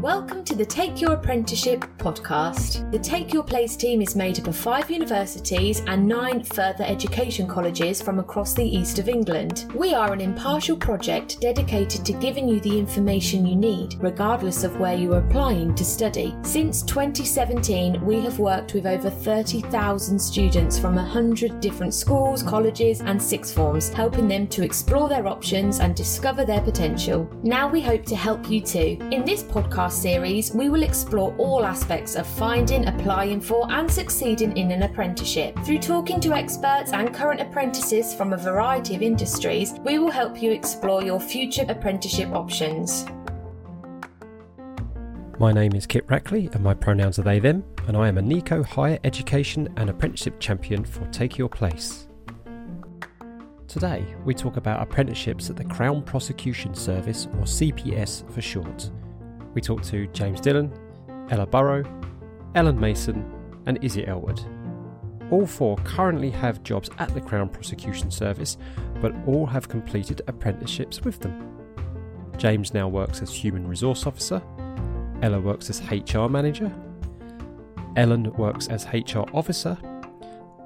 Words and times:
Welcome 0.00 0.44
to 0.44 0.54
the 0.54 0.64
Take 0.64 0.98
Your 0.98 1.12
Apprenticeship 1.12 1.84
podcast. 1.98 2.90
The 2.90 2.98
Take 2.98 3.34
Your 3.34 3.42
Place 3.42 3.76
team 3.76 4.00
is 4.00 4.16
made 4.16 4.40
up 4.40 4.46
of 4.46 4.56
five 4.56 4.90
universities 4.90 5.82
and 5.86 6.08
nine 6.08 6.42
further 6.42 6.84
education 6.84 7.46
colleges 7.46 8.00
from 8.00 8.18
across 8.18 8.54
the 8.54 8.64
east 8.64 8.98
of 8.98 9.10
England. 9.10 9.70
We 9.74 9.92
are 9.92 10.14
an 10.14 10.22
impartial 10.22 10.78
project 10.78 11.38
dedicated 11.42 12.06
to 12.06 12.14
giving 12.14 12.48
you 12.48 12.60
the 12.60 12.78
information 12.78 13.44
you 13.44 13.56
need, 13.56 13.96
regardless 14.00 14.64
of 14.64 14.80
where 14.80 14.94
you 14.96 15.12
are 15.12 15.18
applying 15.18 15.74
to 15.74 15.84
study. 15.84 16.34
Since 16.40 16.82
2017, 16.84 18.02
we 18.02 18.20
have 18.20 18.38
worked 18.38 18.72
with 18.72 18.86
over 18.86 19.10
30,000 19.10 20.18
students 20.18 20.78
from 20.78 20.94
100 20.94 21.60
different 21.60 21.92
schools, 21.92 22.42
colleges, 22.42 23.02
and 23.02 23.22
sixth 23.22 23.54
forms, 23.54 23.90
helping 23.90 24.28
them 24.28 24.46
to 24.46 24.64
explore 24.64 25.10
their 25.10 25.26
options 25.26 25.78
and 25.78 25.94
discover 25.94 26.46
their 26.46 26.62
potential. 26.62 27.30
Now 27.42 27.68
we 27.68 27.82
hope 27.82 28.06
to 28.06 28.16
help 28.16 28.48
you 28.48 28.62
too. 28.62 28.96
In 29.10 29.26
this 29.26 29.42
podcast 29.42 29.89
series, 29.90 30.52
we 30.52 30.68
will 30.68 30.82
explore 30.82 31.34
all 31.38 31.64
aspects 31.64 32.14
of 32.14 32.26
finding, 32.26 32.86
applying 32.86 33.40
for, 33.40 33.70
and 33.70 33.90
succeeding 33.90 34.56
in 34.56 34.70
an 34.70 34.82
apprenticeship. 34.82 35.58
Through 35.64 35.80
talking 35.80 36.20
to 36.20 36.32
experts 36.32 36.92
and 36.92 37.14
current 37.14 37.40
apprentices 37.40 38.14
from 38.14 38.32
a 38.32 38.36
variety 38.36 38.94
of 38.94 39.02
industries, 39.02 39.74
we 39.84 39.98
will 39.98 40.10
help 40.10 40.42
you 40.42 40.52
explore 40.52 41.02
your 41.02 41.20
future 41.20 41.64
apprenticeship 41.68 42.30
options. 42.32 43.04
My 45.38 45.52
name 45.52 45.74
is 45.74 45.86
Kit 45.86 46.06
Rackley 46.06 46.54
and 46.54 46.62
my 46.62 46.74
pronouns 46.74 47.18
are 47.18 47.22
they 47.22 47.38
them, 47.38 47.64
and 47.86 47.96
I 47.96 48.08
am 48.08 48.18
a 48.18 48.22
NICO 48.22 48.62
Higher 48.62 48.98
Education 49.04 49.72
and 49.76 49.88
Apprenticeship 49.88 50.38
Champion 50.38 50.84
for 50.84 51.06
Take 51.06 51.38
Your 51.38 51.48
Place. 51.48 52.08
Today, 53.70 54.04
we 54.24 54.34
talk 54.34 54.56
about 54.56 54.82
apprenticeships 54.82 55.48
at 55.48 55.56
the 55.56 55.64
Crown 55.64 56.02
Prosecution 56.02 56.74
Service, 56.74 57.26
or 57.26 57.44
CPS 57.44 58.28
for 58.32 58.42
short. 58.42 58.90
We 59.54 59.60
talked 59.60 59.84
to 59.88 60.06
James 60.08 60.40
Dillon, 60.40 60.72
Ella 61.30 61.46
Burrow, 61.46 61.84
Ellen 62.54 62.78
Mason, 62.78 63.30
and 63.66 63.82
Izzy 63.82 64.06
Elwood. 64.06 64.40
All 65.30 65.46
four 65.46 65.76
currently 65.78 66.30
have 66.30 66.62
jobs 66.62 66.90
at 66.98 67.12
the 67.14 67.20
Crown 67.20 67.48
Prosecution 67.48 68.10
Service, 68.10 68.58
but 69.00 69.12
all 69.26 69.46
have 69.46 69.68
completed 69.68 70.22
apprenticeships 70.26 71.02
with 71.02 71.20
them. 71.20 71.56
James 72.36 72.74
now 72.74 72.88
works 72.88 73.22
as 73.22 73.32
Human 73.32 73.66
Resource 73.66 74.06
Officer, 74.06 74.42
Ella 75.22 75.40
works 75.40 75.70
as 75.70 75.82
HR 75.90 76.26
Manager, 76.28 76.72
Ellen 77.96 78.32
works 78.34 78.68
as 78.68 78.86
HR 78.86 79.24
Officer, 79.34 79.76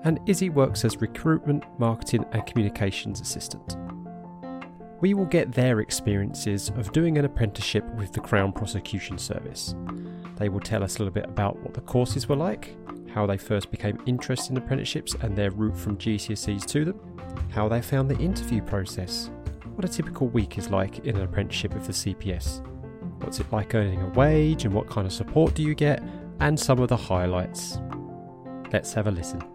and 0.04 0.20
Izzy 0.26 0.50
works 0.50 0.84
as 0.84 1.00
Recruitment, 1.00 1.64
Marketing 1.78 2.24
and 2.32 2.46
Communications 2.46 3.20
Assistant 3.20 3.76
we 5.00 5.14
will 5.14 5.26
get 5.26 5.52
their 5.52 5.80
experiences 5.80 6.70
of 6.70 6.92
doing 6.92 7.18
an 7.18 7.24
apprenticeship 7.24 7.84
with 7.94 8.12
the 8.12 8.20
Crown 8.20 8.52
Prosecution 8.52 9.18
Service. 9.18 9.74
They 10.36 10.48
will 10.48 10.60
tell 10.60 10.82
us 10.82 10.96
a 10.96 10.98
little 11.00 11.12
bit 11.12 11.26
about 11.26 11.58
what 11.60 11.74
the 11.74 11.80
courses 11.80 12.28
were 12.28 12.36
like, 12.36 12.76
how 13.10 13.26
they 13.26 13.36
first 13.38 13.70
became 13.70 13.98
interested 14.06 14.50
in 14.50 14.56
apprenticeships 14.56 15.14
and 15.20 15.36
their 15.36 15.50
route 15.50 15.76
from 15.76 15.96
GCSEs 15.96 16.66
to 16.66 16.84
them, 16.84 17.00
how 17.50 17.68
they 17.68 17.82
found 17.82 18.10
the 18.10 18.18
interview 18.18 18.60
process, 18.62 19.30
what 19.74 19.84
a 19.84 19.88
typical 19.88 20.28
week 20.28 20.58
is 20.58 20.70
like 20.70 21.00
in 21.00 21.16
an 21.16 21.22
apprenticeship 21.22 21.74
with 21.74 21.86
the 21.86 21.92
CPS, 21.92 22.64
what's 23.22 23.40
it 23.40 23.52
like 23.52 23.74
earning 23.74 24.02
a 24.02 24.08
wage 24.10 24.64
and 24.64 24.74
what 24.74 24.88
kind 24.88 25.06
of 25.06 25.12
support 25.12 25.54
do 25.54 25.62
you 25.62 25.74
get, 25.74 26.02
and 26.40 26.58
some 26.58 26.80
of 26.80 26.88
the 26.88 26.96
highlights. 26.96 27.78
Let's 28.72 28.92
have 28.94 29.06
a 29.06 29.10
listen. 29.10 29.53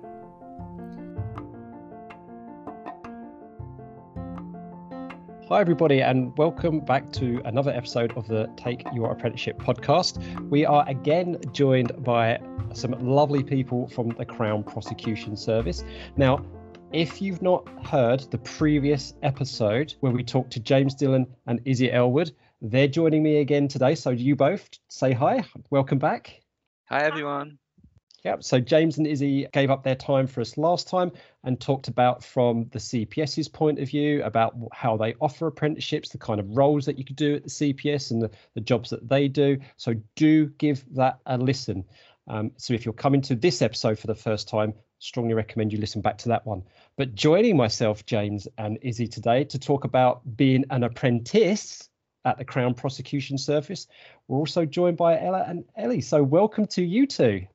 Hi, 5.50 5.62
everybody, 5.62 6.04
and 6.04 6.38
welcome 6.38 6.80
back 6.80 7.12
to 7.14 7.42
another 7.44 7.72
episode 7.72 8.16
of 8.16 8.28
the 8.28 8.48
Take 8.56 8.84
Your 8.94 9.12
Apprenticeship 9.12 9.58
podcast. 9.58 10.22
We 10.52 10.64
are 10.64 10.88
again 10.88 11.40
joined 11.54 12.04
by 12.04 12.40
some 12.76 12.92
lovely 13.04 13.42
people 13.42 13.88
from 13.88 14.10
the 14.10 14.26
Crown 14.26 14.64
Prosecution 14.64 15.36
Service. 15.36 15.84
Now, 16.18 16.46
if 16.94 17.20
you've 17.20 17.42
not 17.42 17.68
heard 17.84 18.20
the 18.30 18.38
previous 18.38 19.16
episode 19.24 19.96
where 20.02 20.12
we 20.12 20.24
talked 20.24 20.52
to 20.52 20.60
James 20.60 20.94
Dillon 20.94 21.26
and 21.48 21.60
Izzy 21.66 21.92
Elwood, 21.92 22.32
they're 22.62 22.88
joining 22.88 23.24
me 23.24 23.38
again 23.38 23.68
today. 23.68 23.96
So, 23.96 24.12
you 24.12 24.36
both 24.36 24.70
say 24.90 25.14
hi. 25.14 25.44
Welcome 25.72 25.98
back. 25.98 26.44
Hi, 26.90 27.00
everyone. 27.06 27.58
Yep. 28.24 28.44
So 28.44 28.60
James 28.60 28.98
and 28.98 29.08
Izzy 29.08 29.48
gave 29.54 29.72
up 29.72 29.84
their 29.84 29.96
time 29.96 30.28
for 30.28 30.42
us 30.42 30.58
last 30.58 30.88
time 30.90 31.12
and 31.44 31.60
talked 31.60 31.88
about 31.88 32.24
from 32.24 32.68
the 32.72 32.80
CPS's 32.80 33.48
point 33.48 33.80
of 33.80 33.88
view 33.88 34.24
about 34.24 34.56
how 34.74 34.98
they 34.98 35.16
offer 35.22 35.48
apprenticeships, 35.48 36.10
the 36.10 36.18
kind 36.18 36.40
of 36.40 36.58
roles 36.58 36.86
that 36.86 36.98
you 36.98 37.06
could 37.06 37.16
do 37.16 37.36
at 37.36 37.44
the 37.44 37.50
CPS 37.50 38.12
and 38.12 38.22
the, 38.22 38.30
the 38.56 38.62
jobs 38.62 38.90
that 38.90 39.08
they 39.08 39.28
do. 39.28 39.58
So 39.78 39.96
do 40.16 40.48
give 40.58 40.84
that 40.96 41.20
a 41.26 41.38
listen. 41.38 41.86
Um, 42.28 42.52
so 42.58 42.74
if 42.74 42.86
you're 42.86 42.94
coming 42.94 43.22
to 43.22 43.36
this 43.36 43.62
episode 43.62 43.98
for 43.98 44.08
the 44.08 44.16
first 44.16 44.50
time, 44.50 44.74
strongly 45.00 45.34
recommend 45.34 45.72
you 45.72 45.80
listen 45.80 46.02
back 46.02 46.18
to 46.20 46.30
that 46.30 46.46
one. 46.46 46.64
But 46.98 47.16
joining 47.16 47.56
myself, 47.56 48.06
James 48.06 48.48
and 48.58 48.78
Izzy 48.82 49.08
today 49.08 49.46
to 49.46 49.58
talk 49.58 49.86
about 49.86 50.22
being 50.38 50.66
an 50.70 50.84
apprentice 50.84 51.90
at 52.26 52.38
the 52.38 52.46
Crown 52.46 52.74
Prosecution 52.74 53.38
Service, 53.38 53.88
we're 54.28 54.38
also 54.38 54.66
joined 54.66 54.98
by 54.98 55.20
Ella 55.20 55.46
and 55.48 55.64
Ellie. 55.78 56.02
So 56.02 56.22
welcome 56.22 56.68
to 56.68 56.84
you 56.84 57.08
two. 57.08 57.48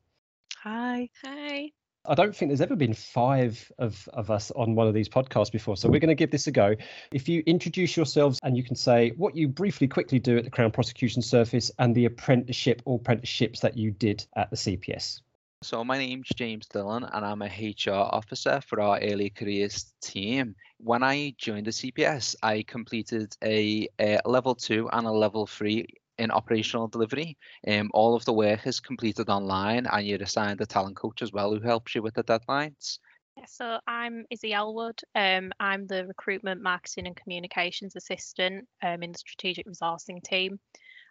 Hi. 0.65 1.11
Hi. 1.23 1.73
I 2.07 2.15
don't 2.15 2.35
think 2.35 2.49
there's 2.49 2.63
ever 2.63 2.75
been 2.75 2.95
five 2.95 3.71
of, 3.79 4.09
of 4.15 4.31
us 4.31 4.51
on 4.53 4.75
one 4.75 4.89
of 4.89 4.95
these 4.95 5.11
podcasts 5.11 5.53
before. 5.53 5.77
So 5.77 5.91
we're 5.91 6.01
going 6.01 6.09
to 6.09 6.15
give 6.15 6.31
this 6.31 6.47
a 6.47 6.53
go. 6.53 6.75
If 7.13 7.29
you 7.29 7.43
introduce 7.45 7.99
yourselves 7.99 8.41
and 8.43 8.57
you 8.57 8.63
can 8.63 8.75
say 8.75 9.11
what 9.19 9.37
you 9.37 9.47
briefly 9.47 9.87
quickly 9.87 10.19
do 10.19 10.39
at 10.39 10.45
the 10.45 10.51
Crown 10.51 10.71
Prosecution 10.71 11.21
Service 11.21 11.71
and 11.79 11.95
the 11.95 12.07
apprenticeship 12.07 12.81
or 12.87 12.97
apprenticeships 12.97 13.61
that 13.61 13.77
you 13.77 13.91
did 13.91 14.27
at 14.37 14.49
the 14.49 14.57
CPS. 14.57 15.21
So 15.63 15.85
my 15.85 15.99
name's 15.99 16.31
James 16.35 16.67
Dillon 16.67 17.05
and 17.05 17.27
I'm 17.27 17.43
a 17.43 17.47
HR 17.47 17.91
officer 17.91 18.63
for 18.67 18.81
our 18.81 18.99
early 19.03 19.29
careers 19.29 19.93
team. 20.01 20.55
When 20.79 21.03
I 21.03 21.35
joined 21.37 21.67
the 21.67 21.73
CPS, 21.73 22.37
I 22.43 22.63
completed 22.63 23.37
a, 23.45 23.87
a 23.99 24.21
level 24.25 24.55
two 24.55 24.89
and 24.91 25.07
a 25.07 25.13
level 25.13 25.47
three 25.47 25.89
in 26.19 26.31
operational 26.31 26.89
delivery. 26.89 27.37
Um, 27.67 27.91
all 27.95 28.15
of 28.15 28.25
the 28.25 28.33
work 28.33 28.67
is 28.67 28.81
completed 28.81 29.29
online 29.29 29.87
and 29.87 30.07
you're 30.07 30.23
assigned 30.23 30.61
a 30.61 30.67
talent 30.67 30.97
coach 30.97 31.23
as 31.23 31.33
well 31.33 31.53
who 31.53 31.61
helps 31.61 31.95
you 31.95 32.03
with 32.03 32.15
the 32.15 32.25
deadlines. 32.25 32.99
Yeah, 33.37 33.47
so 33.47 33.79
I'm 33.87 34.27
Izzy 34.31 34.53
Elwood. 34.53 35.01
Um, 35.15 35.53
I'm 35.59 35.87
the 35.87 36.07
recruitment, 36.07 36.63
marketing, 36.63 37.09
and 37.09 37.17
communications 37.17 37.97
assistant 37.97 38.69
um, 38.83 39.03
in 39.03 39.11
the 39.11 39.19
strategic 39.19 39.67
resourcing 39.67 40.23
team. 40.23 40.61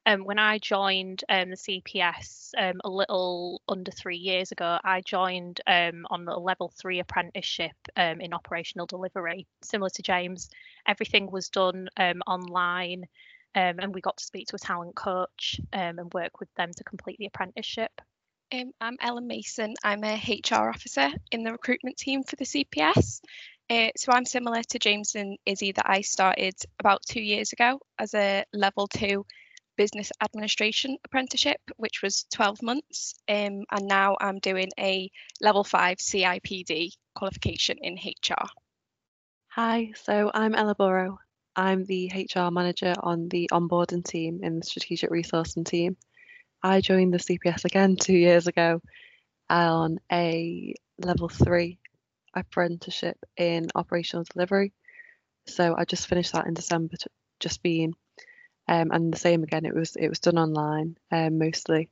Um, 0.05 0.25
when 0.25 0.39
I 0.39 0.57
joined 0.57 1.23
um, 1.29 1.49
the 1.49 1.55
CPS 1.55 2.51
um, 2.57 2.81
a 2.83 2.89
little 2.89 3.61
under 3.69 3.91
three 3.91 4.17
years 4.17 4.51
ago, 4.51 4.77
I 4.83 5.01
joined 5.01 5.61
um, 5.65 6.05
on 6.09 6.25
the 6.25 6.35
level 6.35 6.73
three 6.77 6.99
apprenticeship 6.99 7.75
um, 7.95 8.19
in 8.19 8.33
operational 8.33 8.85
delivery. 8.85 9.47
Similar 9.61 9.89
to 9.91 10.01
James, 10.01 10.49
everything 10.87 11.31
was 11.31 11.49
done 11.49 11.87
um, 11.97 12.21
online 12.27 13.05
um, 13.55 13.79
and 13.79 13.93
we 13.93 14.01
got 14.01 14.17
to 14.17 14.23
speak 14.23 14.47
to 14.47 14.55
a 14.55 14.59
talent 14.59 14.95
coach 14.95 15.59
um, 15.73 15.99
and 15.99 16.13
work 16.13 16.39
with 16.39 16.53
them 16.55 16.71
to 16.75 16.83
complete 16.83 17.17
the 17.17 17.27
apprenticeship. 17.27 17.91
Um, 18.51 18.71
I'm 18.79 18.97
Ellen 18.99 19.27
Mason. 19.27 19.73
I'm 19.83 20.03
a 20.03 20.15
HR 20.15 20.69
officer 20.69 21.09
in 21.31 21.43
the 21.43 21.51
recruitment 21.51 21.97
team 21.97 22.23
for 22.23 22.35
the 22.35 22.45
CPS. 22.45 23.21
Uh, 23.69 23.89
so 23.95 24.11
I'm 24.11 24.25
similar 24.25 24.61
to 24.61 24.79
James 24.79 25.15
and 25.15 25.37
Izzy 25.45 25.71
that 25.71 25.89
I 25.89 26.01
started 26.01 26.55
about 26.79 27.01
two 27.07 27.21
years 27.21 27.53
ago 27.53 27.79
as 27.97 28.13
a 28.13 28.43
level 28.53 28.87
two 28.87 29.25
business 29.75 30.11
administration 30.21 30.97
apprenticeship, 31.03 31.59
which 31.77 32.01
was 32.03 32.25
12 32.33 32.61
months. 32.61 33.15
Um, 33.27 33.63
and 33.71 33.87
now 33.87 34.17
I'm 34.21 34.39
doing 34.39 34.69
a 34.79 35.09
level 35.41 35.63
five 35.63 35.97
CIPD 35.97 36.91
qualification 37.15 37.77
in 37.81 37.95
HR. 37.95 38.45
Hi, 39.49 39.91
so 39.95 40.29
I'm 40.33 40.55
Ella 40.55 40.75
Burrow. 40.75 41.19
I'm 41.55 41.85
the 41.85 42.11
HR 42.13 42.51
manager 42.51 42.95
on 42.97 43.29
the 43.29 43.49
onboarding 43.51 44.03
team 44.03 44.39
in 44.43 44.59
the 44.59 44.65
strategic 44.65 45.09
resourcing 45.09 45.65
team. 45.65 45.97
I 46.61 46.81
joined 46.81 47.13
the 47.13 47.19
CPS 47.19 47.65
again 47.65 47.95
two 47.99 48.17
years 48.17 48.47
ago 48.47 48.81
on 49.49 49.99
a 50.11 50.73
level 50.97 51.29
three 51.29 51.79
apprenticeship 52.33 53.17
in 53.37 53.67
operational 53.75 54.25
delivery. 54.31 54.73
So 55.47 55.75
I 55.77 55.85
just 55.85 56.07
finished 56.07 56.33
that 56.33 56.47
in 56.47 56.53
December, 56.53 56.95
just 57.39 57.61
being, 57.61 57.93
um, 58.67 58.91
and 58.91 59.13
the 59.13 59.19
same 59.19 59.43
again. 59.43 59.65
It 59.65 59.75
was 59.75 59.95
it 59.95 60.07
was 60.07 60.19
done 60.19 60.37
online 60.37 60.97
um, 61.11 61.37
mostly. 61.37 61.89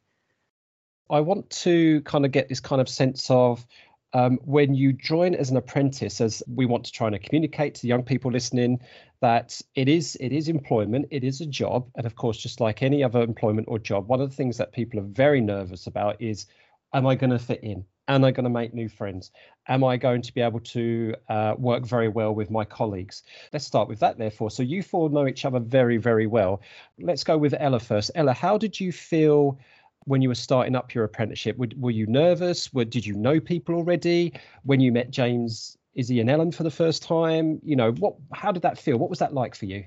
I 1.09 1.19
want 1.19 1.49
to 1.49 2.01
kind 2.01 2.25
of 2.25 2.31
get 2.31 2.47
this 2.47 2.61
kind 2.61 2.81
of 2.81 2.87
sense 2.87 3.29
of 3.29 3.65
um, 4.13 4.39
when 4.43 4.73
you 4.73 4.93
join 4.93 5.35
as 5.35 5.49
an 5.49 5.57
apprentice, 5.57 6.21
as 6.21 6.43
we 6.53 6.65
want 6.65 6.85
to 6.85 6.91
try 6.91 7.07
and 7.07 7.21
communicate 7.21 7.75
to 7.75 7.87
young 7.87 8.03
people 8.03 8.31
listening, 8.31 8.79
that 9.21 9.61
it 9.75 9.87
is 9.87 10.17
it 10.19 10.31
is 10.31 10.49
employment, 10.49 11.07
it 11.11 11.23
is 11.23 11.41
a 11.41 11.45
job, 11.45 11.89
and 11.95 12.05
of 12.05 12.15
course, 12.15 12.37
just 12.37 12.59
like 12.59 12.81
any 12.81 13.03
other 13.03 13.21
employment 13.21 13.67
or 13.69 13.79
job, 13.79 14.07
one 14.07 14.19
of 14.19 14.29
the 14.29 14.35
things 14.35 14.57
that 14.57 14.73
people 14.73 14.99
are 14.99 15.03
very 15.03 15.41
nervous 15.41 15.87
about 15.87 16.21
is, 16.21 16.47
am 16.93 17.07
I 17.07 17.15
going 17.15 17.29
to 17.29 17.39
fit 17.39 17.63
in? 17.63 17.85
Am 18.07 18.25
I 18.25 18.31
going 18.31 18.43
to 18.43 18.49
make 18.49 18.73
new 18.73 18.89
friends? 18.89 19.31
Am 19.67 19.83
I 19.83 19.95
going 19.95 20.21
to 20.23 20.33
be 20.33 20.41
able 20.41 20.59
to 20.59 21.15
uh, 21.29 21.53
work 21.57 21.85
very 21.85 22.09
well 22.09 22.33
with 22.33 22.49
my 22.49 22.65
colleagues? 22.65 23.23
Let's 23.53 23.65
start 23.65 23.87
with 23.87 23.99
that, 23.99 24.17
therefore. 24.17 24.51
So, 24.51 24.63
you 24.63 24.83
four 24.83 25.09
know 25.09 25.27
each 25.27 25.45
other 25.45 25.59
very, 25.59 25.97
very 25.97 26.27
well. 26.27 26.61
Let's 26.99 27.23
go 27.23 27.37
with 27.37 27.53
Ella 27.57 27.79
first. 27.79 28.11
Ella, 28.15 28.33
how 28.33 28.57
did 28.57 28.79
you 28.79 28.91
feel 28.91 29.59
when 30.05 30.21
you 30.21 30.29
were 30.29 30.35
starting 30.35 30.75
up 30.75 30.93
your 30.93 31.03
apprenticeship? 31.03 31.57
Were, 31.57 31.69
were 31.77 31.91
you 31.91 32.07
nervous? 32.07 32.73
Were, 32.73 32.85
did 32.85 33.05
you 33.05 33.13
know 33.13 33.39
people 33.39 33.75
already? 33.75 34.33
When 34.63 34.79
you 34.79 34.91
met 34.91 35.11
James, 35.11 35.77
Izzy, 35.95 36.19
and 36.19 36.29
Ellen 36.29 36.51
for 36.51 36.63
the 36.63 36.71
first 36.71 37.03
time, 37.03 37.59
you 37.63 37.75
know, 37.75 37.91
what? 37.93 38.15
How 38.33 38.51
did 38.51 38.63
that 38.63 38.77
feel? 38.77 38.97
What 38.97 39.09
was 39.09 39.19
that 39.19 39.33
like 39.33 39.55
for 39.55 39.65
you? 39.65 39.85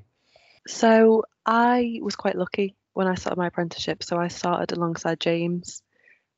So 0.66 1.24
I 1.44 2.00
was 2.02 2.16
quite 2.16 2.36
lucky 2.36 2.76
when 2.94 3.06
I 3.06 3.14
started 3.14 3.38
my 3.38 3.48
apprenticeship. 3.48 4.02
So 4.02 4.16
I 4.18 4.28
started 4.28 4.72
alongside 4.76 5.20
James. 5.20 5.82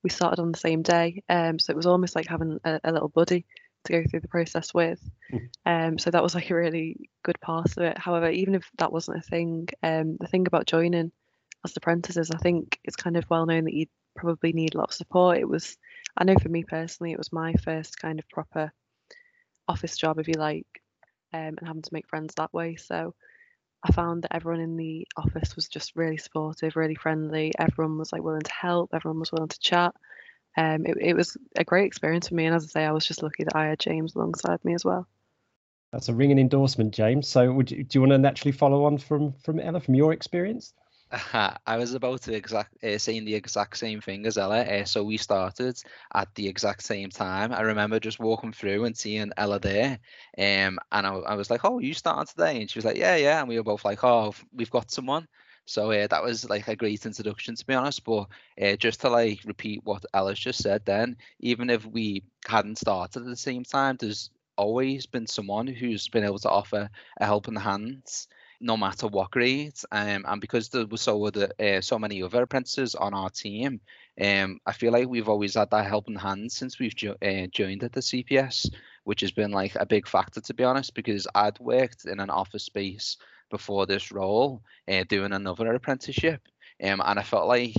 We 0.02 0.10
started 0.10 0.40
on 0.40 0.52
the 0.52 0.58
same 0.58 0.82
day, 0.82 1.22
um, 1.28 1.58
so 1.58 1.72
it 1.72 1.76
was 1.76 1.86
almost 1.86 2.14
like 2.14 2.26
having 2.26 2.60
a, 2.64 2.80
a 2.84 2.92
little 2.92 3.08
buddy 3.08 3.44
to 3.84 3.92
go 3.92 4.04
through 4.08 4.20
the 4.20 4.28
process 4.28 4.72
with. 4.72 5.00
Hmm. 5.30 5.38
Um, 5.64 5.98
so 5.98 6.10
that 6.10 6.22
was 6.22 6.34
like 6.34 6.50
a 6.50 6.54
really 6.54 7.10
good 7.24 7.40
part 7.40 7.76
of 7.76 7.82
it. 7.82 7.98
However, 7.98 8.30
even 8.30 8.54
if 8.54 8.70
that 8.78 8.92
wasn't 8.92 9.18
a 9.18 9.22
thing, 9.22 9.68
um, 9.82 10.16
the 10.20 10.28
thing 10.28 10.46
about 10.46 10.66
joining 10.66 11.12
as 11.70 11.76
apprentices, 11.76 12.30
I 12.30 12.38
think 12.38 12.78
it's 12.84 12.96
kind 12.96 13.16
of 13.16 13.28
well 13.28 13.46
known 13.46 13.64
that 13.64 13.74
you 13.74 13.86
probably 14.14 14.52
need 14.52 14.74
a 14.74 14.78
lot 14.78 14.88
of 14.88 14.94
support. 14.94 15.38
It 15.38 15.48
was, 15.48 15.76
I 16.16 16.24
know 16.24 16.36
for 16.40 16.48
me 16.48 16.64
personally, 16.64 17.12
it 17.12 17.18
was 17.18 17.32
my 17.32 17.52
first 17.54 17.98
kind 17.98 18.18
of 18.18 18.28
proper 18.28 18.72
office 19.68 19.96
job, 19.96 20.18
if 20.18 20.28
you 20.28 20.34
like, 20.38 20.66
um, 21.32 21.56
and 21.58 21.66
having 21.66 21.82
to 21.82 21.92
make 21.94 22.08
friends 22.08 22.34
that 22.36 22.52
way. 22.54 22.76
So 22.76 23.14
I 23.82 23.92
found 23.92 24.22
that 24.22 24.34
everyone 24.34 24.60
in 24.60 24.76
the 24.76 25.06
office 25.16 25.54
was 25.54 25.68
just 25.68 25.96
really 25.96 26.16
supportive, 26.16 26.76
really 26.76 26.94
friendly. 26.94 27.52
Everyone 27.58 27.98
was 27.98 28.12
like 28.12 28.22
willing 28.22 28.40
to 28.42 28.52
help. 28.52 28.90
Everyone 28.92 29.20
was 29.20 29.32
willing 29.32 29.48
to 29.48 29.60
chat. 29.60 29.94
Um, 30.56 30.86
it, 30.86 30.96
it 31.00 31.14
was 31.14 31.36
a 31.56 31.64
great 31.64 31.86
experience 31.86 32.28
for 32.28 32.34
me. 32.34 32.46
And 32.46 32.54
as 32.54 32.64
I 32.64 32.68
say, 32.68 32.84
I 32.84 32.92
was 32.92 33.06
just 33.06 33.22
lucky 33.22 33.44
that 33.44 33.56
I 33.56 33.66
had 33.66 33.78
James 33.78 34.14
alongside 34.14 34.64
me 34.64 34.74
as 34.74 34.84
well. 34.84 35.06
That's 35.92 36.08
a 36.08 36.14
ringing 36.14 36.38
endorsement, 36.38 36.94
James. 36.94 37.28
So, 37.28 37.52
would 37.52 37.70
you, 37.70 37.84
do 37.84 37.96
you 37.96 38.00
want 38.00 38.12
to 38.12 38.18
naturally 38.18 38.52
follow 38.52 38.84
on 38.84 38.98
from 38.98 39.32
from 39.32 39.60
Ella 39.60 39.80
from 39.80 39.94
your 39.94 40.12
experience? 40.12 40.74
I 41.66 41.76
was 41.76 41.94
about 41.94 42.22
to 42.22 42.34
exact 42.34 42.82
uh, 42.82 42.98
saying 42.98 43.24
the 43.24 43.34
exact 43.34 43.76
same 43.76 44.00
thing 44.00 44.26
as 44.26 44.36
Ella. 44.36 44.62
Uh, 44.62 44.84
so 44.84 45.04
we 45.04 45.16
started 45.18 45.80
at 46.12 46.34
the 46.34 46.48
exact 46.48 46.82
same 46.82 47.10
time. 47.10 47.52
I 47.52 47.60
remember 47.60 48.00
just 48.00 48.18
walking 48.18 48.52
through 48.52 48.84
and 48.84 48.96
seeing 48.96 49.30
Ella 49.36 49.60
there, 49.60 49.98
um, 50.36 50.78
and 50.90 51.06
I, 51.06 51.14
I 51.14 51.34
was 51.36 51.48
like, 51.48 51.64
"Oh, 51.64 51.78
you 51.78 51.94
started 51.94 52.28
today?" 52.30 52.60
And 52.60 52.68
she 52.70 52.78
was 52.78 52.84
like, 52.84 52.96
"Yeah, 52.96 53.16
yeah." 53.16 53.38
And 53.40 53.48
we 53.48 53.56
were 53.56 53.62
both 53.62 53.84
like, 53.84 54.02
"Oh, 54.02 54.34
we've 54.52 54.70
got 54.70 54.90
someone." 54.90 55.28
So 55.64 55.90
uh, 55.92 56.06
that 56.08 56.22
was 56.24 56.48
like 56.48 56.66
a 56.68 56.76
great 56.76 57.06
introduction, 57.06 57.54
to 57.54 57.66
be 57.66 57.74
honest. 57.74 58.02
But 58.04 58.26
uh, 58.60 58.76
just 58.76 59.00
to 59.02 59.08
like 59.08 59.40
repeat 59.44 59.82
what 59.84 60.04
Ella's 60.12 60.40
just 60.40 60.62
said, 60.62 60.84
then 60.84 61.16
even 61.40 61.70
if 61.70 61.86
we 61.86 62.24
hadn't 62.46 62.78
started 62.78 63.20
at 63.22 63.28
the 63.28 63.36
same 63.36 63.62
time, 63.64 63.96
there's 64.00 64.30
always 64.56 65.06
been 65.06 65.26
someone 65.26 65.66
who's 65.68 66.08
been 66.08 66.24
able 66.24 66.38
to 66.40 66.50
offer 66.50 66.90
a 67.20 67.24
helping 67.24 67.56
hand 67.56 68.02
no 68.60 68.76
matter 68.76 69.06
what 69.06 69.30
grade. 69.30 69.74
Um, 69.90 70.24
and 70.26 70.40
because 70.40 70.68
there 70.68 70.86
was 70.86 71.00
so 71.02 71.24
other, 71.26 71.52
uh, 71.58 71.80
so 71.80 71.98
many 71.98 72.22
other 72.22 72.42
apprentices 72.42 72.94
on 72.94 73.14
our 73.14 73.30
team, 73.30 73.80
um, 74.20 74.60
I 74.66 74.72
feel 74.72 74.92
like 74.92 75.08
we've 75.08 75.28
always 75.28 75.54
had 75.54 75.70
that 75.70 75.86
helping 75.86 76.16
hand 76.16 76.50
since 76.52 76.78
we've 76.78 76.94
jo- 76.94 77.16
uh, 77.22 77.46
joined 77.52 77.82
at 77.82 77.92
the 77.92 78.00
CPS, 78.00 78.70
which 79.04 79.20
has 79.20 79.32
been 79.32 79.50
like 79.50 79.74
a 79.76 79.86
big 79.86 80.08
factor 80.08 80.40
to 80.40 80.54
be 80.54 80.64
honest. 80.64 80.94
Because 80.94 81.26
I'd 81.34 81.58
worked 81.58 82.06
in 82.06 82.20
an 82.20 82.30
office 82.30 82.64
space 82.64 83.16
before 83.50 83.86
this 83.86 84.10
role, 84.10 84.62
uh, 84.88 85.04
doing 85.08 85.32
another 85.32 85.72
apprenticeship, 85.74 86.42
um, 86.82 87.02
and 87.04 87.18
I 87.18 87.22
felt 87.22 87.46
like 87.46 87.74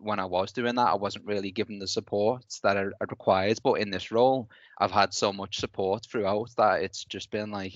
when 0.00 0.18
I 0.18 0.24
was 0.26 0.52
doing 0.52 0.74
that, 0.74 0.88
I 0.88 0.94
wasn't 0.94 1.24
really 1.24 1.50
given 1.50 1.78
the 1.78 1.88
support 1.88 2.44
that 2.62 2.76
I, 2.76 2.82
I 2.82 3.04
required. 3.08 3.58
But 3.62 3.74
in 3.74 3.90
this 3.90 4.12
role, 4.12 4.50
I've 4.78 4.90
had 4.90 5.14
so 5.14 5.32
much 5.32 5.58
support 5.58 6.06
throughout 6.06 6.50
that 6.56 6.82
it's 6.82 7.04
just 7.04 7.30
been 7.30 7.50
like 7.50 7.74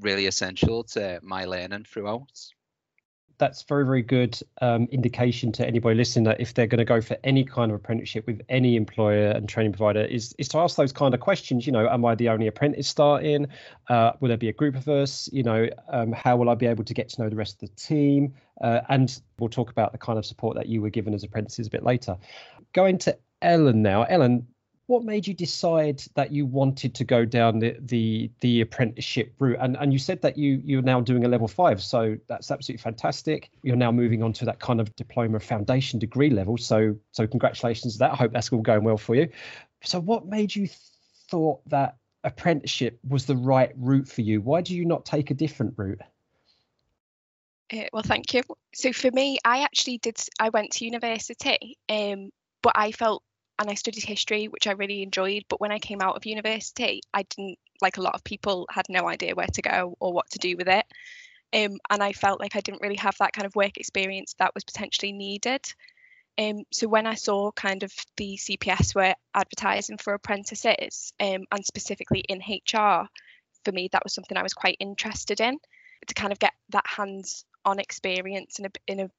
really 0.00 0.26
essential 0.26 0.84
to 0.84 1.20
my 1.22 1.44
learning 1.44 1.84
throughout. 1.84 2.30
That's 3.36 3.62
very, 3.62 3.84
very 3.84 4.02
good 4.02 4.38
um, 4.60 4.86
indication 4.92 5.50
to 5.52 5.66
anybody 5.66 5.96
listening 5.96 6.24
that 6.26 6.40
if 6.40 6.54
they're 6.54 6.68
going 6.68 6.78
to 6.78 6.84
go 6.84 7.00
for 7.00 7.16
any 7.24 7.42
kind 7.42 7.72
of 7.72 7.76
apprenticeship 7.76 8.28
with 8.28 8.42
any 8.48 8.76
employer 8.76 9.30
and 9.30 9.48
training 9.48 9.72
provider, 9.72 10.04
is 10.04 10.36
is 10.38 10.48
to 10.50 10.58
ask 10.58 10.76
those 10.76 10.92
kind 10.92 11.14
of 11.14 11.20
questions. 11.20 11.66
You 11.66 11.72
know, 11.72 11.88
am 11.88 12.04
I 12.04 12.14
the 12.14 12.28
only 12.28 12.46
apprentice 12.46 12.86
starting? 12.86 13.48
Uh, 13.88 14.12
will 14.20 14.28
there 14.28 14.36
be 14.36 14.50
a 14.50 14.52
group 14.52 14.76
of 14.76 14.88
us? 14.88 15.28
You 15.32 15.42
know, 15.42 15.68
um, 15.88 16.12
how 16.12 16.36
will 16.36 16.48
I 16.48 16.54
be 16.54 16.66
able 16.66 16.84
to 16.84 16.94
get 16.94 17.08
to 17.10 17.22
know 17.22 17.28
the 17.28 17.34
rest 17.34 17.60
of 17.60 17.70
the 17.70 17.74
team? 17.74 18.34
Uh, 18.60 18.82
and 18.88 19.20
we'll 19.40 19.50
talk 19.50 19.70
about 19.70 19.90
the 19.90 19.98
kind 19.98 20.16
of 20.16 20.24
support 20.24 20.56
that 20.56 20.66
you 20.66 20.80
were 20.80 20.90
given 20.90 21.12
as 21.12 21.24
apprentices 21.24 21.66
a 21.66 21.70
bit 21.70 21.82
later. 21.82 22.16
Going 22.72 22.98
to 22.98 23.18
Ellen 23.42 23.82
now. 23.82 24.04
Ellen, 24.04 24.46
what 24.86 25.02
made 25.02 25.26
you 25.26 25.32
decide 25.32 26.02
that 26.14 26.30
you 26.30 26.44
wanted 26.44 26.94
to 26.94 27.04
go 27.04 27.24
down 27.24 27.58
the 27.58 27.76
the, 27.80 28.30
the 28.40 28.60
apprenticeship 28.60 29.34
route? 29.38 29.56
And 29.60 29.76
and 29.76 29.92
you 29.92 29.98
said 29.98 30.20
that 30.22 30.36
you 30.36 30.60
you're 30.64 30.82
now 30.82 31.00
doing 31.00 31.24
a 31.24 31.28
level 31.28 31.48
five 31.48 31.82
so 31.82 32.16
that's 32.28 32.50
absolutely 32.50 32.82
fantastic. 32.82 33.50
You're 33.62 33.76
now 33.76 33.90
moving 33.90 34.22
on 34.22 34.32
to 34.34 34.44
that 34.44 34.60
kind 34.60 34.80
of 34.80 34.94
diploma 34.96 35.40
foundation 35.40 35.98
degree 35.98 36.30
level 36.30 36.58
so 36.58 36.96
so 37.12 37.26
congratulations 37.26 37.94
to 37.94 37.98
that. 38.00 38.12
I 38.12 38.16
hope 38.16 38.32
that's 38.32 38.52
all 38.52 38.60
going 38.60 38.84
well 38.84 38.98
for 38.98 39.14
you. 39.14 39.28
So 39.82 40.00
what 40.00 40.26
made 40.26 40.54
you 40.54 40.66
th- 40.66 40.78
thought 41.28 41.66
that 41.70 41.96
apprenticeship 42.22 42.98
was 43.08 43.24
the 43.26 43.36
right 43.36 43.72
route 43.76 44.08
for 44.08 44.20
you? 44.20 44.40
Why 44.40 44.60
do 44.60 44.74
you 44.74 44.84
not 44.84 45.06
take 45.06 45.30
a 45.30 45.34
different 45.34 45.74
route? 45.76 46.00
Uh, 47.72 47.84
well 47.92 48.02
thank 48.02 48.34
you. 48.34 48.42
So 48.74 48.92
for 48.92 49.10
me 49.10 49.38
i 49.46 49.62
actually 49.62 49.96
did 49.96 50.18
i 50.38 50.50
went 50.50 50.72
to 50.72 50.84
university 50.84 51.78
um 51.88 52.28
but 52.62 52.72
i 52.74 52.92
felt 52.92 53.22
and 53.58 53.70
I 53.70 53.74
studied 53.74 54.04
history, 54.04 54.46
which 54.46 54.66
I 54.66 54.72
really 54.72 55.02
enjoyed. 55.02 55.44
But 55.48 55.60
when 55.60 55.72
I 55.72 55.78
came 55.78 56.00
out 56.00 56.16
of 56.16 56.26
university, 56.26 57.00
I 57.12 57.22
didn't, 57.22 57.58
like 57.80 57.96
a 57.96 58.02
lot 58.02 58.14
of 58.14 58.24
people, 58.24 58.66
had 58.70 58.86
no 58.88 59.08
idea 59.08 59.34
where 59.34 59.46
to 59.46 59.62
go 59.62 59.96
or 60.00 60.12
what 60.12 60.30
to 60.30 60.38
do 60.38 60.56
with 60.56 60.68
it. 60.68 60.84
Um, 61.52 61.78
and 61.88 62.02
I 62.02 62.12
felt 62.12 62.40
like 62.40 62.56
I 62.56 62.60
didn't 62.60 62.82
really 62.82 62.96
have 62.96 63.16
that 63.18 63.32
kind 63.32 63.46
of 63.46 63.54
work 63.54 63.76
experience 63.76 64.34
that 64.38 64.54
was 64.54 64.64
potentially 64.64 65.12
needed. 65.12 65.60
Um, 66.36 66.64
so 66.72 66.88
when 66.88 67.06
I 67.06 67.14
saw 67.14 67.52
kind 67.52 67.84
of 67.84 67.92
the 68.16 68.36
CPS 68.36 68.94
were 68.94 69.14
advertising 69.34 69.98
for 69.98 70.14
apprentices, 70.14 71.12
um, 71.20 71.44
and 71.52 71.64
specifically 71.64 72.20
in 72.28 72.38
HR, 72.38 73.08
for 73.64 73.72
me 73.72 73.88
that 73.92 74.02
was 74.04 74.14
something 74.14 74.36
I 74.36 74.42
was 74.42 74.52
quite 74.52 74.76
interested 74.80 75.40
in 75.40 75.58
to 76.08 76.14
kind 76.14 76.32
of 76.32 76.40
get 76.40 76.52
that 76.70 76.86
hands-on 76.86 77.78
experience 77.78 78.58
in 78.58 78.66
a 78.66 78.70
in 78.86 79.00
a 79.00 79.10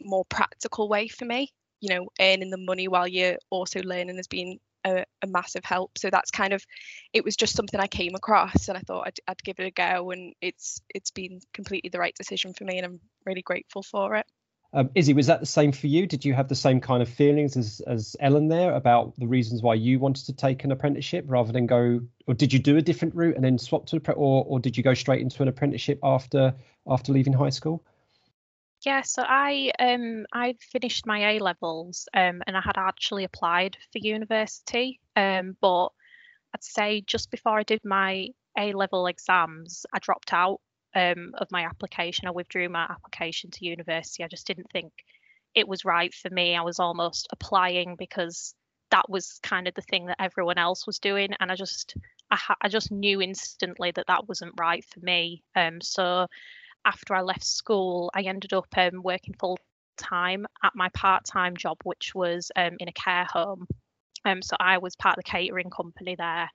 more 0.00 0.24
practical 0.24 0.88
way 0.88 1.08
for 1.08 1.24
me 1.24 1.52
you 1.82 1.94
know 1.94 2.06
earning 2.18 2.48
the 2.48 2.56
money 2.56 2.88
while 2.88 3.06
you're 3.06 3.36
also 3.50 3.80
learning 3.82 4.16
has 4.16 4.28
been 4.28 4.58
a, 4.84 5.04
a, 5.22 5.26
massive 5.26 5.64
help 5.64 5.96
so 5.98 6.08
that's 6.10 6.30
kind 6.30 6.52
of 6.52 6.64
it 7.12 7.24
was 7.24 7.36
just 7.36 7.54
something 7.54 7.78
i 7.78 7.86
came 7.86 8.14
across 8.14 8.68
and 8.68 8.78
i 8.78 8.80
thought 8.80 9.06
I'd, 9.06 9.18
I'd 9.28 9.42
give 9.44 9.56
it 9.58 9.66
a 9.66 9.70
go 9.70 10.10
and 10.10 10.32
it's 10.40 10.80
it's 10.94 11.10
been 11.10 11.40
completely 11.52 11.90
the 11.90 11.98
right 11.98 12.14
decision 12.14 12.54
for 12.54 12.64
me 12.64 12.78
and 12.78 12.86
i'm 12.86 13.00
really 13.26 13.42
grateful 13.42 13.82
for 13.82 14.14
it 14.16 14.26
um, 14.74 14.88
Izzy, 14.94 15.12
was 15.12 15.26
that 15.26 15.40
the 15.40 15.44
same 15.44 15.70
for 15.70 15.86
you? 15.86 16.06
Did 16.06 16.24
you 16.24 16.32
have 16.32 16.48
the 16.48 16.54
same 16.54 16.80
kind 16.80 17.02
of 17.02 17.08
feelings 17.08 17.58
as 17.58 17.82
as 17.86 18.16
Ellen 18.20 18.48
there 18.48 18.74
about 18.74 19.12
the 19.18 19.26
reasons 19.26 19.60
why 19.60 19.74
you 19.74 19.98
wanted 19.98 20.24
to 20.24 20.32
take 20.32 20.64
an 20.64 20.72
apprenticeship 20.72 21.26
rather 21.28 21.52
than 21.52 21.66
go, 21.66 22.00
or 22.26 22.32
did 22.32 22.54
you 22.54 22.58
do 22.58 22.78
a 22.78 22.80
different 22.80 23.14
route 23.14 23.36
and 23.36 23.44
then 23.44 23.58
swap 23.58 23.84
to 23.88 23.98
the 23.98 24.12
or 24.12 24.46
or 24.48 24.58
did 24.58 24.74
you 24.74 24.82
go 24.82 24.94
straight 24.94 25.20
into 25.20 25.42
an 25.42 25.48
apprenticeship 25.48 25.98
after 26.02 26.54
after 26.86 27.12
leaving 27.12 27.34
high 27.34 27.50
school? 27.50 27.84
Yeah, 28.84 29.02
so 29.02 29.22
I 29.24 29.70
um 29.78 30.26
I 30.32 30.54
finished 30.72 31.06
my 31.06 31.32
A 31.34 31.38
levels 31.38 32.08
um 32.14 32.42
and 32.46 32.56
I 32.56 32.60
had 32.60 32.76
actually 32.78 33.24
applied 33.24 33.76
for 33.92 33.98
university 33.98 35.00
um 35.14 35.56
but 35.60 35.88
I'd 36.54 36.64
say 36.64 37.02
just 37.06 37.30
before 37.30 37.58
I 37.58 37.62
did 37.62 37.80
my 37.84 38.28
A 38.58 38.72
level 38.72 39.06
exams 39.06 39.86
I 39.94 39.98
dropped 40.00 40.32
out 40.32 40.60
um 40.96 41.32
of 41.38 41.48
my 41.52 41.64
application. 41.64 42.26
I 42.28 42.32
withdrew 42.32 42.68
my 42.68 42.84
application 42.84 43.50
to 43.52 43.64
university. 43.66 44.24
I 44.24 44.28
just 44.28 44.46
didn't 44.46 44.70
think 44.72 44.92
it 45.54 45.68
was 45.68 45.84
right 45.84 46.12
for 46.14 46.30
me. 46.30 46.56
I 46.56 46.62
was 46.62 46.80
almost 46.80 47.28
applying 47.30 47.94
because 47.96 48.54
that 48.90 49.08
was 49.08 49.38
kind 49.42 49.68
of 49.68 49.74
the 49.74 49.82
thing 49.82 50.06
that 50.06 50.20
everyone 50.20 50.58
else 50.58 50.86
was 50.86 50.98
doing 50.98 51.30
and 51.40 51.52
I 51.52 51.54
just 51.56 51.94
I, 52.30 52.36
ha- 52.36 52.56
I 52.60 52.68
just 52.68 52.90
knew 52.90 53.22
instantly 53.22 53.92
that 53.92 54.06
that 54.08 54.28
wasn't 54.28 54.54
right 54.58 54.84
for 54.92 55.00
me. 55.00 55.44
Um 55.54 55.80
so 55.80 56.26
after 56.84 57.14
I 57.14 57.22
left 57.22 57.44
school, 57.44 58.10
I 58.14 58.22
ended 58.22 58.52
up 58.52 58.66
um, 58.76 59.02
working 59.02 59.34
full 59.38 59.58
time 59.96 60.46
at 60.62 60.74
my 60.74 60.88
part 60.90 61.24
time 61.24 61.56
job, 61.56 61.78
which 61.84 62.14
was 62.14 62.50
um, 62.56 62.76
in 62.78 62.88
a 62.88 62.92
care 62.92 63.24
home. 63.24 63.66
Um, 64.24 64.42
so 64.42 64.56
I 64.60 64.78
was 64.78 64.96
part 64.96 65.18
of 65.18 65.24
the 65.24 65.30
catering 65.30 65.70
company 65.70 66.14
there. 66.16 66.48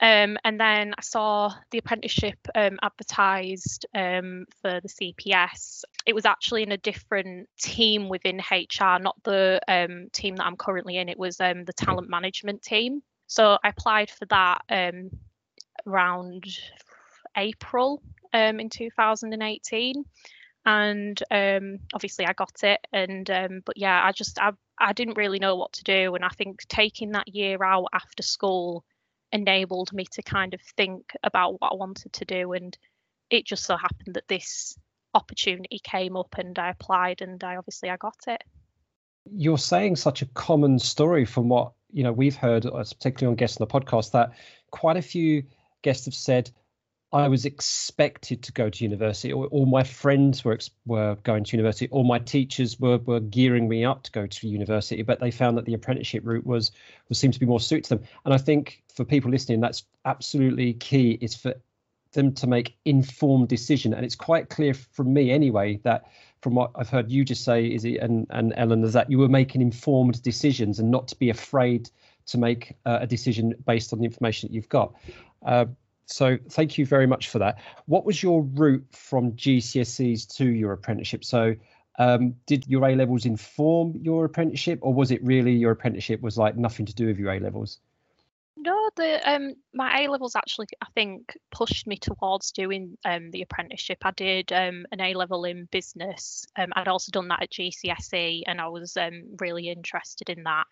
Um, 0.00 0.36
and 0.44 0.60
then 0.60 0.94
I 0.96 1.02
saw 1.02 1.52
the 1.72 1.78
apprenticeship 1.78 2.38
um, 2.54 2.78
advertised 2.82 3.86
um, 3.94 4.46
for 4.62 4.80
the 4.80 4.88
CPS. 4.88 5.82
It 6.06 6.14
was 6.14 6.24
actually 6.24 6.62
in 6.62 6.72
a 6.72 6.76
different 6.76 7.48
team 7.60 8.08
within 8.08 8.38
HR, 8.38 9.00
not 9.00 9.16
the 9.24 9.60
um, 9.66 10.08
team 10.12 10.36
that 10.36 10.46
I'm 10.46 10.56
currently 10.56 10.98
in. 10.98 11.08
It 11.08 11.18
was 11.18 11.40
um, 11.40 11.64
the 11.64 11.72
talent 11.72 12.08
management 12.08 12.62
team. 12.62 13.02
So 13.26 13.58
I 13.62 13.70
applied 13.70 14.10
for 14.10 14.24
that 14.26 14.62
um, 14.70 15.10
around 15.84 16.44
April 17.36 18.00
um, 18.32 18.60
in 18.60 18.68
2018. 18.68 20.04
and 20.66 21.22
um, 21.30 21.78
obviously 21.94 22.26
I 22.26 22.32
got 22.34 22.62
it. 22.62 22.80
And 22.92 23.28
um, 23.30 23.62
but 23.64 23.76
yeah, 23.76 24.02
I 24.04 24.12
just 24.12 24.38
I 24.38 24.52
I 24.78 24.92
didn't 24.92 25.16
really 25.16 25.38
know 25.38 25.56
what 25.56 25.72
to 25.74 25.84
do, 25.84 26.14
and 26.14 26.24
I 26.24 26.28
think 26.28 26.66
taking 26.68 27.12
that 27.12 27.34
year 27.34 27.62
out 27.64 27.88
after 27.92 28.22
school 28.22 28.84
enabled 29.32 29.92
me 29.92 30.06
to 30.12 30.22
kind 30.22 30.54
of 30.54 30.60
think 30.76 31.12
about 31.22 31.60
what 31.60 31.72
I 31.72 31.76
wanted 31.76 32.12
to 32.14 32.24
do, 32.24 32.52
and 32.52 32.76
it 33.30 33.46
just 33.46 33.64
so 33.64 33.76
happened 33.76 34.14
that 34.14 34.28
this 34.28 34.76
opportunity 35.14 35.80
came 35.82 36.16
up, 36.16 36.34
and 36.36 36.58
I 36.58 36.70
applied, 36.70 37.22
and 37.22 37.42
I 37.42 37.56
obviously 37.56 37.90
I 37.90 37.96
got 37.96 38.18
it. 38.26 38.42
You're 39.30 39.58
saying 39.58 39.96
such 39.96 40.22
a 40.22 40.26
common 40.26 40.78
story 40.78 41.24
from 41.24 41.48
what 41.48 41.72
you 41.90 42.02
know 42.02 42.12
we've 42.12 42.36
heard, 42.36 42.66
uh, 42.66 42.84
particularly 42.84 43.32
on 43.32 43.36
guests 43.36 43.58
on 43.60 43.66
the 43.66 43.72
podcast, 43.72 44.12
that 44.12 44.32
quite 44.70 44.96
a 44.96 45.02
few 45.02 45.44
guests 45.82 46.04
have 46.04 46.14
said 46.14 46.50
I 47.12 47.28
was 47.28 47.46
expected 47.46 48.42
to 48.42 48.52
go 48.52 48.68
to 48.68 48.84
university, 48.84 49.32
or 49.32 49.46
all 49.46 49.64
my 49.64 49.82
friends 49.82 50.44
were 50.44 50.58
were 50.84 51.16
going 51.22 51.44
to 51.44 51.56
university, 51.56 51.88
or 51.90 52.04
my 52.04 52.18
teachers 52.18 52.78
were 52.78 52.98
were 52.98 53.20
gearing 53.20 53.68
me 53.68 53.84
up 53.84 54.02
to 54.04 54.12
go 54.12 54.26
to 54.26 54.48
university. 54.48 55.02
But 55.02 55.20
they 55.20 55.30
found 55.30 55.56
that 55.56 55.64
the 55.64 55.74
apprenticeship 55.74 56.22
route 56.26 56.46
was 56.46 56.70
was 57.08 57.18
seemed 57.18 57.34
to 57.34 57.40
be 57.40 57.46
more 57.46 57.60
suited 57.60 57.84
to 57.84 57.88
them. 57.96 58.04
And 58.26 58.34
I 58.34 58.38
think 58.38 58.82
for 58.94 59.04
people 59.04 59.30
listening, 59.30 59.60
that's 59.60 59.84
absolutely 60.04 60.74
key. 60.74 61.18
Is 61.22 61.34
for 61.34 61.54
them 62.12 62.32
to 62.34 62.46
make 62.46 62.76
informed 62.84 63.48
decision. 63.48 63.94
And 63.94 64.04
it's 64.04 64.14
quite 64.14 64.50
clear 64.50 64.74
from 64.74 65.12
me 65.12 65.30
anyway 65.30 65.78
that 65.84 66.10
from 66.40 66.54
what 66.54 66.70
I've 66.74 66.88
heard 66.88 67.10
you 67.10 67.24
just 67.24 67.42
say, 67.42 67.72
Izzy 67.72 67.96
and 67.96 68.26
and 68.28 68.52
Ellen, 68.56 68.84
is 68.84 68.92
that 68.92 69.10
you 69.10 69.18
were 69.18 69.28
making 69.28 69.62
informed 69.62 70.22
decisions 70.22 70.78
and 70.78 70.90
not 70.90 71.08
to 71.08 71.16
be 71.16 71.30
afraid 71.30 71.88
to 72.26 72.36
make 72.36 72.76
uh, 72.84 72.98
a 73.00 73.06
decision 73.06 73.54
based 73.66 73.94
on 73.94 73.98
the 74.00 74.04
information 74.04 74.48
that 74.48 74.54
you've 74.54 74.68
got. 74.68 74.94
Uh, 75.44 75.64
so 76.08 76.38
thank 76.48 76.78
you 76.78 76.86
very 76.86 77.06
much 77.06 77.28
for 77.28 77.38
that. 77.38 77.58
What 77.86 78.04
was 78.04 78.22
your 78.22 78.42
route 78.42 78.86
from 78.92 79.32
GCSEs 79.32 80.36
to 80.36 80.46
your 80.46 80.72
apprenticeship? 80.72 81.24
So 81.24 81.54
um, 81.98 82.34
did 82.46 82.66
your 82.66 82.88
A 82.88 82.94
levels 82.94 83.26
inform 83.26 83.94
your 84.02 84.24
apprenticeship, 84.24 84.78
or 84.82 84.94
was 84.94 85.10
it 85.10 85.22
really 85.22 85.52
your 85.52 85.72
apprenticeship 85.72 86.22
was 86.22 86.38
like 86.38 86.56
nothing 86.56 86.86
to 86.86 86.94
do 86.94 87.06
with 87.06 87.18
your 87.18 87.32
A 87.32 87.40
levels? 87.40 87.78
No, 88.56 88.90
the 88.96 89.30
um 89.30 89.54
my 89.72 90.02
A 90.02 90.08
levels 90.08 90.34
actually 90.34 90.66
I 90.80 90.86
think 90.94 91.36
pushed 91.52 91.86
me 91.86 91.96
towards 91.96 92.50
doing 92.52 92.96
um 93.04 93.30
the 93.30 93.42
apprenticeship. 93.42 93.98
I 94.02 94.10
did 94.12 94.52
um 94.52 94.86
an 94.90 95.00
A 95.00 95.14
level 95.14 95.44
in 95.44 95.68
business. 95.70 96.46
Um, 96.56 96.72
I'd 96.74 96.88
also 96.88 97.10
done 97.10 97.28
that 97.28 97.42
at 97.42 97.50
GCSE, 97.50 98.44
and 98.46 98.60
I 98.60 98.68
was 98.68 98.96
um 98.96 99.36
really 99.38 99.68
interested 99.68 100.30
in 100.30 100.44
that. 100.44 100.64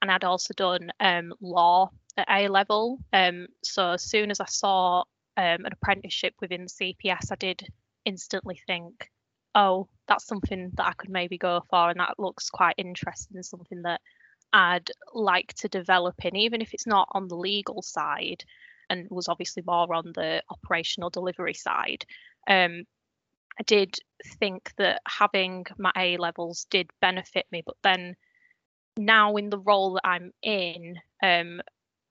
And 0.00 0.10
I'd 0.10 0.24
also 0.24 0.54
done 0.54 0.92
um 1.00 1.34
law 1.40 1.90
at 2.16 2.28
A 2.30 2.48
level. 2.48 2.98
Um, 3.12 3.46
so 3.62 3.90
as 3.90 4.02
soon 4.02 4.30
as 4.30 4.40
I 4.40 4.46
saw 4.46 5.00
um 5.38 5.64
an 5.66 5.72
apprenticeship 5.72 6.34
within 6.40 6.66
CPS, 6.66 7.30
I 7.30 7.36
did 7.36 7.68
instantly 8.04 8.60
think, 8.66 9.10
oh, 9.54 9.88
that's 10.08 10.26
something 10.26 10.70
that 10.74 10.86
I 10.86 10.92
could 10.92 11.10
maybe 11.10 11.38
go 11.38 11.62
for, 11.68 11.90
and 11.90 12.00
that 12.00 12.18
looks 12.18 12.50
quite 12.50 12.76
interesting, 12.78 13.42
something 13.42 13.82
that 13.82 14.00
I'd 14.52 14.90
like 15.12 15.52
to 15.54 15.68
develop 15.68 16.24
in, 16.24 16.36
even 16.36 16.62
if 16.62 16.72
it's 16.72 16.86
not 16.86 17.08
on 17.12 17.28
the 17.28 17.36
legal 17.36 17.82
side 17.82 18.44
and 18.88 19.08
was 19.10 19.28
obviously 19.28 19.62
more 19.66 19.92
on 19.92 20.12
the 20.14 20.42
operational 20.48 21.10
delivery 21.10 21.54
side. 21.54 22.04
Um, 22.48 22.84
I 23.58 23.62
did 23.64 23.96
think 24.38 24.72
that 24.78 25.00
having 25.08 25.64
my 25.78 25.92
A 25.96 26.16
levels 26.18 26.66
did 26.70 26.88
benefit 27.00 27.46
me, 27.50 27.62
but 27.64 27.76
then 27.82 28.16
now 28.96 29.36
in 29.36 29.50
the 29.50 29.58
role 29.58 29.94
that 29.94 30.06
I'm 30.06 30.32
in, 30.42 30.96
um, 31.22 31.60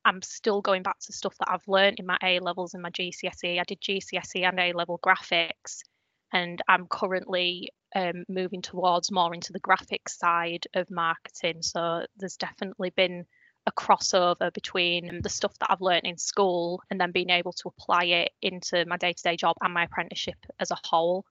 I'm 0.06 0.22
still 0.22 0.62
going 0.62 0.84
back 0.84 1.00
to 1.00 1.14
stuff 1.14 1.36
that 1.40 1.50
I've 1.52 1.68
learned 1.68 2.00
in 2.00 2.06
my 2.06 2.18
A 2.24 2.40
levels 2.40 2.74
and 2.74 2.84
my 2.84 2.92
GCSE. 2.92 3.60
I 3.60 3.64
did 3.64 3.82
GCSE 3.82 4.48
and 4.48 4.60
A 4.60 4.72
level 4.74 5.00
graphics, 5.04 5.80
and 6.32 6.62
I'm 6.68 6.88
currently 6.88 7.72
um, 7.96 8.24
moving 8.30 8.62
towards 8.62 9.12
more 9.12 9.34
into 9.34 9.52
the 9.52 9.60
graphic 9.60 10.08
side 10.08 10.68
of 10.76 10.92
marketing. 10.92 11.64
So 11.64 12.06
there's 12.18 12.38
definitely 12.38 12.92
been 12.92 13.26
a 13.66 13.72
crossover 13.72 14.54
between 14.54 15.22
the 15.24 15.30
stuff 15.30 15.58
that 15.60 15.72
I've 15.72 15.82
learned 15.82 16.06
in 16.06 16.18
school 16.18 16.82
and 16.92 17.02
then 17.02 17.12
being 17.12 17.32
able 17.32 17.54
to 17.54 17.70
apply 17.70 18.06
it 18.06 18.32
into 18.42 18.86
my 18.86 18.98
day-to-day 18.98 19.38
job 19.38 19.56
and 19.62 19.74
my 19.74 19.86
apprenticeship 19.86 20.38
as 20.60 20.70
a 20.72 20.78
whole. 20.84 21.26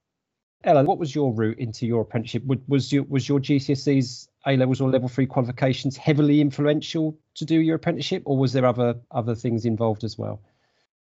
Ella, 0.65 0.83
what 0.83 0.97
was 0.97 1.13
your 1.13 1.31
route 1.31 1.59
into 1.59 1.85
your 1.85 2.01
apprenticeship? 2.01 2.43
Was 2.67 2.91
your 2.91 3.03
was 3.03 3.29
your 3.29 3.39
GCSEs 3.39 4.27
A 4.47 4.57
levels 4.57 4.81
or 4.81 4.89
level 4.89 5.07
three 5.07 5.27
qualifications 5.27 5.95
heavily 5.95 6.41
influential 6.41 7.17
to 7.35 7.45
do 7.45 7.59
your 7.61 7.75
apprenticeship, 7.75 8.23
or 8.25 8.35
was 8.35 8.51
there 8.51 8.65
other 8.65 8.95
other 9.11 9.35
things 9.35 9.65
involved 9.65 10.03
as 10.03 10.17
well? 10.17 10.41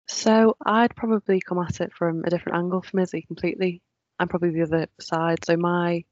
So 0.07 0.57
I'd 0.67 0.97
probably 0.97 1.41
come 1.41 1.59
at 1.61 1.81
it 1.81 1.93
from 1.93 2.25
a 2.25 2.31
different 2.31 2.59
angle 2.59 2.83
from 2.83 2.99
Izzy 2.99 3.23
completely. 3.23 3.81
I'm 4.19 4.29
probably 4.29 4.51
the 4.51 4.63
other 4.63 4.89
side. 5.01 5.45
So 5.45 5.57
my 5.57 6.05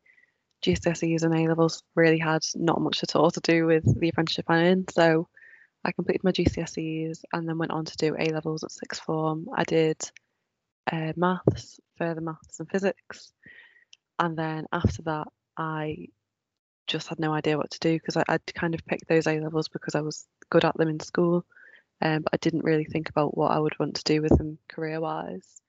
GCSEs 0.65 1.25
and 1.25 1.35
A 1.35 1.49
levels 1.49 1.83
really 1.97 2.19
had 2.19 2.43
not 2.55 2.81
much 2.81 3.03
at 3.03 3.17
all 3.17 3.33
to 3.33 3.41
do 3.41 3.67
with 3.67 4.01
the 4.01 4.09
apprenticeship 4.09 4.47
I'm 4.49 4.65
in. 4.65 4.89
So 4.89 5.29
I 5.85 5.91
completed 5.91 6.23
my 6.23 6.31
GCSEs 6.31 7.23
and 7.33 7.49
then 7.49 7.59
went 7.59 7.73
on 7.73 7.87
to 7.87 7.97
do 7.97 8.15
A 8.17 8.27
levels 8.33 8.63
at 8.63 8.71
sixth 8.71 9.03
form. 9.03 9.49
I 9.55 9.65
did 9.65 9.99
uh, 10.91 11.13
maths, 11.17 11.81
further 12.03 12.21
maths 12.21 12.61
and 12.61 12.69
physics, 12.71 13.33
and 14.19 14.37
then 14.37 14.67
after 14.73 15.03
that, 15.03 15.29
I 15.57 16.09
just 16.87 17.09
had 17.09 17.21
no 17.21 17.33
idea 17.33 17.57
what 17.57 17.71
to 17.71 17.79
do 17.79 17.95
because 17.95 18.17
I'd 18.17 18.55
kind 18.55 18.75
of 18.75 18.85
picked 18.85 19.09
those 19.09 19.27
A 19.27 19.41
levels 19.41 19.69
because 19.69 19.95
I 19.95 20.01
was 20.01 20.27
good 20.51 20.65
at 20.65 20.77
them 20.77 20.89
in 20.89 21.01
school, 21.01 21.45
um, 22.01 22.23
but 22.23 22.35
I 22.35 22.37
didn't 22.39 22.65
really 22.65 22.85
think 22.85 23.09
about 23.09 23.37
what 23.37 23.53
I 23.53 23.59
would 23.59 23.79
want 23.79 23.97
to 23.97 24.05
do 24.05 24.23
with 24.23 24.37
them 24.37 24.59
career 24.69 25.01
wise 25.01 25.63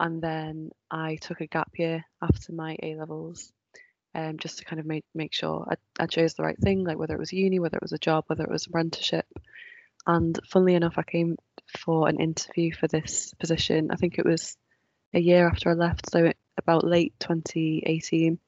and 0.00 0.20
then 0.20 0.70
I 0.90 1.16
took 1.16 1.40
a 1.40 1.46
gap 1.46 1.70
year 1.76 2.04
after 2.20 2.52
my 2.52 2.76
A 2.82 2.96
levels, 2.96 3.52
um, 4.14 4.38
just 4.38 4.58
to 4.58 4.64
kind 4.64 4.80
of 4.80 4.86
make 4.86 5.04
make 5.14 5.32
sure 5.32 5.66
I, 5.70 6.02
I 6.02 6.06
chose 6.06 6.34
the 6.34 6.42
right 6.42 6.58
thing, 6.58 6.84
like 6.84 6.98
whether 6.98 7.14
it 7.14 7.20
was 7.20 7.32
uni, 7.32 7.58
whether 7.58 7.76
it 7.76 7.82
was 7.82 7.92
a 7.92 7.98
job, 7.98 8.24
whether 8.26 8.44
it 8.44 8.50
was 8.50 8.66
apprenticeship. 8.66 9.26
And 10.06 10.38
funnily 10.50 10.74
enough, 10.74 10.98
I 10.98 11.02
came 11.02 11.36
for 11.78 12.08
an 12.08 12.20
interview 12.20 12.72
for 12.72 12.88
this 12.88 13.32
position. 13.38 13.90
I 13.90 13.96
think 13.96 14.18
it 14.18 14.26
was 14.26 14.56
a 15.14 15.20
year 15.20 15.48
after 15.48 15.70
I 15.70 15.74
left, 15.74 16.10
so 16.10 16.32
about 16.58 16.84
late 16.84 17.14
2018. 17.20 18.38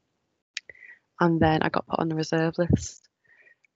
And 1.21 1.41
then 1.41 1.63
I 1.63 1.69
got 1.69 1.87
put 1.87 2.01
on 2.01 2.09
the 2.09 2.15
reserve 2.15 2.59
list. 2.59 3.09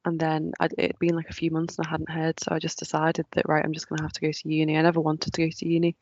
And 0.05 0.19
then 0.19 0.53
I'd, 0.59 0.75
it'd 0.79 0.99
been 0.99 1.15
like 1.15 1.31
a 1.31 1.35
few 1.35 1.51
months 1.51 1.79
and 1.79 1.87
I 1.87 1.91
hadn't 1.91 2.11
heard, 2.11 2.41
so 2.41 2.55
I 2.55 2.59
just 2.59 2.79
decided 2.79 3.27
that 3.33 3.49
right, 3.49 3.65
I'm 3.65 3.75
just 3.75 3.89
going 3.89 3.99
to 3.99 4.05
have 4.05 4.13
to 4.15 4.21
go 4.21 4.33
to 4.33 4.49
uni. 4.49 4.77
I 4.77 4.83
never 4.83 5.01
wanted 5.01 5.35
to 5.35 5.45
go 5.45 5.51
to 5.51 5.69
uni, 5.69 5.97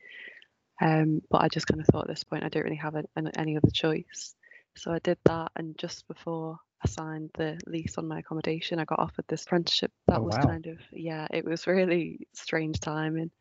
um, 0.81 1.21
but 1.29 1.41
I 1.41 1.49
just 1.49 1.67
kind 1.67 1.81
of 1.81 1.87
thought 1.87 2.03
at 2.03 2.07
this 2.07 2.23
point 2.23 2.45
I 2.45 2.49
don't 2.49 2.63
really 2.63 2.77
have 2.77 2.95
a, 2.95 3.03
any 3.35 3.57
other 3.57 3.71
choice. 3.73 4.35
So 4.77 4.91
I 4.91 4.99
did 4.99 5.17
that, 5.25 5.51
and 5.57 5.77
just 5.77 6.07
before 6.07 6.59
I 6.81 6.87
signed 6.87 7.31
the 7.33 7.59
lease 7.67 7.97
on 7.97 8.07
my 8.07 8.19
accommodation, 8.19 8.79
I 8.79 8.85
got 8.85 8.99
offered 8.99 9.25
this 9.27 9.43
apprenticeship. 9.43 9.91
That 10.07 10.19
oh, 10.19 10.23
was 10.23 10.35
wow. 10.35 10.43
kind 10.43 10.67
of 10.67 10.77
yeah, 10.93 11.27
it 11.29 11.43
was 11.43 11.67
really 11.67 12.27
strange 12.33 12.79
timing, 12.79 13.31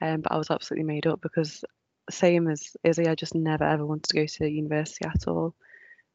um, 0.00 0.20
but 0.20 0.30
I 0.30 0.36
was 0.36 0.52
absolutely 0.52 0.84
made 0.84 1.08
up 1.08 1.20
because 1.20 1.64
same 2.10 2.48
as 2.48 2.76
Izzy, 2.84 3.06
I 3.06 3.14
just 3.14 3.34
never 3.34 3.64
ever 3.64 3.86
wanted 3.86 4.04
to 4.04 4.16
go 4.16 4.26
to 4.26 4.48
university 4.50 5.04
at 5.04 5.28
all. 5.28 5.54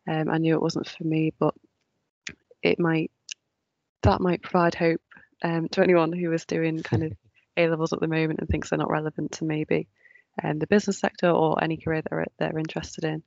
Um, 0.07 0.29
I 0.29 0.37
knew 0.37 0.55
it 0.55 0.61
wasn't 0.61 0.87
for 0.87 1.03
me, 1.03 1.33
but 1.39 1.53
it 2.61 2.79
might 2.79 3.11
that 4.03 4.21
might 4.21 4.41
provide 4.41 4.75
hope 4.75 5.01
um, 5.43 5.67
to 5.69 5.81
anyone 5.81 6.11
who 6.11 6.31
is 6.31 6.45
doing 6.45 6.83
kind 6.83 7.03
of 7.03 7.13
A 7.57 7.67
levels 7.67 7.91
at 7.91 7.99
the 7.99 8.07
moment 8.07 8.39
and 8.39 8.47
thinks 8.47 8.69
they're 8.69 8.79
not 8.79 8.89
relevant 8.89 9.33
to 9.33 9.43
maybe 9.43 9.87
um, 10.41 10.59
the 10.59 10.67
business 10.67 10.99
sector 10.99 11.29
or 11.29 11.61
any 11.61 11.75
career 11.75 12.01
that 12.01 12.09
they're, 12.09 12.25
they're 12.37 12.57
interested 12.57 13.03
in. 13.03 13.21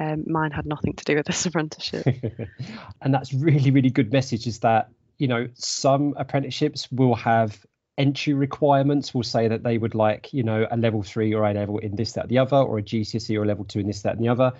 Um, 0.00 0.24
mine 0.26 0.52
had 0.52 0.64
nothing 0.64 0.94
to 0.94 1.04
do 1.04 1.16
with 1.16 1.26
this 1.26 1.44
apprenticeship. 1.46 2.06
and 3.02 3.12
that's 3.12 3.34
really, 3.34 3.70
really 3.70 3.90
good 3.90 4.10
message 4.10 4.46
is 4.46 4.60
that, 4.60 4.88
you 5.18 5.28
know, 5.28 5.48
some 5.54 6.14
apprenticeships 6.16 6.90
will 6.90 7.14
have 7.16 7.66
entry 7.98 8.32
requirements 8.32 9.12
will 9.12 9.24
say 9.24 9.48
that 9.48 9.62
they 9.62 9.76
would 9.76 9.94
like, 9.94 10.32
you 10.32 10.42
know, 10.42 10.66
a 10.70 10.76
level 10.76 11.02
three 11.02 11.34
or 11.34 11.44
a 11.44 11.52
level 11.52 11.78
in 11.78 11.96
this, 11.96 12.12
that, 12.12 12.28
the 12.28 12.38
other, 12.38 12.56
or 12.56 12.78
a 12.78 12.82
GCSE 12.82 13.36
or 13.36 13.42
a 13.42 13.46
level 13.46 13.64
two 13.64 13.80
in 13.80 13.86
this, 13.86 14.02
that, 14.02 14.14
and 14.14 14.24
the 14.24 14.28
other. 14.28 14.52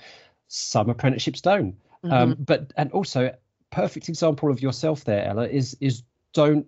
Some 0.48 0.90
apprenticeships 0.90 1.40
don't. 1.40 1.76
Um, 2.04 2.10
mm-hmm. 2.10 2.12
Um, 2.12 2.36
but 2.40 2.72
and 2.76 2.90
also 2.92 3.34
perfect 3.70 4.08
example 4.08 4.50
of 4.50 4.60
yourself 4.60 5.04
there, 5.04 5.24
Ella, 5.24 5.46
is 5.48 5.76
is 5.80 6.02
don't 6.34 6.66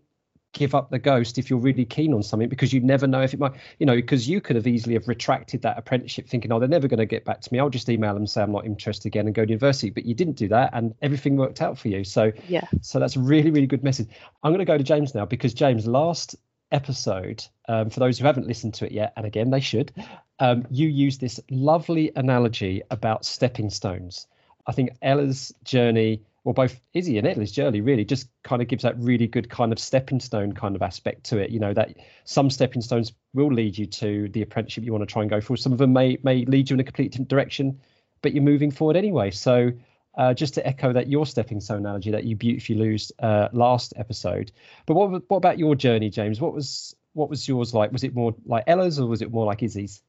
give 0.53 0.75
up 0.75 0.91
the 0.91 0.99
ghost 0.99 1.39
if 1.39 1.49
you're 1.49 1.61
really 1.61 1.85
keen 1.85 2.13
on 2.13 2.23
something 2.23 2.49
because 2.49 2.73
you 2.73 2.81
never 2.81 3.07
know 3.07 3.21
if 3.21 3.33
it 3.33 3.39
might 3.39 3.53
you 3.79 3.87
know 3.87 3.95
because 3.95 4.29
you 4.29 4.41
could 4.41 4.57
have 4.57 4.67
easily 4.67 4.95
have 4.95 5.07
retracted 5.07 5.63
that 5.63 5.79
apprenticeship 5.79 6.29
thinking 6.29 6.51
oh 6.51 6.59
they're 6.59 6.69
never 6.69 6.89
going 6.89 6.99
to 6.99 7.07
get 7.07 7.25
back 7.25 7.41
to 7.41 7.53
me 7.53 7.61
i'll 7.61 7.71
just 7.71 7.89
email 7.89 8.13
them 8.13 8.23
and 8.23 8.31
say 8.31 8.43
i'm 8.43 8.51
not 8.51 8.67
interested 8.67 9.07
again 9.07 9.27
and 9.27 9.35
go 9.35 9.45
to 9.45 9.51
university 9.51 9.91
but 9.91 10.05
you 10.05 10.13
didn't 10.13 10.35
do 10.37 10.49
that 10.49 10.71
and 10.73 10.93
everything 11.03 11.37
worked 11.37 11.63
out 11.63 11.79
for 11.79 11.87
you 11.87 12.03
so 12.03 12.33
yeah 12.49 12.67
so 12.81 12.99
that's 12.99 13.15
a 13.15 13.21
really 13.21 13.53
really 13.53 13.67
good 13.67 13.85
message 13.85 14.09
i'm 14.43 14.51
going 14.51 14.59
to 14.59 14.65
go 14.65 14.77
to 14.77 14.83
james 14.83 15.15
now 15.15 15.25
because 15.25 15.55
james 15.55 15.87
last 15.87 16.35
episode 16.73 17.45
um, 17.69 17.91
for 17.91 18.01
those 18.01 18.19
who 18.19 18.27
haven't 18.27 18.47
listened 18.47 18.75
to 18.75 18.87
it 18.87 18.93
yet 18.93 19.13
and 19.17 19.27
again 19.27 19.51
they 19.51 19.61
should 19.61 19.93
um, 20.39 20.67
you 20.71 20.89
use 20.89 21.19
this 21.19 21.41
lovely 21.51 22.13
analogy 22.17 22.83
about 22.91 23.25
stepping 23.25 23.71
stones 23.71 24.27
i 24.67 24.73
think 24.73 24.91
ella's 25.03 25.55
journey 25.65 26.23
or 26.45 26.55
both 26.55 26.81
Izzy 26.95 27.19
and 27.19 27.27
Ella's 27.27 27.53
journey 27.53 27.81
really 27.81 28.05
just 28.05 28.29
kind 28.43 28.63
of 28.63 28.69
gives 28.69 28.83
that 28.83 28.99
really 28.99 29.27
good 29.27 29.51
kind 29.51 29.73
of 29.73 29.79
stepping 29.79 30.21
stone 30.21 30.53
kind 30.53 30.75
of 30.75 30.83
aspect 30.83 31.25
to 31.25 31.39
it. 31.39 31.51
You 31.51 31.61
know 31.61 31.75
that 31.75 31.97
some 32.25 32.51
stepping 32.51 32.83
stones 32.83 33.13
will 33.35 33.53
lead 33.53 33.77
you 33.77 33.87
to 33.87 34.29
the 34.31 34.43
apprenticeship 34.43 34.85
you 34.85 34.93
want 34.93 35.03
to 35.03 35.13
try 35.13 35.23
and 35.23 35.31
go 35.31 35.41
for. 35.41 35.57
Some 35.57 35.73
of 35.73 35.79
them 35.79 35.93
may 35.93 36.19
may 36.23 36.45
lead 36.45 36.71
you 36.71 36.75
in 36.75 36.81
a 36.81 36.85
completely 36.85 37.11
different 37.11 37.29
direction, 37.29 37.81
but 38.23 38.33
you're 38.33 38.43
moving 38.43 38.71
forward 38.71 38.97
anyway. 38.97 39.31
So 39.31 39.73
uh, 40.21 40.35
just 40.35 40.53
to 40.53 40.67
echo 40.67 40.93
that 40.93 41.09
your 41.09 41.25
stepping 41.25 41.61
stone 41.61 41.79
analogy 41.79 42.11
that 42.11 42.25
you 42.25 42.37
beautifully 42.37 42.75
lose 42.75 43.11
uh, 43.21 43.49
last 43.53 43.95
episode. 43.97 44.53
But 44.85 44.93
what 44.93 45.23
what 45.29 45.39
about 45.39 45.59
your 45.59 45.75
journey, 45.75 46.11
James? 46.11 46.43
What 46.43 46.53
was 46.53 46.95
what 47.15 47.31
was 47.31 47.49
yours 47.49 47.73
like? 47.73 47.91
Was 47.91 48.05
it 48.05 48.15
more 48.15 48.35
like 48.45 48.65
Ella's 48.67 49.01
or 49.01 49.07
was 49.07 49.23
it 49.23 49.33
more 49.33 49.47
like 49.47 49.63
Izzy's? 49.63 50.03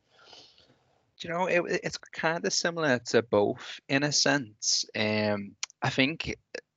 Do 1.17 1.27
you 1.27 1.33
know, 1.33 1.45
it, 1.45 1.79
it's 1.83 1.97
kind 1.97 2.45
of 2.45 2.51
similar 2.51 2.99
to 3.11 3.21
both 3.21 3.79
in 3.87 4.03
a 4.03 4.11
sense. 4.11 4.85
Um, 4.93 5.55
I 5.81 5.89
think 5.89 6.35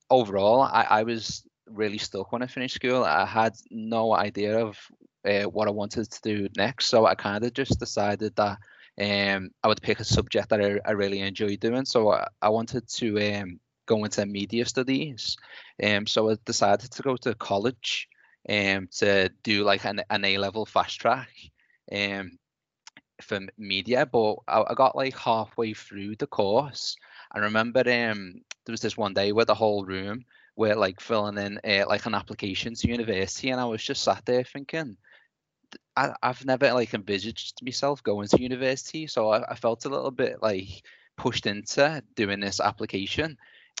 overall, 0.09 0.61
I, 0.61 0.83
I 0.83 1.03
was 1.03 1.43
really 1.69 1.97
stuck 1.97 2.31
when 2.31 2.41
I 2.41 2.47
finished 2.47 2.75
school. 2.75 3.03
I 3.03 3.25
had 3.25 3.53
no 3.69 4.15
idea 4.15 4.59
of 4.59 4.77
uh, 5.27 5.43
what 5.43 5.67
I 5.67 5.71
wanted 5.71 6.09
to 6.09 6.21
do 6.21 6.47
next, 6.55 6.85
so 6.85 7.05
I 7.05 7.15
kind 7.15 7.43
of 7.43 7.53
just 7.53 7.79
decided 7.81 8.33
that 8.37 8.59
um, 9.01 9.51
I 9.63 9.67
would 9.67 9.81
pick 9.81 9.99
a 9.99 10.03
subject 10.05 10.49
that 10.49 10.61
I, 10.61 10.79
I 10.85 10.91
really 10.91 11.21
enjoyed 11.21 11.59
doing. 11.59 11.85
So 11.85 12.11
I, 12.11 12.27
I 12.41 12.49
wanted 12.49 12.87
to 12.87 13.35
um, 13.35 13.59
go 13.85 14.03
into 14.03 14.25
media 14.25 14.65
studies. 14.65 15.37
Um, 15.83 16.07
so 16.07 16.29
I 16.29 16.37
decided 16.45 16.91
to 16.91 17.03
go 17.03 17.17
to 17.17 17.35
college 17.35 18.07
um, 18.49 18.87
to 18.99 19.29
do 19.43 19.63
like 19.63 19.85
an, 19.85 20.01
an 20.09 20.25
A 20.25 20.37
level 20.37 20.65
fast 20.65 20.99
track 20.99 21.29
um, 21.91 22.37
for 23.21 23.41
media. 23.57 24.05
But 24.05 24.35
I, 24.47 24.63
I 24.69 24.73
got 24.75 24.95
like 24.95 25.17
halfway 25.17 25.73
through 25.73 26.15
the 26.15 26.27
course. 26.27 26.95
I 27.31 27.39
remember 27.39 27.79
um, 27.79 28.41
there 28.65 28.73
was 28.73 28.81
this 28.81 28.97
one 28.97 29.13
day 29.13 29.31
where 29.31 29.45
the 29.45 29.55
whole 29.55 29.85
room 29.85 30.23
were 30.55 30.75
like 30.75 31.01
filling 31.01 31.37
in 31.37 31.59
uh, 31.65 31.85
like 31.87 32.05
an 32.05 32.13
application 32.15 32.75
to 32.75 32.87
university, 32.87 33.49
and 33.49 33.59
I 33.59 33.65
was 33.65 33.83
just 33.83 34.03
sat 34.03 34.25
there 34.25 34.43
thinking, 34.43 34.95
I, 35.97 36.13
have 36.23 36.45
never 36.45 36.73
like 36.73 36.93
envisaged 36.93 37.63
myself 37.63 38.03
going 38.03 38.27
to 38.27 38.41
university, 38.41 39.07
so 39.07 39.29
I, 39.29 39.51
I, 39.51 39.55
felt 39.55 39.85
a 39.85 39.89
little 39.89 40.11
bit 40.11 40.41
like 40.41 40.83
pushed 41.17 41.45
into 41.45 42.03
doing 42.15 42.39
this 42.39 42.59
application. 42.59 43.37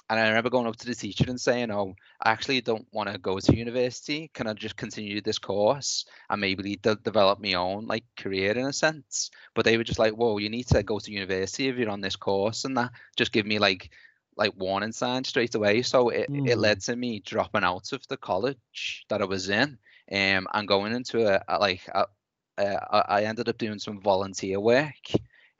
And 0.09 0.19
I 0.19 0.27
remember 0.27 0.51
going 0.51 0.67
up 0.67 0.75
to 0.77 0.85
the 0.85 0.93
teacher 0.95 1.25
and 1.27 1.41
saying, 1.41 1.71
"Oh, 1.71 1.95
I 2.21 2.31
actually 2.31 2.61
don't 2.61 2.87
want 2.91 3.09
to 3.09 3.17
go 3.17 3.39
to 3.39 3.57
university. 3.57 4.29
Can 4.33 4.47
I 4.47 4.53
just 4.53 4.77
continue 4.77 5.19
this 5.19 5.39
course 5.39 6.05
and 6.29 6.39
maybe 6.39 6.75
de- 6.75 6.95
develop 6.95 7.39
my 7.39 7.53
own 7.53 7.87
like 7.87 8.03
career 8.15 8.51
in 8.51 8.65
a 8.65 8.73
sense?" 8.73 9.31
But 9.55 9.65
they 9.65 9.77
were 9.77 9.83
just 9.83 9.99
like, 9.99 10.13
"Whoa, 10.13 10.37
you 10.37 10.49
need 10.49 10.67
to 10.67 10.83
go 10.83 10.99
to 10.99 11.11
university 11.11 11.67
if 11.67 11.77
you're 11.77 11.89
on 11.89 12.01
this 12.01 12.15
course," 12.15 12.65
and 12.65 12.77
that 12.77 12.91
just 13.17 13.31
give 13.31 13.45
me 13.45 13.59
like 13.59 13.91
like 14.37 14.53
warning 14.57 14.91
signs 14.91 15.29
straight 15.29 15.55
away. 15.55 15.81
So 15.81 16.09
it, 16.09 16.29
mm. 16.29 16.47
it 16.47 16.57
led 16.57 16.81
to 16.81 16.95
me 16.95 17.21
dropping 17.21 17.63
out 17.63 17.91
of 17.93 18.05
the 18.07 18.17
college 18.17 19.05
that 19.09 19.21
I 19.21 19.25
was 19.25 19.49
in 19.49 19.79
um, 20.11 20.47
and 20.53 20.67
going 20.67 20.93
into 20.93 21.27
a 21.27 21.59
like 21.59 21.87
I 22.57 23.23
ended 23.23 23.49
up 23.49 23.57
doing 23.57 23.79
some 23.79 23.99
volunteer 24.01 24.59
work. 24.59 24.93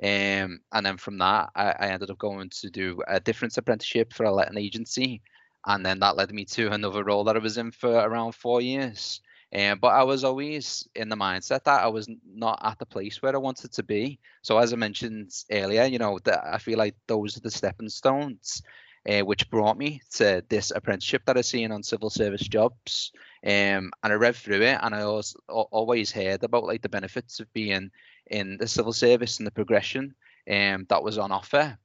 Um, 0.01 0.59
and 0.71 0.85
then 0.85 0.97
from 0.97 1.17
that, 1.19 1.49
I, 1.55 1.71
I 1.79 1.87
ended 1.87 2.09
up 2.09 2.17
going 2.17 2.49
to 2.49 2.69
do 2.69 3.01
a 3.07 3.19
different 3.19 3.57
apprenticeship 3.57 4.13
for 4.13 4.25
a 4.25 4.31
letting 4.31 4.57
agency. 4.57 5.21
And 5.65 5.85
then 5.85 5.99
that 5.99 6.15
led 6.15 6.31
me 6.31 6.45
to 6.45 6.71
another 6.71 7.03
role 7.03 7.23
that 7.25 7.35
I 7.35 7.39
was 7.39 7.57
in 7.57 7.71
for 7.71 7.91
around 7.91 8.33
four 8.33 8.61
years. 8.61 9.21
Um, 9.53 9.79
but 9.79 9.89
I 9.89 10.03
was 10.03 10.23
always 10.23 10.87
in 10.95 11.07
the 11.07 11.15
mindset 11.15 11.63
that 11.63 11.83
I 11.83 11.87
was 11.87 12.09
not 12.25 12.59
at 12.63 12.77
the 12.77 12.85
place 12.85 13.21
where 13.21 13.33
I 13.33 13.39
wanted 13.39 13.71
to 13.73 13.83
be. 13.83 14.19
So 14.41 14.57
as 14.57 14.73
I 14.73 14.75
mentioned 14.75 15.31
earlier, 15.51 15.85
you 15.85 15.97
know, 15.97 16.19
that 16.25 16.43
I 16.45 16.57
feel 16.57 16.77
like 16.77 16.95
those 17.07 17.37
are 17.37 17.41
the 17.41 17.51
stepping 17.51 17.89
stones 17.89 18.61
uh, 19.09 19.21
which 19.21 19.49
brought 19.49 19.77
me 19.77 20.01
to 20.11 20.43
this 20.49 20.71
apprenticeship 20.71 21.23
that 21.25 21.37
I 21.37 21.41
seen 21.41 21.71
on 21.71 21.83
civil 21.83 22.09
service 22.09 22.47
jobs. 22.47 23.11
Um, 23.45 23.91
and 24.03 24.13
I 24.13 24.13
read 24.13 24.35
through 24.35 24.61
it, 24.61 24.79
and 24.81 24.95
I 24.95 25.01
always 25.01 25.35
always 25.47 26.11
heard 26.11 26.43
about 26.43 26.63
like 26.63 26.81
the 26.81 26.89
benefits 26.89 27.39
of 27.39 27.51
being 27.53 27.91
in 28.27 28.57
the 28.57 28.67
civil 28.67 28.93
service 28.93 29.37
and 29.37 29.45
the 29.45 29.51
progression 29.51 30.15
um, 30.49 30.85
that 30.89 31.03
was 31.03 31.17
on 31.17 31.31
offer. 31.31 31.77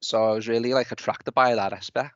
So 0.00 0.24
I 0.24 0.32
was 0.32 0.48
really 0.48 0.74
like 0.74 0.92
attracted 0.92 1.34
by 1.34 1.54
that 1.54 1.72
aspect. 1.72 2.12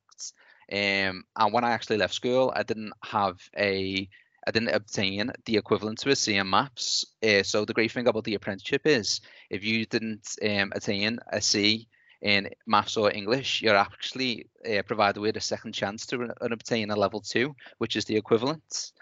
Um, 0.72 1.24
and 1.36 1.52
when 1.52 1.64
I 1.64 1.72
actually 1.72 1.96
left 1.96 2.14
school, 2.14 2.52
I 2.54 2.62
didn't 2.62 2.92
have 3.02 3.40
a 3.58 4.08
I 4.46 4.50
didn't 4.52 4.74
obtain 4.74 5.30
the 5.44 5.56
equivalent 5.56 5.98
to 5.98 6.38
a 6.38 6.44
maths. 6.44 7.04
Uh, 7.22 7.42
so 7.42 7.64
the 7.64 7.74
great 7.74 7.92
thing 7.92 8.08
about 8.08 8.24
the 8.24 8.34
apprenticeship 8.34 8.82
is 8.86 9.20
if 9.50 9.62
you 9.64 9.84
didn't 9.84 10.36
um, 10.42 10.72
attain 10.74 11.18
a 11.30 11.40
C 11.40 11.88
in 12.22 12.50
maths 12.66 12.96
or 12.96 13.12
English, 13.12 13.62
you're 13.62 13.76
actually 13.76 14.46
uh, 14.68 14.82
provided 14.82 15.20
with 15.20 15.36
a 15.36 15.40
second 15.40 15.72
chance 15.72 16.06
to 16.06 16.18
re- 16.18 16.30
obtain 16.40 16.90
a 16.90 16.96
level 16.96 17.20
two, 17.20 17.54
which 17.78 17.96
is 17.96 18.04
the 18.04 18.16
equivalent. 18.16 18.92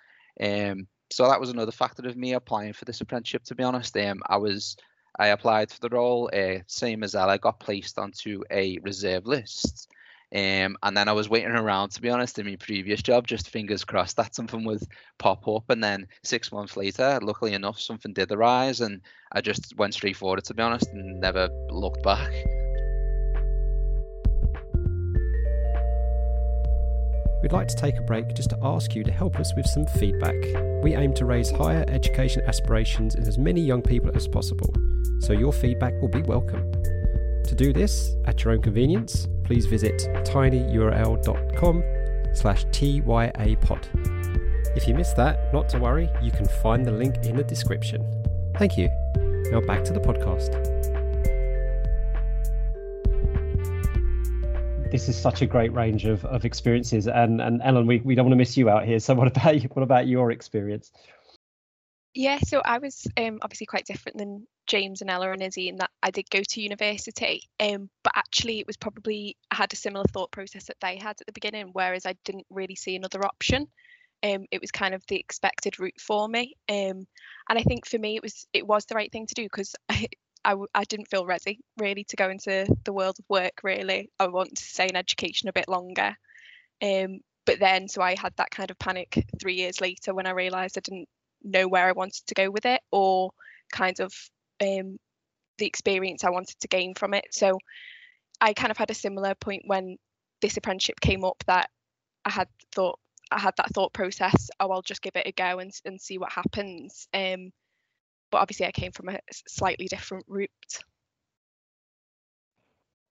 Um, 0.40 0.86
so 1.10 1.28
that 1.28 1.40
was 1.40 1.50
another 1.50 1.72
factor 1.72 2.06
of 2.06 2.16
me 2.16 2.34
applying 2.34 2.72
for 2.72 2.84
this 2.84 3.00
apprenticeship. 3.00 3.44
To 3.44 3.54
be 3.54 3.64
honest, 3.64 3.96
um, 3.96 4.22
I 4.26 4.36
was 4.36 4.76
I 5.18 5.28
applied 5.28 5.70
for 5.70 5.80
the 5.80 5.88
role, 5.88 6.30
uh, 6.32 6.60
same 6.66 7.02
as 7.02 7.14
I 7.14 7.38
got 7.38 7.58
placed 7.58 7.98
onto 7.98 8.42
a 8.50 8.78
reserve 8.78 9.26
list. 9.26 9.88
Um, 10.32 10.76
and 10.82 10.94
then 10.94 11.08
I 11.08 11.12
was 11.12 11.30
waiting 11.30 11.50
around, 11.50 11.90
to 11.92 12.02
be 12.02 12.10
honest, 12.10 12.38
in 12.38 12.46
my 12.46 12.56
previous 12.56 13.00
job, 13.00 13.26
just 13.26 13.48
fingers 13.48 13.84
crossed 13.84 14.18
that 14.18 14.34
something 14.34 14.62
would 14.64 14.82
pop 15.16 15.48
up. 15.48 15.70
And 15.70 15.82
then 15.82 16.06
six 16.22 16.52
months 16.52 16.76
later, 16.76 17.18
luckily 17.22 17.54
enough, 17.54 17.80
something 17.80 18.12
did 18.12 18.30
arise, 18.30 18.80
and 18.80 19.00
I 19.32 19.40
just 19.40 19.76
went 19.76 19.94
straight 19.94 20.16
forward, 20.16 20.44
to 20.44 20.54
be 20.54 20.62
honest, 20.62 20.88
and 20.92 21.20
never 21.20 21.48
looked 21.70 22.02
back. 22.02 22.30
We'd 27.42 27.52
like 27.52 27.68
to 27.68 27.76
take 27.76 27.96
a 27.96 28.02
break 28.02 28.34
just 28.34 28.50
to 28.50 28.58
ask 28.62 28.94
you 28.94 29.04
to 29.04 29.12
help 29.12 29.38
us 29.38 29.54
with 29.54 29.66
some 29.66 29.86
feedback. 29.86 30.34
We 30.82 30.94
aim 30.94 31.14
to 31.14 31.24
raise 31.24 31.50
higher 31.50 31.84
education 31.88 32.42
aspirations 32.46 33.14
in 33.14 33.26
as 33.26 33.38
many 33.38 33.60
young 33.60 33.82
people 33.82 34.10
as 34.14 34.26
possible, 34.26 34.74
so 35.20 35.32
your 35.32 35.52
feedback 35.52 35.94
will 36.00 36.08
be 36.08 36.22
welcome. 36.22 36.70
To 37.44 37.54
do 37.54 37.72
this 37.72 38.14
at 38.26 38.44
your 38.44 38.52
own 38.54 38.62
convenience, 38.62 39.28
please 39.44 39.66
visit 39.66 39.98
tinyurl.com 40.24 41.82
slash 42.34 42.66
tyapod. 42.66 43.86
If 44.76 44.86
you 44.86 44.94
missed 44.94 45.16
that, 45.16 45.52
not 45.52 45.68
to 45.70 45.78
worry, 45.78 46.08
you 46.22 46.30
can 46.30 46.46
find 46.46 46.84
the 46.84 46.92
link 46.92 47.24
in 47.24 47.36
the 47.36 47.44
description. 47.44 48.06
Thank 48.58 48.76
you. 48.76 48.88
Now 49.50 49.60
back 49.60 49.84
to 49.84 49.92
the 49.92 50.00
podcast. 50.00 50.77
This 54.90 55.08
is 55.08 55.16
such 55.16 55.42
a 55.42 55.46
great 55.46 55.72
range 55.72 56.04
of, 56.04 56.24
of 56.24 56.44
experiences. 56.44 57.06
And 57.06 57.40
and 57.40 57.60
Ellen, 57.62 57.86
we, 57.86 57.98
we 57.98 58.14
don't 58.14 58.26
want 58.26 58.32
to 58.32 58.36
miss 58.36 58.56
you 58.56 58.70
out 58.70 58.84
here. 58.84 58.98
So 59.00 59.14
what 59.14 59.28
about 59.28 59.62
you? 59.62 59.68
What 59.70 59.82
about 59.82 60.06
your 60.06 60.30
experience? 60.30 60.92
Yeah, 62.14 62.38
so 62.38 62.60
I 62.64 62.78
was 62.78 63.06
um, 63.16 63.38
obviously 63.42 63.66
quite 63.66 63.84
different 63.84 64.18
than 64.18 64.46
James 64.66 65.02
and 65.02 65.10
Ella 65.10 65.30
and 65.30 65.42
Izzy 65.42 65.68
in 65.68 65.76
that 65.76 65.90
I 66.02 66.10
did 66.10 66.28
go 66.30 66.40
to 66.42 66.60
university, 66.60 67.42
um, 67.60 67.90
but 68.02 68.12
actually 68.16 68.58
it 68.58 68.66
was 68.66 68.76
probably 68.76 69.36
I 69.50 69.56
had 69.56 69.72
a 69.72 69.76
similar 69.76 70.04
thought 70.04 70.32
process 70.32 70.64
that 70.64 70.78
they 70.80 70.96
had 70.96 71.20
at 71.20 71.26
the 71.26 71.32
beginning, 71.32 71.70
whereas 71.72 72.06
I 72.06 72.16
didn't 72.24 72.46
really 72.50 72.74
see 72.74 72.96
another 72.96 73.24
option. 73.24 73.68
Um, 74.24 74.46
it 74.50 74.60
was 74.60 74.72
kind 74.72 74.94
of 74.94 75.04
the 75.06 75.16
expected 75.16 75.78
route 75.78 76.00
for 76.00 76.28
me, 76.28 76.56
um, 76.68 77.06
and 77.48 77.58
I 77.58 77.62
think 77.62 77.86
for 77.86 77.98
me 77.98 78.16
it 78.16 78.22
was 78.22 78.46
it 78.52 78.66
was 78.66 78.86
the 78.86 78.96
right 78.96 79.12
thing 79.12 79.26
to 79.26 79.34
do 79.34 79.44
because 79.44 79.76
I 80.44 80.50
w- 80.50 80.68
I 80.74 80.84
didn't 80.84 81.08
feel 81.08 81.26
ready 81.26 81.60
really 81.78 82.04
to 82.04 82.16
go 82.16 82.30
into 82.30 82.66
the 82.84 82.92
world 82.92 83.16
of 83.18 83.24
work 83.28 83.60
really. 83.62 84.10
I 84.18 84.28
wanted 84.28 84.56
to 84.56 84.62
stay 84.64 84.88
in 84.88 84.96
education 84.96 85.48
a 85.48 85.52
bit 85.52 85.68
longer. 85.68 86.16
Um, 86.82 87.20
but 87.48 87.58
then 87.58 87.88
so 87.88 88.02
i 88.02 88.14
had 88.14 88.34
that 88.36 88.50
kind 88.50 88.70
of 88.70 88.78
panic 88.78 89.26
three 89.40 89.54
years 89.54 89.80
later 89.80 90.14
when 90.14 90.26
i 90.26 90.30
realized 90.30 90.76
i 90.76 90.82
didn't 90.82 91.08
know 91.42 91.66
where 91.66 91.86
i 91.86 91.92
wanted 91.92 92.22
to 92.26 92.34
go 92.34 92.50
with 92.50 92.66
it 92.66 92.82
or 92.92 93.30
kind 93.72 94.00
of 94.00 94.12
um, 94.60 94.98
the 95.56 95.66
experience 95.66 96.24
i 96.24 96.30
wanted 96.30 96.60
to 96.60 96.68
gain 96.68 96.94
from 96.94 97.14
it. 97.14 97.24
So 97.30 97.58
i 98.40 98.52
kind 98.52 98.70
of 98.70 98.76
had 98.76 98.90
a 98.90 98.94
similar 98.94 99.34
point 99.34 99.62
when 99.66 99.96
this 100.42 100.58
apprenticeship 100.58 101.00
came 101.00 101.24
up 101.24 101.42
that 101.46 101.70
i 102.26 102.30
had 102.30 102.48
thought 102.72 102.98
i 103.30 103.38
had 103.40 103.54
that 103.56 103.70
thought 103.72 103.94
process 103.94 104.50
oh 104.60 104.70
i'll 104.70 104.82
just 104.82 105.02
give 105.02 105.16
it 105.16 105.26
a 105.26 105.32
go 105.32 105.58
and, 105.58 105.72
and 105.86 106.00
see 106.00 106.18
what 106.18 106.30
happens. 106.30 107.08
Um, 107.14 107.50
but 108.30 108.38
obviously 108.38 108.66
I 108.66 108.72
came 108.72 108.92
from 108.92 109.08
a 109.08 109.18
slightly 109.48 109.86
different 109.86 110.24
route. 110.28 110.50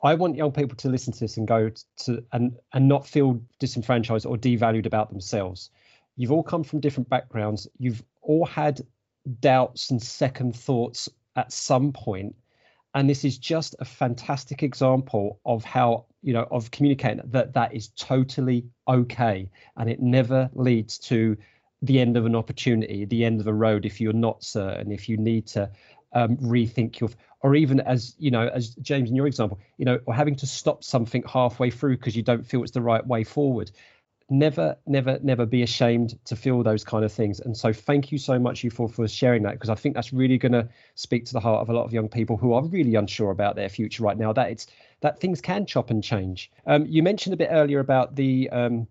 I 0.03 0.13
want 0.13 0.36
young 0.36 0.51
people 0.51 0.77
to 0.77 0.89
listen 0.89 1.12
to 1.13 1.19
this 1.19 1.38
and 1.38 1.47
go 1.47 1.71
to 2.03 2.23
and 2.32 2.56
and 2.73 2.88
not 2.88 3.08
feel 3.08 3.41
disenfranchised 3.60 4.25
or 4.25 4.38
devalued 4.38 4.86
about 4.86 5.10
themselves. 5.10 5.71
You've 6.15 6.32
all 6.32 6.43
come 6.43 6.63
from 6.63 6.80
different 6.80 7.10
backgrounds. 7.10 7.67
You've 7.77 8.03
all 8.21 8.45
had 8.45 8.82
doubts 9.39 9.89
and 9.89 10.01
second 10.01 10.56
thoughts 10.56 11.10
at 11.36 11.51
some 11.51 11.91
point, 11.93 12.36
and 12.93 13.10
this 13.10 13.25
is 13.25 13.38
just 13.38 13.75
a 13.80 13.86
fantastic 13.86 14.62
example 14.62 15.39
of 15.45 15.63
how 15.63 16.06
you 16.21 16.34
know 16.34 16.47
of 16.51 16.69
communicating 16.69 17.21
that 17.25 17.53
that 17.53 17.73
is 17.73 17.88
totally 17.89 18.65
okay, 18.88 19.49
and 19.77 19.89
it 19.89 19.99
never 19.99 20.49
leads 20.53 20.99
to 20.99 21.36
the 21.81 21.99
end 21.99 22.17
of 22.17 22.25
an 22.25 22.35
opportunity, 22.35 23.05
the 23.05 23.23
end 23.25 23.39
of 23.39 23.47
a 23.47 23.53
road 23.53 23.85
if 23.85 24.01
you're 24.01 24.13
not 24.13 24.43
certain, 24.43 24.91
if 24.91 25.07
you 25.07 25.17
need 25.17 25.45
to 25.47 25.69
um, 26.13 26.37
rethink 26.37 26.99
your, 26.99 27.09
or 27.41 27.55
even 27.55 27.79
as 27.81 28.15
you 28.17 28.31
know, 28.31 28.47
as 28.47 28.69
James 28.75 29.09
in 29.09 29.15
your 29.15 29.27
example, 29.27 29.59
you 29.77 29.85
know, 29.85 29.99
or 30.05 30.13
having 30.13 30.35
to 30.37 30.47
stop 30.47 30.83
something 30.83 31.23
halfway 31.23 31.69
through 31.69 31.97
because 31.97 32.15
you 32.15 32.23
don't 32.23 32.45
feel 32.45 32.63
it's 32.63 32.71
the 32.71 32.81
right 32.81 33.05
way 33.05 33.23
forward. 33.23 33.71
Never, 34.29 34.75
never, 34.85 35.19
never 35.23 35.45
be 35.45 35.63
ashamed 35.63 36.19
to 36.25 36.35
feel 36.35 36.61
those 36.61 36.83
kind 36.83 37.05
of 37.05 37.13
things. 37.13 37.39
And 37.39 37.55
so, 37.55 37.71
thank 37.71 38.11
you 38.11 38.17
so 38.17 38.37
much, 38.37 38.63
you 38.63 38.69
for 38.69 38.89
for 38.89 39.07
sharing 39.07 39.43
that 39.43 39.53
because 39.53 39.69
I 39.69 39.75
think 39.75 39.95
that's 39.95 40.11
really 40.11 40.37
going 40.37 40.51
to 40.51 40.67
speak 40.95 41.25
to 41.25 41.33
the 41.33 41.39
heart 41.39 41.61
of 41.61 41.69
a 41.69 41.73
lot 41.73 41.85
of 41.85 41.93
young 41.93 42.09
people 42.09 42.35
who 42.35 42.53
are 42.53 42.63
really 42.63 42.95
unsure 42.95 43.31
about 43.31 43.55
their 43.55 43.69
future 43.69 44.03
right 44.03 44.17
now. 44.17 44.33
That 44.33 44.51
it's 44.51 44.67
that 45.01 45.19
things 45.19 45.39
can 45.39 45.65
chop 45.65 45.91
and 45.91 46.03
change. 46.03 46.51
Um, 46.65 46.85
you 46.87 47.03
mentioned 47.03 47.35
a 47.35 47.37
bit 47.37 47.49
earlier 47.51 47.79
about 47.79 48.15
the 48.15 48.49
um, 48.49 48.87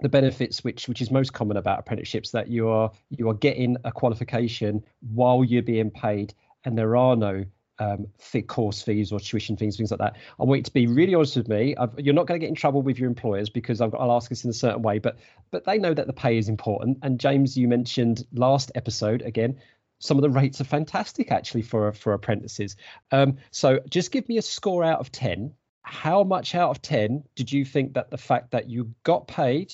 the 0.00 0.08
benefits 0.08 0.62
which 0.62 0.88
which 0.88 1.02
is 1.02 1.10
most 1.10 1.32
common 1.32 1.56
about 1.56 1.80
apprenticeships 1.80 2.30
that 2.30 2.48
you 2.48 2.68
are 2.68 2.90
you 3.10 3.28
are 3.28 3.34
getting 3.34 3.76
a 3.84 3.92
qualification 3.92 4.84
while 5.12 5.42
you're 5.42 5.62
being 5.62 5.90
paid 5.90 6.34
and 6.64 6.78
there 6.78 6.96
are 6.96 7.16
no 7.16 7.44
um, 7.78 8.08
course 8.46 8.82
fees 8.82 9.12
or 9.12 9.20
tuition 9.20 9.56
fees, 9.56 9.76
things 9.76 9.90
like 9.90 10.00
that. 10.00 10.16
I 10.40 10.44
want 10.44 10.58
you 10.58 10.64
to 10.64 10.72
be 10.72 10.86
really 10.86 11.14
honest 11.14 11.36
with 11.36 11.48
me. 11.48 11.76
I've, 11.76 11.98
you're 11.98 12.14
not 12.14 12.26
going 12.26 12.40
to 12.40 12.44
get 12.44 12.48
in 12.48 12.54
trouble 12.54 12.82
with 12.82 12.98
your 12.98 13.08
employers 13.08 13.48
because 13.50 13.80
I've 13.80 13.92
got, 13.92 14.00
I'll 14.00 14.12
ask 14.12 14.28
this 14.28 14.44
in 14.44 14.50
a 14.50 14.54
certain 14.54 14.82
way, 14.82 14.98
but 14.98 15.18
but 15.50 15.64
they 15.64 15.78
know 15.78 15.94
that 15.94 16.06
the 16.06 16.12
pay 16.12 16.38
is 16.38 16.48
important. 16.48 16.98
And 17.02 17.20
James, 17.20 17.56
you 17.56 17.68
mentioned 17.68 18.26
last 18.32 18.72
episode 18.74 19.22
again, 19.22 19.58
some 20.00 20.18
of 20.18 20.22
the 20.22 20.30
rates 20.30 20.60
are 20.60 20.64
fantastic 20.64 21.30
actually 21.30 21.62
for 21.62 21.92
for 21.92 22.12
apprentices. 22.12 22.76
Um, 23.12 23.36
so 23.50 23.80
just 23.88 24.10
give 24.10 24.28
me 24.28 24.38
a 24.38 24.42
score 24.42 24.84
out 24.84 25.00
of 25.00 25.12
ten. 25.12 25.54
How 25.82 26.22
much 26.22 26.54
out 26.54 26.70
of 26.70 26.82
ten 26.82 27.24
did 27.34 27.52
you 27.52 27.64
think 27.64 27.94
that 27.94 28.10
the 28.10 28.18
fact 28.18 28.50
that 28.50 28.68
you 28.68 28.92
got 29.04 29.28
paid 29.28 29.72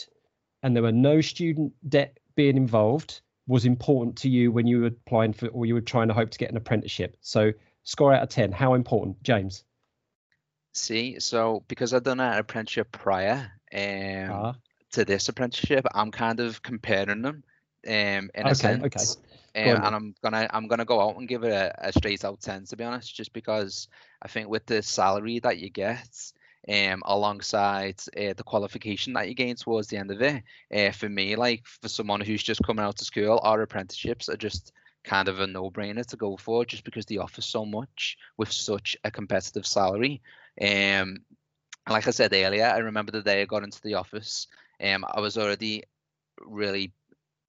and 0.65 0.75
there 0.75 0.83
were 0.83 0.91
no 0.91 1.21
student 1.21 1.73
debt 1.89 2.19
being 2.35 2.57
involved 2.57 3.21
was 3.47 3.67
important 3.67 4.17
to 4.17 4.29
you 4.29 4.51
when 4.51 4.67
you 4.67 4.81
were 4.81 4.87
applying 4.87 5.35
for 5.35 5.49
or 5.49 5.67
you 5.67 5.75
were 5.75 5.81
trying 5.83 6.09
to 6.09 6.15
hope 6.15 6.31
to 6.31 6.39
get 6.39 6.51
an 6.51 6.57
apprenticeship? 6.57 7.17
So 7.21 7.53
score 7.85 8.15
out 8.15 8.23
of 8.23 8.31
10 8.31 8.51
how 8.51 8.75
important? 8.75 9.23
James? 9.23 9.63
See 10.73 11.21
so 11.21 11.63
because 11.69 11.95
i've 11.95 12.03
done 12.03 12.19
an 12.19 12.37
apprenticeship 12.37 12.91
prior 12.91 13.53
um, 13.73 14.31
uh 14.33 14.53
to 14.91 15.05
this 15.05 15.29
apprenticeship 15.29 15.87
i'm 15.95 16.11
kind 16.11 16.41
of 16.41 16.63
comparing 16.63 17.23
them 17.23 17.45
um 17.87 17.93
in 17.93 18.31
a 18.35 18.47
okay, 18.47 18.55
sense. 18.55 18.85
Okay 18.85 19.05
um, 19.57 19.85
and 19.85 19.95
i'm 19.95 20.15
gonna 20.23 20.49
i'm 20.51 20.67
gonna 20.67 20.85
go 20.85 21.01
out 21.01 21.17
and 21.17 21.29
give 21.29 21.45
it 21.45 21.53
a, 21.53 21.89
a 21.89 21.93
straight 21.93 22.25
out 22.25 22.41
10 22.41 22.65
to 22.65 22.77
be 22.77 22.85
honest 22.85 23.15
just 23.15 23.33
because 23.33 23.89
i 24.23 24.29
think 24.29 24.49
with 24.49 24.67
the 24.67 24.83
salary 24.83 25.39
that 25.41 25.59
you 25.59 25.71
get 25.71 26.33
um, 26.69 27.03
alongside 27.05 28.01
uh, 28.17 28.33
the 28.37 28.43
qualification 28.45 29.13
that 29.15 29.29
you 29.29 29.35
gain 29.35 29.57
towards 29.57 29.89
the 29.89 29.97
end 29.97 30.11
of 30.11 30.23
it. 30.23 30.43
Uh, 30.75 30.91
for 30.91 31.09
me, 31.09 31.37
like 31.37 31.67
for 31.67 31.89
someone 31.89 32.21
who's 32.21 32.43
just 32.43 32.63
coming 32.63 32.85
out 32.85 33.01
of 33.01 33.07
school, 33.07 33.41
our 33.43 33.63
apprenticeships 33.63 34.29
are 34.29 34.37
just 34.37 34.73
kind 35.05 35.29
of 35.29 35.41
a 35.41 35.47
no-brainer 35.47 36.05
to 36.07 36.17
go 36.17 36.37
for 36.37 36.65
just 36.65 36.85
because 36.85 37.05
they 37.07 37.19
offer 37.19 37.43
so 37.43 37.65
much 37.67 38.17
with 38.39 38.51
such 38.51 38.97
a 39.05 39.11
competitive 39.11 39.67
salary. 39.67 40.23
Um, 40.61 41.19
like 41.89 42.07
I 42.09 42.11
said 42.11 42.33
earlier, 42.33 42.65
I 42.65 42.79
remember 42.79 43.13
the 43.13 43.23
day 43.23 43.43
I 43.43 43.45
got 43.45 43.63
into 43.63 43.83
the 43.83 43.95
office. 43.95 44.47
Um, 44.83 45.05
I 45.07 45.21
was 45.21 45.37
already 45.37 45.85
really 46.41 46.93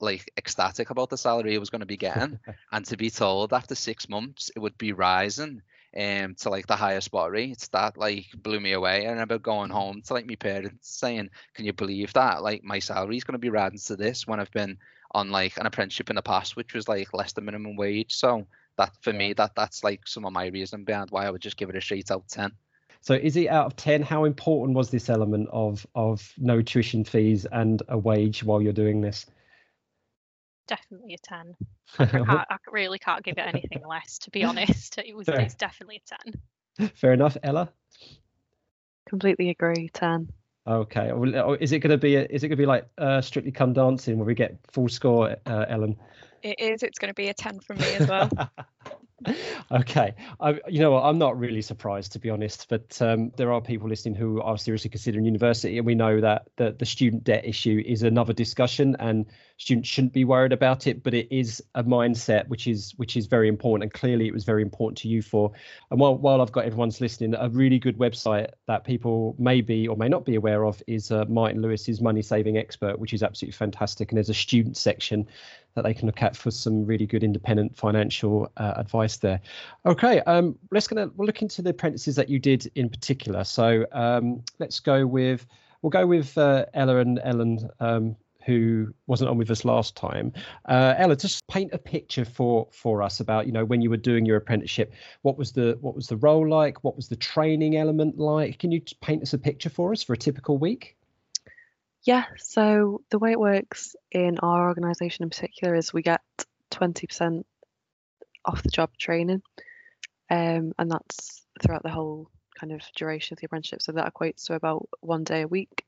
like 0.01 0.29
ecstatic 0.37 0.89
about 0.89 1.09
the 1.09 1.17
salary 1.17 1.55
I 1.55 1.59
was 1.59 1.69
going 1.69 1.79
to 1.79 1.85
be 1.85 1.97
getting, 1.97 2.37
and 2.71 2.85
to 2.85 2.97
be 2.97 3.09
told 3.09 3.53
after 3.53 3.75
six 3.75 4.09
months 4.09 4.51
it 4.53 4.59
would 4.59 4.77
be 4.77 4.91
rising 4.91 5.61
um 5.97 6.35
to 6.35 6.49
like 6.49 6.67
the 6.67 6.75
higher 6.75 7.01
spot 7.01 7.31
rates 7.31 7.67
that 7.69 7.97
like 7.97 8.25
blew 8.35 8.59
me 8.59 8.73
away. 8.73 9.07
I 9.07 9.11
remember 9.11 9.39
going 9.39 9.69
home 9.69 10.01
to 10.03 10.13
like 10.13 10.27
my 10.27 10.35
parents 10.35 10.89
saying, 10.89 11.29
"Can 11.53 11.65
you 11.65 11.73
believe 11.73 12.13
that? 12.13 12.43
Like 12.43 12.63
my 12.63 12.79
salary 12.79 13.17
is 13.17 13.23
going 13.23 13.33
to 13.33 13.39
be 13.39 13.49
rising 13.49 13.79
to 13.87 13.95
this 13.95 14.27
when 14.27 14.39
I've 14.39 14.51
been 14.51 14.77
on 15.11 15.29
like 15.31 15.57
an 15.57 15.65
apprenticeship 15.65 16.09
in 16.09 16.17
the 16.17 16.21
past, 16.21 16.55
which 16.55 16.73
was 16.73 16.89
like 16.89 17.13
less 17.13 17.33
than 17.33 17.45
minimum 17.45 17.77
wage. 17.77 18.13
So 18.13 18.45
that 18.77 18.91
for 19.01 19.11
yeah. 19.11 19.17
me, 19.17 19.33
that 19.33 19.55
that's 19.55 19.83
like 19.83 20.07
some 20.07 20.25
of 20.25 20.33
my 20.33 20.47
reason 20.47 20.83
behind 20.83 21.11
why 21.11 21.25
I 21.25 21.31
would 21.31 21.41
just 21.41 21.57
give 21.57 21.69
it 21.69 21.75
a 21.75 21.81
straight 21.81 22.11
out 22.11 22.21
of 22.21 22.27
ten. 22.27 22.51
So 23.01 23.13
is 23.13 23.37
it 23.37 23.47
out 23.47 23.67
of 23.67 23.75
ten? 23.75 24.01
How 24.01 24.25
important 24.25 24.75
was 24.75 24.89
this 24.89 25.09
element 25.09 25.47
of 25.51 25.85
of 25.95 26.33
no 26.37 26.61
tuition 26.61 27.03
fees 27.03 27.45
and 27.45 27.81
a 27.87 27.97
wage 27.97 28.43
while 28.43 28.61
you're 28.61 28.73
doing 28.73 29.01
this? 29.01 29.25
Definitely 30.67 31.13
a 31.13 31.17
ten. 31.17 31.55
I, 31.99 32.05
can't, 32.05 32.29
I 32.29 32.57
really 32.71 32.99
can't 32.99 33.23
give 33.23 33.37
it 33.37 33.45
anything 33.47 33.83
less, 33.87 34.19
to 34.19 34.31
be 34.31 34.43
honest. 34.43 34.97
It 34.97 35.15
was 35.15 35.27
it's 35.27 35.55
definitely 35.55 36.01
a 36.03 36.15
ten. 36.79 36.89
Fair 36.95 37.13
enough, 37.13 37.37
Ella. 37.43 37.69
Completely 39.07 39.49
agree. 39.49 39.89
Ten. 39.93 40.29
Okay. 40.67 41.11
Oh, 41.11 41.53
is 41.53 41.71
it 41.71 41.79
going 41.79 41.91
to 41.91 41.97
be? 41.97 42.15
A, 42.15 42.23
is 42.23 42.43
it 42.43 42.47
going 42.47 42.57
to 42.57 42.61
be 42.61 42.65
like 42.65 42.87
uh, 42.97 43.21
Strictly 43.21 43.51
Come 43.51 43.73
Dancing, 43.73 44.17
where 44.17 44.25
we 44.25 44.33
get 44.33 44.57
full 44.71 44.89
score, 44.89 45.35
uh, 45.45 45.65
Ellen? 45.69 45.97
It 46.41 46.59
is. 46.59 46.83
It's 46.83 46.97
going 46.97 47.09
to 47.09 47.15
be 47.15 47.27
a 47.27 47.33
ten 47.33 47.59
from 47.59 47.77
me 47.77 47.93
as 47.93 48.07
well. 48.07 48.29
okay, 49.71 50.15
I, 50.39 50.59
you 50.67 50.79
know 50.79 50.91
what? 50.91 51.03
I'm 51.03 51.17
not 51.17 51.37
really 51.37 51.61
surprised 51.61 52.13
to 52.13 52.19
be 52.19 52.29
honest, 52.29 52.67
but 52.69 52.99
um, 53.01 53.31
there 53.37 53.53
are 53.53 53.61
people 53.61 53.87
listening 53.87 54.15
who 54.15 54.41
are 54.41 54.57
seriously 54.57 54.89
considering 54.89 55.25
university, 55.25 55.77
and 55.77 55.85
we 55.85 55.95
know 55.95 56.21
that 56.21 56.47
the, 56.57 56.71
the 56.71 56.85
student 56.85 57.23
debt 57.23 57.45
issue 57.45 57.81
is 57.85 58.03
another 58.03 58.33
discussion, 58.33 58.95
and 58.99 59.27
students 59.57 59.87
shouldn't 59.87 60.13
be 60.13 60.25
worried 60.25 60.51
about 60.51 60.87
it. 60.87 61.03
But 61.03 61.13
it 61.13 61.27
is 61.35 61.63
a 61.75 61.83
mindset 61.83 62.47
which 62.47 62.67
is 62.67 62.93
which 62.97 63.15
is 63.17 63.27
very 63.27 63.47
important, 63.47 63.83
and 63.83 63.93
clearly 63.93 64.27
it 64.27 64.33
was 64.33 64.43
very 64.43 64.61
important 64.61 64.97
to 64.99 65.07
you 65.07 65.21
for. 65.21 65.51
And 65.91 65.99
while 65.99 66.17
while 66.17 66.41
I've 66.41 66.51
got 66.51 66.65
everyone's 66.65 67.01
listening, 67.01 67.35
a 67.35 67.49
really 67.49 67.79
good 67.79 67.97
website 67.97 68.49
that 68.67 68.83
people 68.83 69.35
may 69.37 69.61
be 69.61 69.87
or 69.87 69.95
may 69.95 70.09
not 70.09 70.25
be 70.25 70.35
aware 70.35 70.65
of 70.65 70.81
is 70.87 71.11
uh, 71.11 71.25
Martin 71.25 71.61
Lewis's 71.61 72.01
Money 72.01 72.21
Saving 72.21 72.57
Expert, 72.57 72.99
which 72.99 73.13
is 73.13 73.23
absolutely 73.23 73.55
fantastic, 73.55 74.11
and 74.11 74.17
there's 74.17 74.29
a 74.29 74.33
student 74.33 74.77
section 74.77 75.27
that 75.75 75.83
they 75.83 75.93
can 75.93 76.05
look 76.05 76.21
at 76.21 76.35
for 76.35 76.51
some 76.51 76.85
really 76.85 77.05
good 77.05 77.23
independent 77.23 77.75
financial 77.75 78.49
uh, 78.57 78.73
advice 78.77 79.17
there. 79.17 79.41
Okay, 79.85 80.21
um, 80.21 80.57
let's 80.71 80.87
gonna 80.87 81.11
we'll 81.15 81.25
look 81.25 81.41
into 81.41 81.61
the 81.61 81.69
apprentices 81.71 82.15
that 82.15 82.29
you 82.29 82.39
did 82.39 82.71
in 82.75 82.89
particular. 82.89 83.43
So 83.43 83.85
um, 83.91 84.41
let's 84.59 84.79
go 84.79 85.05
with 85.05 85.45
we'll 85.81 85.89
go 85.89 86.07
with 86.07 86.37
uh, 86.37 86.65
Ella 86.73 86.97
and 86.97 87.19
Ellen. 87.23 87.69
Um, 87.79 88.15
who 88.45 88.93
wasn't 89.07 89.29
on 89.29 89.37
with 89.37 89.49
us 89.49 89.65
last 89.65 89.95
time. 89.95 90.31
Uh, 90.69 90.93
Ella, 90.97 91.15
just 91.15 91.45
paint 91.47 91.73
a 91.73 91.77
picture 91.77 92.25
for 92.25 92.67
for 92.71 93.01
us 93.01 93.19
about 93.19 93.47
you 93.47 93.51
know 93.51 93.65
when 93.65 93.81
you 93.81 93.89
were 93.89 93.97
doing 93.97 94.25
your 94.25 94.37
apprenticeship. 94.37 94.93
What 95.23 95.37
was 95.37 95.51
the 95.51 95.77
what 95.81 95.95
was 95.95 96.07
the 96.07 96.17
role 96.17 96.47
like? 96.47 96.83
What 96.83 96.95
was 96.95 97.07
the 97.07 97.15
training 97.15 97.75
element 97.75 98.17
like? 98.17 98.59
Can 98.59 98.71
you 98.71 98.81
paint 99.01 99.23
us 99.23 99.33
a 99.33 99.37
picture 99.37 99.69
for 99.69 99.91
us 99.91 100.03
for 100.03 100.13
a 100.13 100.17
typical 100.17 100.57
week? 100.57 100.95
Yeah, 102.03 102.25
so 102.37 103.01
the 103.09 103.17
way 103.17 103.31
it 103.31 103.39
works 103.39 103.95
in 104.11 104.37
our 104.39 104.67
organisation 104.67 105.23
in 105.23 105.31
particular 105.31 105.73
is 105.73 105.91
we 105.91 106.03
get 106.03 106.21
20% 106.69 107.43
off 108.45 108.61
the 108.61 108.69
job 108.69 108.91
training, 108.99 109.41
um, 110.29 110.71
and 110.77 110.91
that's 110.91 111.43
throughout 111.63 111.81
the 111.81 111.89
whole 111.89 112.29
kind 112.59 112.71
of 112.71 112.81
duration 112.95 113.33
of 113.33 113.39
the 113.39 113.47
apprenticeship. 113.47 113.81
So 113.81 113.91
that 113.93 114.13
equates 114.13 114.45
to 114.45 114.53
about 114.53 114.87
one 115.01 115.23
day 115.23 115.41
a 115.41 115.47
week. 115.47 115.83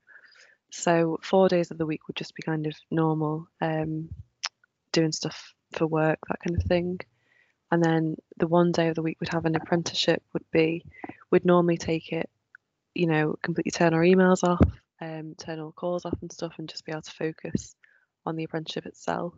So 0.72 1.20
four 1.22 1.48
days 1.48 1.72
of 1.72 1.78
the 1.78 1.86
week 1.86 2.08
would 2.08 2.16
just 2.16 2.36
be 2.36 2.44
kind 2.44 2.68
of 2.68 2.74
normal, 2.92 3.48
um, 3.62 4.10
doing 4.92 5.12
stuff 5.12 5.54
for 5.74 5.88
work, 5.88 6.20
that 6.28 6.40
kind 6.46 6.58
of 6.58 6.64
thing. 6.68 7.00
And 7.72 7.84
then 7.84 8.16
the 8.38 8.48
one 8.48 8.72
day 8.72 8.88
of 8.88 8.96
the 8.96 9.02
week 9.02 9.18
we'd 9.20 9.34
have 9.34 9.46
an 9.46 9.56
apprenticeship 9.56 10.24
would 10.34 10.46
be, 10.52 10.84
we'd 11.32 11.46
normally 11.46 11.78
take 11.78 12.12
it, 12.12 12.30
you 12.94 13.08
know, 13.08 13.36
completely 13.42 13.72
turn 13.72 13.94
our 13.94 14.02
emails 14.02 14.44
off, 14.44 14.62
um, 15.02 15.36
turn 15.38 15.60
all 15.60 15.72
calls 15.72 16.06
off 16.06 16.18
and 16.22 16.32
stuff 16.32 16.54
and 16.58 16.70
just 16.70 16.86
be 16.86 16.92
able 16.92 17.02
to 17.02 17.12
focus 17.12 17.76
on 18.26 18.36
the 18.36 18.44
apprenticeship 18.44 18.86
itself. 18.86 19.34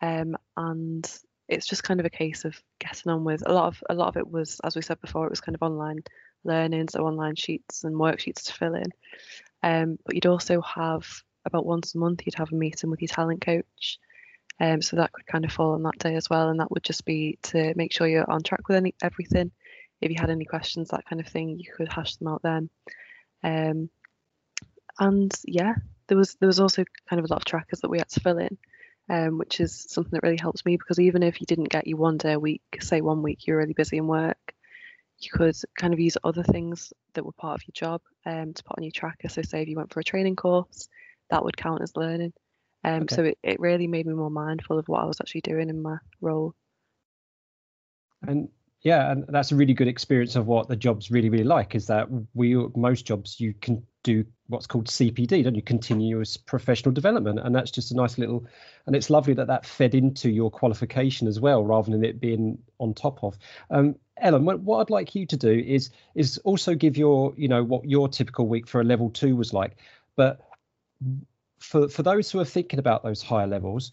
Um, 0.00 0.36
and 0.56 1.10
it's 1.48 1.66
just 1.66 1.84
kind 1.84 2.00
of 2.00 2.06
a 2.06 2.10
case 2.10 2.44
of 2.44 2.60
getting 2.78 3.12
on 3.12 3.24
with 3.24 3.42
a 3.46 3.52
lot 3.52 3.66
of 3.66 3.82
a 3.90 3.94
lot 3.94 4.08
of 4.08 4.16
it 4.16 4.30
was 4.30 4.60
as 4.64 4.74
we 4.74 4.82
said 4.82 5.00
before 5.00 5.26
it 5.26 5.30
was 5.30 5.40
kind 5.40 5.54
of 5.54 5.62
online 5.62 6.02
learning 6.42 6.88
so 6.88 7.06
online 7.06 7.36
sheets 7.36 7.84
and 7.84 7.94
worksheets 7.94 8.44
to 8.44 8.52
fill 8.52 8.74
in 8.74 8.90
um, 9.64 9.98
but 10.04 10.14
you'd 10.14 10.26
also 10.26 10.60
have 10.60 11.06
about 11.46 11.64
once 11.64 11.94
a 11.94 11.98
month 11.98 12.20
you'd 12.24 12.34
have 12.34 12.52
a 12.52 12.54
meeting 12.54 12.90
with 12.90 13.00
your 13.00 13.08
talent 13.08 13.40
coach. 13.40 13.98
Um, 14.60 14.82
so 14.82 14.96
that 14.96 15.10
could 15.10 15.26
kind 15.26 15.44
of 15.44 15.52
fall 15.52 15.72
on 15.72 15.82
that 15.82 15.98
day 15.98 16.14
as 16.14 16.30
well 16.30 16.48
and 16.48 16.60
that 16.60 16.70
would 16.70 16.84
just 16.84 17.04
be 17.04 17.38
to 17.44 17.72
make 17.74 17.92
sure 17.92 18.06
you're 18.06 18.30
on 18.30 18.42
track 18.42 18.68
with 18.68 18.76
any 18.76 18.94
everything. 19.02 19.50
If 20.02 20.10
you 20.10 20.16
had 20.20 20.28
any 20.28 20.44
questions 20.44 20.90
that 20.90 21.06
kind 21.08 21.18
of 21.18 21.26
thing 21.26 21.58
you 21.58 21.72
could 21.74 21.90
hash 21.90 22.16
them 22.16 22.28
out 22.28 22.42
then. 22.42 22.68
Um, 23.42 23.88
and 24.98 25.34
yeah, 25.46 25.76
there 26.08 26.18
was 26.18 26.34
there 26.34 26.46
was 26.46 26.60
also 26.60 26.84
kind 27.08 27.18
of 27.18 27.24
a 27.24 27.32
lot 27.32 27.40
of 27.40 27.46
trackers 27.46 27.80
that 27.80 27.90
we 27.90 27.98
had 27.98 28.10
to 28.10 28.20
fill 28.20 28.38
in, 28.38 28.58
um, 29.08 29.38
which 29.38 29.60
is 29.60 29.86
something 29.88 30.10
that 30.12 30.22
really 30.22 30.38
helps 30.38 30.64
me 30.66 30.76
because 30.76 31.00
even 31.00 31.22
if 31.22 31.40
you 31.40 31.46
didn't 31.46 31.70
get 31.70 31.86
you 31.86 31.96
one 31.96 32.18
day 32.18 32.34
a 32.34 32.38
week, 32.38 32.62
say 32.80 33.00
one 33.00 33.22
week 33.22 33.46
you're 33.46 33.56
really 33.56 33.72
busy 33.72 33.96
in 33.96 34.06
work, 34.06 34.43
you 35.24 35.30
could 35.32 35.56
kind 35.76 35.92
of 35.92 36.00
use 36.00 36.16
other 36.24 36.42
things 36.42 36.92
that 37.14 37.24
were 37.24 37.32
part 37.32 37.60
of 37.60 37.66
your 37.66 37.72
job 37.72 38.00
um, 38.26 38.54
to 38.54 38.64
put 38.64 38.78
on 38.78 38.84
your 38.84 38.92
tracker. 38.92 39.28
So 39.28 39.42
say 39.42 39.62
if 39.62 39.68
you 39.68 39.76
went 39.76 39.92
for 39.92 40.00
a 40.00 40.04
training 40.04 40.36
course, 40.36 40.88
that 41.30 41.44
would 41.44 41.56
count 41.56 41.82
as 41.82 41.96
learning. 41.96 42.32
Um, 42.84 43.02
okay. 43.02 43.14
So 43.14 43.24
it, 43.24 43.38
it 43.42 43.60
really 43.60 43.86
made 43.86 44.06
me 44.06 44.14
more 44.14 44.30
mindful 44.30 44.78
of 44.78 44.88
what 44.88 45.02
I 45.02 45.06
was 45.06 45.20
actually 45.20 45.40
doing 45.42 45.70
in 45.70 45.80
my 45.80 45.96
role. 46.20 46.54
And 48.22 48.48
yeah, 48.84 49.10
and 49.10 49.24
that's 49.28 49.50
a 49.50 49.56
really 49.56 49.72
good 49.72 49.88
experience 49.88 50.36
of 50.36 50.46
what 50.46 50.68
the 50.68 50.76
job's 50.76 51.10
really, 51.10 51.30
really 51.30 51.42
like. 51.42 51.74
Is 51.74 51.86
that 51.86 52.06
we 52.34 52.54
most 52.76 53.06
jobs 53.06 53.40
you 53.40 53.54
can 53.54 53.82
do 54.02 54.26
what's 54.48 54.66
called 54.66 54.88
CPD, 54.88 55.42
don't 55.42 55.54
you? 55.54 55.62
Continuous 55.62 56.36
professional 56.36 56.92
development, 56.92 57.40
and 57.42 57.54
that's 57.54 57.70
just 57.70 57.90
a 57.90 57.96
nice 57.96 58.18
little, 58.18 58.46
and 58.86 58.94
it's 58.94 59.08
lovely 59.08 59.32
that 59.34 59.46
that 59.46 59.64
fed 59.64 59.94
into 59.94 60.28
your 60.28 60.50
qualification 60.50 61.26
as 61.26 61.40
well, 61.40 61.64
rather 61.64 61.90
than 61.90 62.04
it 62.04 62.20
being 62.20 62.58
on 62.78 62.92
top 62.92 63.24
of. 63.24 63.38
Um, 63.70 63.96
Ellen, 64.18 64.44
what 64.44 64.80
I'd 64.80 64.90
like 64.90 65.14
you 65.14 65.24
to 65.26 65.36
do 65.36 65.64
is 65.66 65.88
is 66.14 66.36
also 66.44 66.74
give 66.74 66.98
your, 66.98 67.32
you 67.38 67.48
know, 67.48 67.64
what 67.64 67.86
your 67.86 68.06
typical 68.06 68.46
week 68.46 68.68
for 68.68 68.82
a 68.82 68.84
level 68.84 69.08
two 69.08 69.34
was 69.34 69.54
like, 69.54 69.78
but 70.14 70.42
for 71.58 71.88
for 71.88 72.02
those 72.02 72.30
who 72.30 72.38
are 72.38 72.44
thinking 72.44 72.78
about 72.78 73.02
those 73.02 73.22
higher 73.22 73.46
levels, 73.46 73.92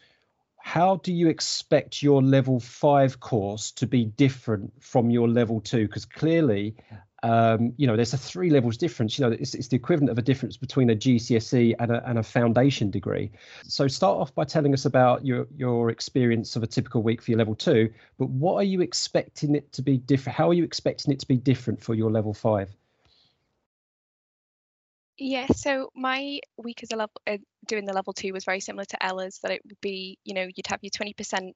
how 0.63 0.97
do 0.97 1.11
you 1.11 1.27
expect 1.27 2.03
your 2.03 2.21
level 2.21 2.59
five 2.59 3.19
course 3.19 3.71
to 3.71 3.87
be 3.87 4.05
different 4.05 4.71
from 4.81 5.09
your 5.09 5.27
level 5.27 5.59
two? 5.59 5.87
Because 5.87 6.05
clearly, 6.05 6.75
um, 7.23 7.73
you 7.77 7.87
know, 7.87 7.95
there's 7.95 8.13
a 8.13 8.17
three 8.17 8.49
levels 8.49 8.77
difference. 8.77 9.17
You 9.17 9.25
know, 9.25 9.31
it's, 9.31 9.53
it's 9.53 9.67
the 9.67 9.75
equivalent 9.75 10.11
of 10.11 10.17
a 10.17 10.21
difference 10.21 10.57
between 10.57 10.89
a 10.89 10.95
GCSE 10.95 11.75
and 11.79 11.91
a, 11.91 12.07
and 12.07 12.19
a 12.19 12.23
foundation 12.23 12.91
degree. 12.91 13.31
So 13.63 13.87
start 13.87 14.19
off 14.19 14.33
by 14.33 14.43
telling 14.45 14.73
us 14.73 14.85
about 14.85 15.25
your 15.25 15.47
your 15.55 15.89
experience 15.89 16.55
of 16.55 16.63
a 16.63 16.67
typical 16.67 17.03
week 17.03 17.21
for 17.21 17.31
your 17.31 17.37
level 17.39 17.55
two. 17.55 17.91
But 18.17 18.29
what 18.29 18.55
are 18.55 18.63
you 18.63 18.81
expecting 18.81 19.55
it 19.55 19.71
to 19.73 19.81
be 19.81 19.97
different? 19.97 20.37
How 20.37 20.49
are 20.49 20.53
you 20.53 20.63
expecting 20.63 21.11
it 21.11 21.19
to 21.19 21.27
be 21.27 21.37
different 21.37 21.81
for 21.81 21.95
your 21.95 22.11
level 22.11 22.33
five? 22.33 22.69
Yeah, 25.23 25.45
so 25.55 25.91
my 25.95 26.39
week 26.57 26.81
as 26.81 26.89
a 26.91 26.95
level 26.95 27.13
uh, 27.27 27.37
doing 27.67 27.85
the 27.85 27.93
level 27.93 28.11
two 28.11 28.33
was 28.33 28.43
very 28.43 28.59
similar 28.59 28.85
to 28.85 29.05
Ella's. 29.05 29.37
That 29.43 29.51
it 29.51 29.61
would 29.63 29.79
be, 29.79 30.17
you 30.23 30.33
know, 30.33 30.47
you'd 30.55 30.65
have 30.65 30.79
your 30.81 30.89
twenty 30.89 31.13
percent 31.13 31.55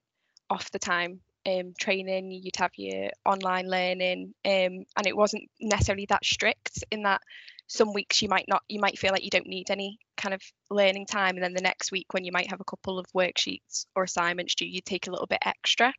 off 0.51 0.69
the 0.69 0.78
time 0.78 1.21
um, 1.47 1.73
training, 1.80 2.30
you'd 2.32 2.58
have 2.58 2.69
your 2.78 3.10
online 3.25 3.67
learning, 3.67 4.36
um, 4.45 4.86
and 4.95 5.08
it 5.08 5.17
wasn't 5.17 5.49
necessarily 5.60 6.06
that 6.10 6.23
strict 6.23 6.84
in 6.91 7.01
that 7.04 7.21
some 7.65 7.91
weeks 7.91 8.21
you 8.21 8.30
might 8.30 8.45
not, 8.47 8.62
you 8.69 8.80
might 8.80 8.99
feel 8.99 9.12
like 9.12 9.23
you 9.23 9.32
don't 9.32 9.47
need 9.47 9.71
any 9.71 9.97
kind 10.15 10.36
of 10.36 10.41
learning 10.69 11.08
time, 11.08 11.34
and 11.34 11.43
then 11.43 11.56
the 11.56 11.62
next 11.62 11.91
week 11.91 12.13
when 12.13 12.23
you 12.23 12.32
might 12.32 12.51
have 12.51 12.62
a 12.62 12.65
couple 12.65 12.99
of 12.99 13.08
worksheets 13.15 13.88
or 13.95 14.04
assignments 14.04 14.54
due, 14.54 14.67
you 14.67 14.82
take 14.86 15.08
a 15.08 15.12
little 15.12 15.25
bit 15.25 15.39
extra. 15.43 15.91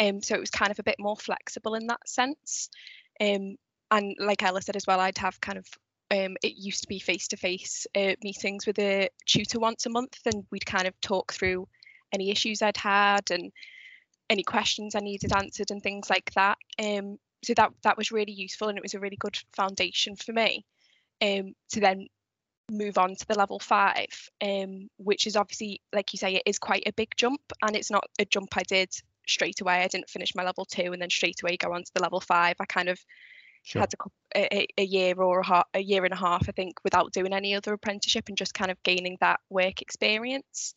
Um, 0.00 0.22
so 0.22 0.34
it 0.34 0.40
was 0.40 0.50
kind 0.50 0.72
of 0.72 0.80
a 0.80 0.82
bit 0.82 0.96
more 0.98 1.16
flexible 1.16 1.74
in 1.74 1.86
that 1.86 2.08
sense. 2.08 2.68
Um, 3.20 3.54
and 3.92 4.16
like 4.18 4.42
Ella 4.42 4.60
said 4.60 4.74
as 4.74 4.88
well, 4.88 4.98
I'd 4.98 5.18
have 5.18 5.40
kind 5.40 5.58
of 5.58 5.66
um, 6.10 6.36
it 6.42 6.56
used 6.56 6.82
to 6.82 6.88
be 6.88 6.98
face-to-face 6.98 7.86
uh, 7.96 8.14
meetings 8.22 8.66
with 8.66 8.78
a 8.78 9.08
tutor 9.26 9.58
once 9.58 9.86
a 9.86 9.90
month, 9.90 10.18
and 10.26 10.44
we'd 10.50 10.66
kind 10.66 10.86
of 10.86 11.00
talk 11.00 11.32
through 11.32 11.68
any 12.12 12.30
issues 12.30 12.62
I'd 12.62 12.76
had 12.76 13.30
and 13.30 13.52
any 14.30 14.42
questions 14.42 14.94
I 14.94 15.00
needed 15.00 15.32
answered 15.36 15.70
and 15.70 15.82
things 15.82 16.08
like 16.10 16.32
that. 16.34 16.58
Um, 16.82 17.18
so 17.44 17.54
that 17.54 17.72
that 17.82 17.96
was 17.96 18.10
really 18.10 18.32
useful 18.32 18.68
and 18.68 18.78
it 18.78 18.82
was 18.82 18.94
a 18.94 19.00
really 19.00 19.16
good 19.16 19.38
foundation 19.54 20.16
for 20.16 20.32
me 20.32 20.64
um, 21.22 21.54
to 21.70 21.80
then 21.80 22.08
move 22.70 22.98
on 22.98 23.14
to 23.14 23.26
the 23.28 23.38
level 23.38 23.58
five, 23.60 24.30
um, 24.42 24.88
which 24.96 25.26
is 25.26 25.36
obviously, 25.36 25.80
like 25.94 26.12
you 26.12 26.18
say, 26.18 26.34
it 26.34 26.42
is 26.46 26.58
quite 26.58 26.82
a 26.86 26.92
big 26.92 27.10
jump 27.16 27.40
and 27.62 27.76
it's 27.76 27.90
not 27.90 28.08
a 28.18 28.24
jump 28.24 28.48
I 28.56 28.62
did 28.62 28.92
straight 29.26 29.60
away. 29.60 29.82
I 29.82 29.88
didn't 29.88 30.10
finish 30.10 30.34
my 30.34 30.44
level 30.44 30.64
two 30.64 30.92
and 30.92 31.00
then 31.00 31.10
straight 31.10 31.42
away 31.42 31.56
go 31.56 31.72
on 31.72 31.84
to 31.84 31.90
the 31.94 32.02
level 32.02 32.20
five. 32.20 32.56
I 32.58 32.64
kind 32.64 32.88
of 32.88 32.98
sure. 33.66 33.80
had 33.80 33.92
a, 34.34 34.56
a, 34.56 34.66
a, 34.78 34.84
year 34.84 35.14
or 35.20 35.40
a, 35.40 35.64
a 35.74 35.80
year 35.80 36.04
and 36.04 36.14
a 36.14 36.16
half, 36.16 36.48
I 36.48 36.52
think, 36.52 36.74
without 36.84 37.12
doing 37.12 37.32
any 37.32 37.54
other 37.54 37.72
apprenticeship 37.72 38.28
and 38.28 38.36
just 38.36 38.54
kind 38.54 38.70
of 38.70 38.82
gaining 38.82 39.18
that 39.20 39.40
work 39.50 39.82
experience. 39.82 40.74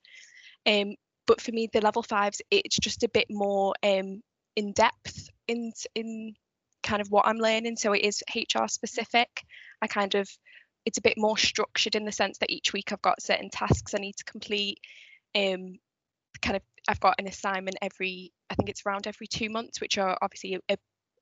Um, 0.66 0.96
but 1.30 1.40
for 1.40 1.52
me 1.52 1.70
the 1.72 1.80
level 1.80 2.02
fives 2.02 2.42
it's 2.50 2.76
just 2.76 3.04
a 3.04 3.10
bit 3.10 3.28
more 3.30 3.76
um, 3.84 4.22
in 4.56 4.74
depth 4.74 5.30
in 5.48 5.72
in 5.94 6.34
kind 6.82 7.02
of 7.02 7.12
what 7.12 7.28
I'm 7.28 7.38
learning 7.38 7.76
so 7.78 7.94
it 7.94 8.04
is 8.04 8.24
HR 8.36 8.68
specific 8.68 9.44
I 9.82 9.88
kind 9.88 10.16
of 10.16 10.28
it's 10.86 10.98
a 10.98 11.04
bit 11.04 11.18
more 11.18 11.38
structured 11.38 11.96
in 11.96 12.04
the 12.04 12.12
sense 12.12 12.40
that 12.40 12.50
each 12.50 12.74
week 12.74 12.92
I've 12.92 13.02
got 13.04 13.22
certain 13.22 13.52
tasks 13.52 13.94
I 13.94 14.00
need 14.00 14.16
to 14.18 14.24
complete 14.24 14.80
um 15.36 15.78
kind 16.42 16.56
of 16.56 16.64
I've 16.88 17.00
got 17.00 17.16
an 17.20 17.28
assignment 17.28 17.78
every 17.80 18.32
I 18.50 18.56
think 18.56 18.70
it's 18.70 18.82
around 18.86 19.06
every 19.06 19.28
two 19.28 19.50
months 19.50 19.80
which 19.80 20.00
are 20.00 20.18
obviously 20.24 20.56
a, 20.56 20.60
a 20.74 20.78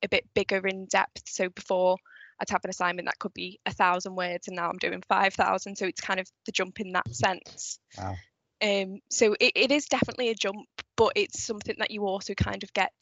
bit 0.09 0.25
bigger 0.33 0.65
in 0.67 0.85
depth 0.85 1.23
so 1.25 1.49
before 1.49 1.97
I'd 2.39 2.49
have 2.49 2.63
an 2.63 2.69
assignment 2.69 3.07
that 3.07 3.19
could 3.19 3.33
be 3.33 3.59
a 3.65 3.73
thousand 3.73 4.15
words 4.15 4.47
and 4.47 4.55
now 4.55 4.69
I'm 4.69 4.77
doing 4.77 5.01
5,000 5.07 5.75
so 5.75 5.85
it's 5.85 6.01
kind 6.01 6.19
of 6.19 6.27
the 6.45 6.51
jump 6.51 6.79
in 6.79 6.91
that 6.93 7.13
sense 7.13 7.79
wow 7.97 8.15
um, 8.61 8.99
so 9.09 9.35
it, 9.39 9.53
it 9.55 9.71
is 9.71 9.85
definitely 9.85 10.29
a 10.29 10.35
jump, 10.35 10.67
but 10.95 11.13
it's 11.15 11.43
something 11.43 11.75
that 11.79 11.91
you 11.91 12.05
also 12.05 12.33
kind 12.33 12.63
of 12.63 12.73
get 12.73 12.93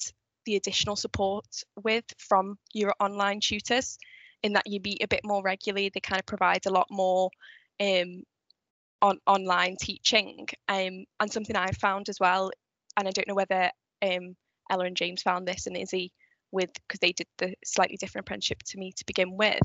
the 0.45 0.55
additional 0.55 0.95
support 0.95 1.45
with 1.81 2.05
from 2.17 2.57
your 2.73 2.93
online 2.99 3.39
tutors 3.39 3.97
in 4.43 4.53
that 4.53 4.67
you 4.67 4.79
meet 4.83 5.03
a 5.03 5.07
bit 5.07 5.21
more 5.23 5.41
regularly. 5.41 5.89
They 5.93 6.01
kind 6.01 6.19
of 6.19 6.25
provide 6.25 6.65
a 6.65 6.71
lot 6.71 6.87
more 6.91 7.29
um, 7.79 8.23
on 9.01 9.19
online 9.25 9.77
teaching. 9.79 10.47
Um, 10.67 11.05
and 11.19 11.31
something 11.31 11.55
I've 11.55 11.77
found 11.77 12.09
as 12.09 12.19
well, 12.19 12.51
and 12.97 13.07
I 13.07 13.11
don't 13.11 13.27
know 13.27 13.35
whether 13.35 13.71
um, 14.01 14.35
Ella 14.69 14.85
and 14.85 14.97
James 14.97 15.21
found 15.21 15.47
this 15.47 15.67
and 15.67 15.77
Izzy 15.77 16.11
with 16.55 16.73
because 16.73 16.99
they 16.99 17.11
did 17.11 17.27
the 17.37 17.53
slightly 17.63 17.97
different 17.97 18.25
apprenticeship 18.25 18.63
to 18.63 18.79
me 18.79 18.91
to 18.93 19.05
begin 19.05 19.37
with. 19.37 19.61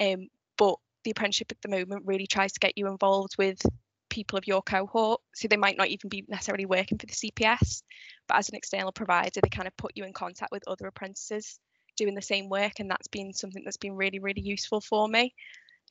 Um, 0.00 0.28
but 0.56 0.76
the 1.04 1.10
apprenticeship 1.10 1.50
at 1.50 1.62
the 1.62 1.68
moment 1.68 2.06
really 2.06 2.26
tries 2.26 2.52
to 2.52 2.60
get 2.60 2.76
you 2.76 2.86
involved 2.86 3.36
with 3.38 3.60
people 4.08 4.38
of 4.38 4.46
your 4.46 4.62
cohort. 4.62 5.20
So 5.34 5.48
they 5.48 5.56
might 5.56 5.76
not 5.76 5.88
even 5.88 6.08
be 6.08 6.24
necessarily 6.28 6.66
working 6.66 6.98
for 6.98 7.06
the 7.06 7.12
CPS, 7.12 7.82
but 8.28 8.36
as 8.36 8.48
an 8.48 8.56
external 8.56 8.92
provider, 8.92 9.40
they 9.40 9.48
kind 9.48 9.66
of 9.66 9.76
put 9.76 9.92
you 9.94 10.04
in 10.04 10.12
contact 10.12 10.52
with 10.52 10.68
other 10.68 10.86
apprentices 10.86 11.58
doing 11.96 12.14
the 12.14 12.22
same 12.22 12.48
work. 12.48 12.78
And 12.78 12.90
that's 12.90 13.08
been 13.08 13.32
something 13.32 13.62
that's 13.64 13.76
been 13.76 13.96
really, 13.96 14.18
really 14.18 14.42
useful 14.42 14.80
for 14.80 15.08
me 15.08 15.34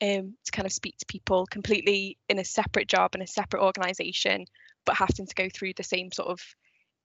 um, 0.02 0.34
to 0.44 0.52
kind 0.52 0.66
of 0.66 0.72
speak 0.72 0.96
to 0.98 1.06
people 1.06 1.46
completely 1.46 2.18
in 2.28 2.38
a 2.38 2.44
separate 2.44 2.88
job 2.88 3.10
and 3.14 3.22
a 3.22 3.26
separate 3.26 3.62
organisation, 3.62 4.44
but 4.84 4.96
having 4.96 5.26
to 5.26 5.34
go 5.34 5.48
through 5.52 5.72
the 5.76 5.82
same 5.82 6.12
sort 6.12 6.28
of 6.28 6.40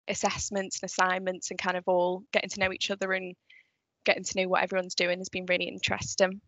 assessments 0.09 0.81
and 0.81 0.89
assignments 0.89 1.51
and 1.51 1.59
kind 1.59 1.77
of 1.77 1.85
all 1.87 2.23
getting 2.33 2.51
to 2.51 2.61
know 2.61 2.73
each 2.73 2.91
other 2.91 3.13
and 3.13 3.35
getting 4.05 4.25
to 4.25 4.41
know 4.41 4.49
what 4.49 4.63
everyone's 4.63 4.95
doing 4.95 5.19
has 5.19 5.29
been 5.29 5.47
really 5.47 5.69
interesting. 5.69 6.41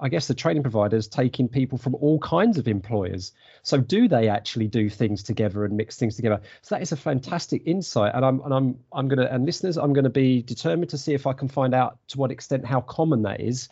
I 0.00 0.08
guess 0.08 0.26
the 0.26 0.34
training 0.34 0.62
providers 0.62 1.06
taking 1.06 1.48
people 1.48 1.78
from 1.78 1.94
all 1.94 2.18
kinds 2.18 2.58
of 2.58 2.66
employers. 2.66 3.32
So 3.62 3.78
do 3.78 4.08
they 4.08 4.28
actually 4.28 4.66
do 4.66 4.90
things 4.90 5.22
together 5.22 5.64
and 5.64 5.76
mix 5.76 5.96
things 5.96 6.16
together? 6.16 6.40
So 6.62 6.74
that 6.74 6.82
is 6.82 6.90
a 6.90 6.96
fantastic 6.96 7.62
insight. 7.66 8.12
And 8.14 8.24
I'm 8.24 8.40
and 8.40 8.52
I'm 8.52 8.78
I'm 8.92 9.06
gonna 9.06 9.28
and 9.30 9.46
listeners, 9.46 9.78
I'm 9.78 9.92
gonna 9.92 10.10
be 10.10 10.42
determined 10.42 10.90
to 10.90 10.98
see 10.98 11.14
if 11.14 11.26
I 11.26 11.32
can 11.32 11.46
find 11.46 11.74
out 11.74 11.98
to 12.08 12.18
what 12.18 12.32
extent 12.32 12.66
how 12.66 12.80
common 12.80 13.22
that 13.22 13.40
is. 13.40 13.68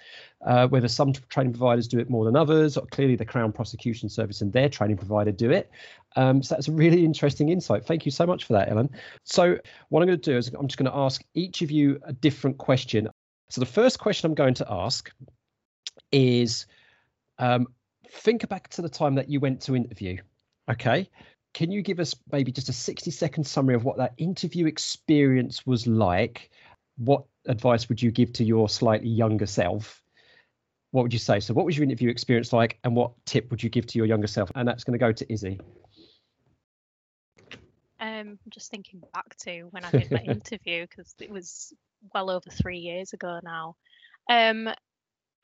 Uh, 0.46 0.66
whether 0.68 0.88
some 0.88 1.12
training 1.28 1.52
providers 1.52 1.86
do 1.86 1.98
it 1.98 2.08
more 2.08 2.24
than 2.24 2.34
others, 2.34 2.78
or 2.78 2.86
clearly 2.86 3.14
the 3.14 3.26
Crown 3.26 3.52
Prosecution 3.52 4.08
Service 4.08 4.40
and 4.40 4.50
their 4.50 4.70
training 4.70 4.96
provider 4.96 5.32
do 5.32 5.50
it. 5.50 5.70
Um, 6.16 6.42
so 6.42 6.54
that's 6.54 6.68
a 6.68 6.72
really 6.72 7.04
interesting 7.04 7.50
insight. 7.50 7.84
Thank 7.84 8.06
you 8.06 8.10
so 8.10 8.24
much 8.24 8.44
for 8.44 8.54
that, 8.54 8.70
Ellen. 8.70 8.88
So 9.24 9.58
what 9.90 10.00
I'm 10.00 10.08
going 10.08 10.18
to 10.18 10.30
do 10.30 10.38
is 10.38 10.48
I'm 10.48 10.66
just 10.66 10.78
going 10.78 10.90
to 10.90 10.96
ask 10.96 11.22
each 11.34 11.60
of 11.60 11.70
you 11.70 12.00
a 12.04 12.14
different 12.14 12.56
question. 12.56 13.08
So 13.50 13.60
the 13.60 13.66
first 13.66 13.98
question 13.98 14.30
I'm 14.30 14.34
going 14.34 14.54
to 14.54 14.66
ask 14.70 15.10
is 16.12 16.66
um, 17.38 17.66
think 18.10 18.48
back 18.48 18.68
to 18.68 18.82
the 18.82 18.88
time 18.88 19.14
that 19.14 19.28
you 19.28 19.40
went 19.40 19.60
to 19.62 19.76
interview. 19.76 20.18
Okay. 20.70 21.08
Can 21.52 21.70
you 21.70 21.82
give 21.82 21.98
us 21.98 22.14
maybe 22.30 22.52
just 22.52 22.68
a 22.68 22.72
60 22.72 23.10
second 23.10 23.44
summary 23.44 23.74
of 23.74 23.84
what 23.84 23.96
that 23.96 24.14
interview 24.18 24.66
experience 24.66 25.66
was 25.66 25.86
like? 25.86 26.50
What 26.96 27.24
advice 27.46 27.88
would 27.88 28.00
you 28.00 28.10
give 28.10 28.32
to 28.34 28.44
your 28.44 28.68
slightly 28.68 29.08
younger 29.08 29.46
self? 29.46 30.02
What 30.92 31.02
would 31.02 31.12
you 31.12 31.18
say? 31.18 31.40
So, 31.40 31.54
what 31.54 31.64
was 31.64 31.76
your 31.76 31.84
interview 31.84 32.10
experience 32.10 32.52
like, 32.52 32.78
and 32.84 32.94
what 32.94 33.12
tip 33.24 33.50
would 33.50 33.62
you 33.62 33.70
give 33.70 33.86
to 33.86 33.98
your 33.98 34.06
younger 34.06 34.26
self? 34.26 34.50
And 34.54 34.66
that's 34.66 34.84
going 34.84 34.98
to 34.98 34.98
go 34.98 35.12
to 35.12 35.32
Izzy. 35.32 35.60
Um, 38.00 38.38
I'm 38.44 38.50
just 38.50 38.70
thinking 38.70 39.02
back 39.12 39.36
to 39.42 39.64
when 39.70 39.84
I 39.84 39.90
did 39.90 40.10
my 40.10 40.18
interview 40.24 40.86
because 40.88 41.14
it 41.20 41.30
was 41.30 41.72
well 42.14 42.30
over 42.30 42.50
three 42.50 42.78
years 42.78 43.12
ago 43.12 43.40
now. 43.42 43.76
Um, 44.28 44.68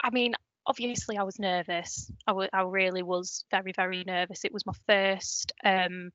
I 0.03 0.11
mean, 0.11 0.35
obviously 0.67 1.17
I 1.17 1.23
was 1.23 1.39
nervous. 1.39 2.11
I, 2.27 2.33
w- 2.33 2.51
I 2.53 2.63
really 2.63 3.03
was 3.03 3.45
very, 3.51 3.73
very 3.73 4.05
nervous. 4.05 4.45
It 4.45 4.53
was 4.53 4.67
my 4.67 4.73
first 4.87 5.53
um, 5.65 6.11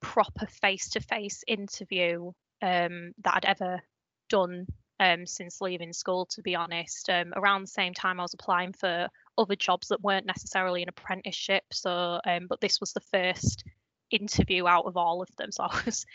proper 0.00 0.46
face 0.46 0.90
to 0.90 1.00
face 1.00 1.42
interview 1.46 2.32
um, 2.62 3.12
that 3.24 3.34
I'd 3.34 3.44
ever 3.44 3.80
done 4.28 4.66
um, 5.00 5.26
since 5.26 5.60
leaving 5.60 5.92
school, 5.92 6.26
to 6.26 6.42
be 6.42 6.54
honest. 6.54 7.08
Um, 7.10 7.32
around 7.34 7.62
the 7.62 7.68
same 7.68 7.94
time, 7.94 8.20
I 8.20 8.24
was 8.24 8.34
applying 8.34 8.72
for 8.72 9.08
other 9.38 9.56
jobs 9.56 9.88
that 9.88 10.02
weren't 10.02 10.26
necessarily 10.26 10.82
an 10.82 10.88
apprenticeship. 10.88 11.64
So, 11.72 12.20
um, 12.26 12.46
but 12.48 12.60
this 12.60 12.80
was 12.80 12.92
the 12.92 13.00
first 13.00 13.64
interview 14.10 14.66
out 14.66 14.86
of 14.86 14.96
all 14.96 15.22
of 15.22 15.28
them. 15.36 15.50
So 15.52 15.64
I 15.64 15.82
was 15.84 16.06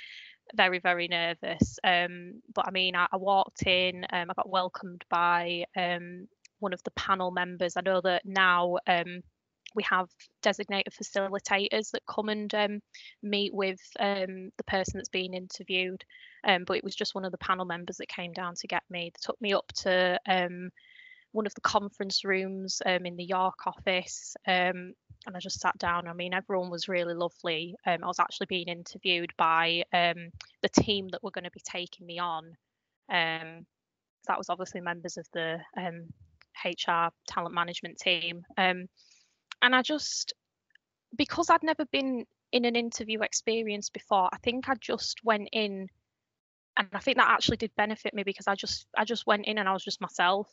very, 0.55 0.79
very 0.79 1.07
nervous. 1.07 1.79
Um, 1.83 2.41
but 2.53 2.67
I 2.67 2.71
mean, 2.71 2.95
I, 2.95 3.07
I 3.11 3.17
walked 3.17 3.63
in, 3.63 4.05
I 4.09 4.25
got 4.25 4.49
welcomed 4.49 5.05
by 5.09 5.65
one 6.61 6.73
of 6.73 6.83
the 6.83 6.91
panel 6.91 7.31
members. 7.31 7.75
I 7.75 7.81
know 7.81 8.01
that 8.01 8.23
now 8.25 8.77
um, 8.87 9.21
we 9.75 9.83
have 9.83 10.09
designated 10.41 10.93
facilitators 10.93 11.91
that 11.91 12.05
come 12.07 12.29
and 12.29 12.53
um, 12.53 12.79
meet 13.23 13.53
with 13.53 13.79
um, 13.99 14.51
the 14.57 14.63
person 14.67 14.97
that's 14.97 15.09
being 15.09 15.33
interviewed. 15.33 16.03
Um, 16.43 16.63
but 16.65 16.77
it 16.77 16.83
was 16.83 16.95
just 16.95 17.15
one 17.15 17.25
of 17.25 17.31
the 17.31 17.37
panel 17.37 17.65
members 17.65 17.97
that 17.97 18.07
came 18.07 18.33
down 18.33 18.55
to 18.55 18.67
get 18.67 18.83
me. 18.89 19.11
They 19.13 19.19
took 19.21 19.39
me 19.41 19.53
up 19.53 19.71
to 19.77 20.19
um, 20.27 20.71
one 21.31 21.45
of 21.45 21.53
the 21.55 21.61
conference 21.61 22.23
rooms 22.25 22.81
um, 22.85 23.05
in 23.05 23.15
the 23.15 23.23
York 23.23 23.65
office. 23.65 24.35
and 24.45 24.93
I 25.27 25.39
just 25.39 25.61
sat 25.61 25.77
down. 25.77 26.07
I 26.07 26.13
mean, 26.13 26.33
everyone 26.33 26.69
was 26.69 26.89
really 26.89 27.13
lovely. 27.13 27.75
I 27.85 27.97
was 28.01 28.19
actually 28.19 28.47
being 28.47 28.67
interviewed 28.67 29.31
by 29.37 29.83
the 29.91 30.69
team 30.73 31.07
that 31.09 31.23
were 31.23 31.31
going 31.31 31.45
to 31.45 31.51
be 31.51 31.61
taking 31.63 32.05
me 32.07 32.19
on. 32.19 32.57
that 33.09 34.37
was 34.37 34.49
obviously 34.49 34.81
members 34.81 35.17
of 35.17 35.27
the 35.33 35.59
um, 35.77 36.07
HR 36.65 37.09
talent 37.27 37.53
management 37.53 37.97
team. 37.97 38.43
Um, 38.57 38.87
and 39.61 39.75
I 39.75 39.81
just, 39.81 40.33
because 41.15 41.49
I'd 41.49 41.63
never 41.63 41.85
been 41.85 42.25
in 42.51 42.65
an 42.65 42.75
interview 42.75 43.21
experience 43.21 43.89
before, 43.89 44.29
I 44.31 44.37
think 44.37 44.69
I 44.69 44.75
just 44.75 45.23
went 45.23 45.49
in 45.51 45.87
and 46.77 46.87
I 46.93 46.99
think 46.99 47.17
that 47.17 47.29
actually 47.29 47.57
did 47.57 47.75
benefit 47.75 48.13
me 48.13 48.23
because 48.23 48.47
I 48.47 48.55
just 48.55 48.87
I 48.97 49.03
just 49.03 49.27
went 49.27 49.45
in 49.45 49.57
and 49.57 49.67
I 49.67 49.73
was 49.73 49.83
just 49.83 49.99
myself 49.99 50.49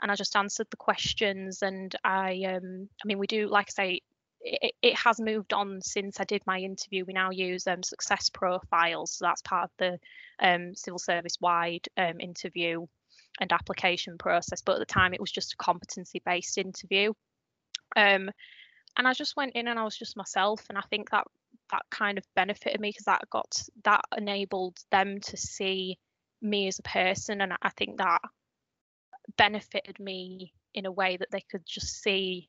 and 0.00 0.10
I 0.10 0.14
just 0.14 0.34
answered 0.34 0.66
the 0.70 0.78
questions 0.78 1.60
and 1.62 1.94
I 2.02 2.42
um 2.48 2.88
I 3.02 3.06
mean 3.06 3.18
we 3.18 3.26
do 3.26 3.48
like 3.48 3.68
I 3.68 3.72
say 3.72 4.02
it, 4.40 4.72
it 4.82 4.96
has 4.96 5.20
moved 5.20 5.52
on 5.52 5.80
since 5.82 6.20
I 6.20 6.24
did 6.24 6.42
my 6.46 6.58
interview. 6.58 7.04
We 7.04 7.12
now 7.12 7.30
use 7.30 7.66
um, 7.66 7.82
success 7.82 8.30
profiles, 8.30 9.12
so 9.12 9.24
that's 9.24 9.42
part 9.42 9.64
of 9.64 9.70
the 9.78 9.98
um, 10.40 10.74
civil 10.74 10.98
service 10.98 11.36
wide 11.40 11.88
um, 11.96 12.20
interview 12.20 12.86
and 13.40 13.52
application 13.52 14.18
process. 14.18 14.62
But 14.62 14.74
at 14.74 14.78
the 14.80 14.86
time, 14.86 15.14
it 15.14 15.20
was 15.20 15.32
just 15.32 15.52
a 15.52 15.56
competency 15.56 16.22
based 16.24 16.58
interview. 16.58 17.12
Um, 17.96 18.30
and 18.96 19.06
I 19.06 19.12
just 19.12 19.36
went 19.36 19.54
in 19.54 19.68
and 19.68 19.78
I 19.78 19.84
was 19.84 19.96
just 19.96 20.16
myself, 20.16 20.64
and 20.68 20.78
I 20.78 20.82
think 20.90 21.10
that 21.10 21.26
that 21.70 21.82
kind 21.90 22.18
of 22.18 22.24
benefited 22.34 22.80
me 22.80 22.90
because 22.90 23.04
that 23.04 23.28
got 23.30 23.62
that 23.84 24.02
enabled 24.16 24.78
them 24.90 25.20
to 25.20 25.36
see 25.36 25.98
me 26.40 26.68
as 26.68 26.78
a 26.78 26.82
person 26.82 27.40
and 27.40 27.52
i 27.62 27.68
think 27.70 27.98
that 27.98 28.20
benefited 29.36 29.98
me 29.98 30.52
in 30.74 30.86
a 30.86 30.92
way 30.92 31.16
that 31.16 31.30
they 31.30 31.42
could 31.50 31.64
just 31.66 32.02
see 32.02 32.48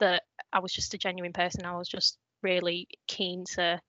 that 0.00 0.22
i 0.52 0.60
was 0.60 0.72
just 0.72 0.94
a 0.94 0.98
genuine 0.98 1.32
person 1.32 1.64
i 1.64 1.76
was 1.76 1.88
just 1.88 2.18
really 2.42 2.86
keen 3.06 3.44
to 3.44 3.80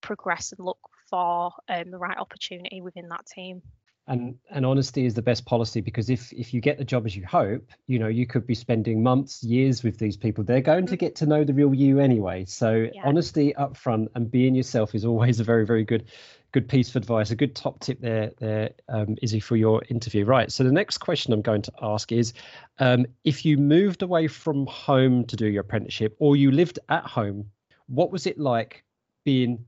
progress 0.00 0.52
and 0.52 0.64
look 0.64 0.78
for 1.10 1.52
um, 1.68 1.90
the 1.90 1.98
right 1.98 2.18
opportunity 2.18 2.80
within 2.80 3.08
that 3.08 3.26
team 3.26 3.62
and 4.08 4.36
and 4.50 4.64
honesty 4.64 5.04
is 5.04 5.14
the 5.14 5.22
best 5.22 5.44
policy 5.46 5.80
because 5.80 6.08
if 6.10 6.32
if 6.32 6.54
you 6.54 6.60
get 6.60 6.78
the 6.78 6.84
job 6.84 7.06
as 7.06 7.16
you 7.16 7.26
hope 7.26 7.70
you 7.86 7.98
know 7.98 8.06
you 8.06 8.26
could 8.26 8.46
be 8.46 8.54
spending 8.54 9.02
months 9.02 9.42
years 9.42 9.82
with 9.82 9.98
these 9.98 10.16
people. 10.16 10.44
They're 10.44 10.60
going 10.60 10.86
to 10.86 10.92
mm-hmm. 10.92 11.00
get 11.00 11.16
to 11.16 11.26
know 11.26 11.44
the 11.44 11.54
real 11.54 11.74
you 11.74 11.98
anyway. 11.98 12.44
So 12.44 12.88
yeah. 12.92 13.02
honesty 13.04 13.54
up 13.56 13.76
front 13.76 14.10
and 14.14 14.30
being 14.30 14.54
yourself 14.54 14.94
is 14.94 15.04
always 15.04 15.40
a 15.40 15.44
very 15.44 15.66
very 15.66 15.84
good 15.84 16.04
good 16.52 16.68
piece 16.68 16.88
of 16.90 16.96
advice. 16.96 17.30
A 17.30 17.36
good 17.36 17.54
top 17.54 17.80
tip 17.80 18.00
there 18.00 18.32
there 18.38 18.70
um, 18.88 19.16
Izzy 19.22 19.40
for 19.40 19.56
your 19.56 19.82
interview. 19.88 20.24
Right. 20.24 20.50
So 20.52 20.62
the 20.62 20.72
next 20.72 20.98
question 20.98 21.32
i'm 21.32 21.42
going 21.42 21.62
to 21.62 21.72
ask 21.82 22.12
is 22.12 22.32
um, 22.78 23.06
if 23.24 23.44
you 23.44 23.56
moved 23.56 24.02
away 24.02 24.28
from 24.28 24.66
home 24.66 25.24
to 25.26 25.36
do 25.36 25.46
your 25.46 25.62
apprenticeship 25.62 26.14
or 26.18 26.36
you 26.36 26.50
lived 26.50 26.78
at 26.88 27.04
home 27.04 27.50
what 27.88 28.10
was 28.10 28.26
it 28.26 28.38
like 28.38 28.84
being 29.24 29.64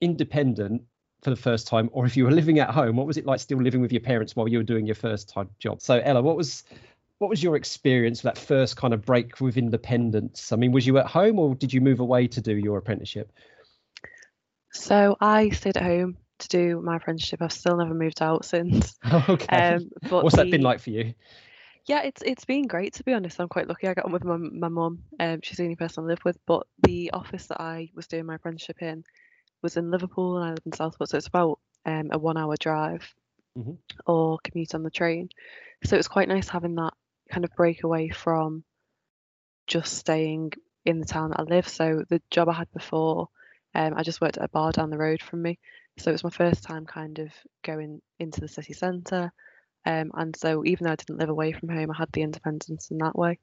independent 0.00 0.82
for 1.22 1.30
the 1.30 1.36
first 1.36 1.66
time, 1.66 1.90
or 1.92 2.06
if 2.06 2.16
you 2.16 2.24
were 2.24 2.30
living 2.30 2.58
at 2.58 2.70
home, 2.70 2.96
what 2.96 3.06
was 3.06 3.16
it 3.16 3.26
like 3.26 3.40
still 3.40 3.58
living 3.58 3.80
with 3.80 3.92
your 3.92 4.00
parents 4.00 4.36
while 4.36 4.48
you 4.48 4.58
were 4.58 4.64
doing 4.64 4.86
your 4.86 4.94
first 4.94 5.28
time 5.28 5.48
job? 5.58 5.80
So 5.82 6.00
Ella, 6.04 6.22
what 6.22 6.36
was 6.36 6.64
what 7.18 7.28
was 7.28 7.42
your 7.42 7.56
experience 7.56 8.22
with 8.22 8.34
that 8.34 8.40
first 8.40 8.76
kind 8.76 8.94
of 8.94 9.04
break 9.04 9.40
with 9.40 9.56
independence? 9.56 10.52
I 10.52 10.56
mean, 10.56 10.72
was 10.72 10.86
you 10.86 10.98
at 10.98 11.06
home 11.06 11.38
or 11.38 11.54
did 11.54 11.72
you 11.72 11.80
move 11.80 12.00
away 12.00 12.28
to 12.28 12.40
do 12.40 12.56
your 12.56 12.78
apprenticeship? 12.78 13.32
So 14.72 15.16
I 15.20 15.48
stayed 15.50 15.76
at 15.76 15.82
home 15.82 16.16
to 16.38 16.48
do 16.48 16.80
my 16.80 16.96
apprenticeship. 16.96 17.42
I've 17.42 17.52
still 17.52 17.76
never 17.76 17.94
moved 17.94 18.22
out 18.22 18.44
since. 18.44 18.96
okay. 19.28 19.74
Um, 19.74 19.90
but 20.02 20.22
What's 20.22 20.36
the, 20.36 20.44
that 20.44 20.50
been 20.50 20.62
like 20.62 20.78
for 20.80 20.90
you? 20.90 21.14
Yeah, 21.86 22.02
it's 22.02 22.22
it's 22.22 22.44
been 22.44 22.66
great 22.66 22.94
to 22.94 23.02
be 23.02 23.14
honest. 23.14 23.40
I'm 23.40 23.48
quite 23.48 23.66
lucky. 23.66 23.88
I 23.88 23.94
got 23.94 24.04
on 24.04 24.12
with 24.12 24.24
my 24.24 24.36
my 24.36 24.68
mum. 24.68 25.02
Um, 25.18 25.40
she's 25.42 25.56
the 25.56 25.64
only 25.64 25.76
person 25.76 26.04
I 26.04 26.06
live 26.06 26.24
with. 26.24 26.38
But 26.46 26.66
the 26.82 27.10
office 27.12 27.46
that 27.46 27.60
I 27.60 27.90
was 27.94 28.06
doing 28.06 28.26
my 28.26 28.34
apprenticeship 28.36 28.82
in, 28.82 29.04
was 29.62 29.76
in 29.76 29.90
Liverpool 29.90 30.36
and 30.36 30.44
I 30.44 30.50
live 30.50 30.62
in 30.66 30.72
Southport, 30.72 31.10
so 31.10 31.16
it's 31.16 31.26
about 31.26 31.58
um, 31.84 32.08
a 32.12 32.18
one-hour 32.18 32.56
drive 32.58 33.12
mm-hmm. 33.58 33.72
or 34.06 34.38
commute 34.44 34.74
on 34.74 34.82
the 34.82 34.90
train. 34.90 35.28
So 35.84 35.96
it 35.96 35.98
was 35.98 36.08
quite 36.08 36.28
nice 36.28 36.48
having 36.48 36.74
that 36.76 36.94
kind 37.30 37.44
of 37.44 37.54
break 37.54 37.84
away 37.84 38.08
from 38.08 38.64
just 39.66 39.96
staying 39.96 40.52
in 40.84 41.00
the 41.00 41.06
town 41.06 41.30
that 41.30 41.40
I 41.40 41.42
live. 41.42 41.68
So 41.68 42.04
the 42.08 42.22
job 42.30 42.48
I 42.48 42.54
had 42.54 42.72
before, 42.72 43.28
um, 43.74 43.94
I 43.96 44.02
just 44.02 44.20
worked 44.20 44.38
at 44.38 44.44
a 44.44 44.48
bar 44.48 44.72
down 44.72 44.90
the 44.90 44.98
road 44.98 45.22
from 45.22 45.42
me. 45.42 45.58
So 45.98 46.10
it 46.10 46.14
was 46.14 46.24
my 46.24 46.30
first 46.30 46.62
time 46.62 46.86
kind 46.86 47.18
of 47.18 47.30
going 47.62 48.00
into 48.18 48.40
the 48.40 48.48
city 48.48 48.72
centre. 48.72 49.32
Um, 49.84 50.10
and 50.14 50.34
so 50.36 50.64
even 50.64 50.84
though 50.84 50.92
I 50.92 50.96
didn't 50.96 51.18
live 51.18 51.28
away 51.28 51.52
from 51.52 51.68
home, 51.68 51.90
I 51.90 51.96
had 51.96 52.10
the 52.12 52.22
independence 52.22 52.90
in 52.90 52.98
that 52.98 53.16
way. 53.16 53.38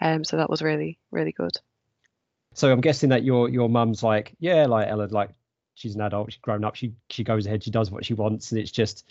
Um, 0.00 0.24
so 0.24 0.36
that 0.36 0.50
was 0.50 0.62
really, 0.62 0.98
really 1.10 1.32
good. 1.32 1.52
So 2.54 2.70
I'm 2.70 2.80
guessing 2.80 3.08
that 3.08 3.24
your 3.24 3.48
your 3.48 3.68
mum's 3.68 4.02
like, 4.02 4.34
yeah, 4.38 4.66
like 4.66 4.88
Ella, 4.88 5.08
like 5.10 5.30
she's 5.74 5.94
an 5.94 6.00
adult, 6.00 6.32
she's 6.32 6.40
grown 6.40 6.64
up, 6.64 6.74
she 6.74 6.94
she 7.10 7.24
goes 7.24 7.46
ahead, 7.46 7.62
she 7.62 7.70
does 7.70 7.90
what 7.90 8.04
she 8.04 8.14
wants, 8.14 8.52
and 8.52 8.60
it's 8.60 8.70
just 8.70 9.06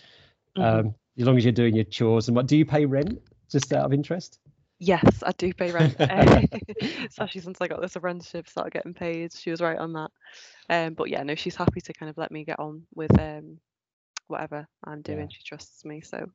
mm-hmm. 0.56 0.88
um, 0.88 0.94
as 1.18 1.26
long 1.26 1.36
as 1.36 1.44
you're 1.44 1.52
doing 1.52 1.74
your 1.74 1.84
chores. 1.84 2.28
And 2.28 2.36
what 2.36 2.46
do 2.46 2.56
you 2.56 2.64
pay 2.64 2.84
rent? 2.84 3.20
Just 3.50 3.72
out 3.72 3.84
of 3.84 3.92
interest? 3.92 4.40
Yes, 4.80 5.22
I 5.24 5.32
do 5.32 5.52
pay 5.52 5.70
rent. 5.70 5.96
Especially 7.08 7.40
since 7.40 7.60
I 7.60 7.68
got 7.68 7.80
this 7.80 7.96
apprenticeship, 7.96 8.48
started 8.48 8.72
getting 8.72 8.94
paid. 8.94 9.32
She 9.32 9.50
was 9.50 9.60
right 9.60 9.78
on 9.78 9.92
that. 9.92 10.10
Um, 10.68 10.94
but 10.94 11.08
yeah, 11.10 11.22
no, 11.22 11.34
she's 11.34 11.56
happy 11.56 11.80
to 11.82 11.92
kind 11.92 12.10
of 12.10 12.18
let 12.18 12.30
me 12.30 12.44
get 12.44 12.58
on 12.58 12.82
with 12.94 13.18
um, 13.20 13.58
whatever 14.26 14.66
I'm 14.84 15.02
doing. 15.02 15.20
Yeah. 15.20 15.26
She 15.30 15.42
trusts 15.44 15.84
me, 15.84 16.00
so 16.00 16.26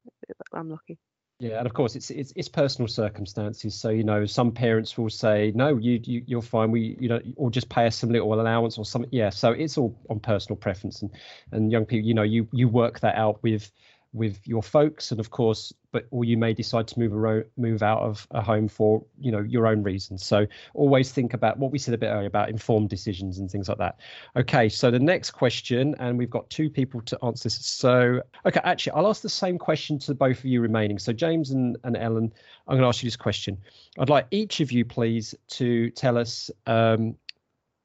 I'm 0.54 0.70
lucky. 0.70 0.98
Yeah, 1.42 1.60
and 1.60 1.66
of 1.66 1.74
course 1.74 1.96
it's 1.96 2.10
it's 2.10 2.34
it's 2.36 2.50
personal 2.50 2.90
circumstances. 2.90 3.74
So 3.74 3.90
you 3.90 4.04
know, 4.04 4.26
some 4.26 4.52
parents 4.52 4.98
will 4.98 5.10
say, 5.10 5.54
"No, 5.56 5.78
you, 5.78 6.02
you 6.04 6.22
you're 6.28 6.42
fine. 6.42 6.70
We 6.70 6.98
you 7.00 7.08
know, 7.08 7.22
or 7.38 7.50
just 7.50 7.70
pay 7.70 7.88
us 7.88 7.96
some 7.96 8.10
little 8.12 8.34
allowance 8.34 8.78
or 8.78 8.84
something." 8.84 9.10
Yeah, 9.14 9.30
so 9.30 9.52
it's 9.52 9.78
all 9.78 9.98
on 10.10 10.20
personal 10.20 10.58
preference, 10.58 11.02
and 11.02 11.10
and 11.54 11.72
young 11.72 11.86
people, 11.86 12.06
you 12.06 12.14
know, 12.14 12.24
you 12.24 12.46
you 12.52 12.68
work 12.68 13.00
that 13.00 13.16
out 13.16 13.42
with 13.42 13.72
with 14.12 14.40
your 14.48 14.64
folks 14.64 15.12
and 15.12 15.20
of 15.20 15.30
course 15.30 15.72
but 15.92 16.06
or 16.10 16.26
you 16.26 16.36
may 16.36 16.54
decide 16.54 16.88
to 16.88 17.00
move 17.00 17.14
a 17.14 17.44
move 17.58 17.84
out 17.84 18.00
of 18.00 18.28
a 18.32 18.42
home 18.42 18.68
for 18.68 19.04
you 19.20 19.32
know 19.32 19.42
your 19.42 19.68
own 19.68 19.84
reasons. 19.84 20.26
So 20.26 20.48
always 20.74 21.12
think 21.12 21.34
about 21.34 21.58
what 21.58 21.72
we 21.72 21.78
said 21.78 21.94
a 21.94 21.98
bit 21.98 22.08
earlier 22.08 22.28
about 22.28 22.50
informed 22.50 22.90
decisions 22.90 23.38
and 23.38 23.50
things 23.50 23.70
like 23.70 23.78
that. 23.78 24.00
Okay 24.36 24.68
so 24.70 24.90
the 24.90 25.00
next 25.00 25.32
question 25.32 25.96
and 26.00 26.18
we've 26.18 26.30
got 26.30 26.50
two 26.50 26.70
people 26.70 27.02
to 27.02 27.18
answer 27.24 27.46
this. 27.50 27.66
So 27.66 28.22
okay 28.46 28.62
actually 28.64 28.94
i'll 28.94 29.08
ask 29.08 29.22
the 29.22 29.30
same 29.30 29.58
question 29.58 30.00
to 30.00 30.16
both 30.16 30.40
of 30.40 30.46
you 30.46 30.62
remaining. 30.62 30.98
So 30.98 31.14
james 31.14 31.52
and, 31.52 31.78
and 31.84 31.96
ellen 31.96 32.34
i'm 32.68 32.74
going 32.76 32.82
to 32.82 32.88
ask 32.88 33.04
you 33.04 33.08
this 33.08 33.18
question. 33.18 33.58
I'd 34.00 34.10
like 34.10 34.28
each 34.32 34.60
of 34.60 34.72
you 34.72 34.86
please 34.86 35.36
to 35.50 35.90
tell 35.92 36.18
us 36.18 36.50
um, 36.66 37.16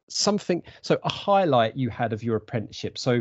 something 0.09 0.63
so 0.83 0.99
a 1.03 1.11
highlight 1.11 1.77
you 1.77 1.91
had 1.91 2.13
of 2.13 2.23
your 2.23 2.37
apprenticeship. 2.37 2.99
So 2.99 3.21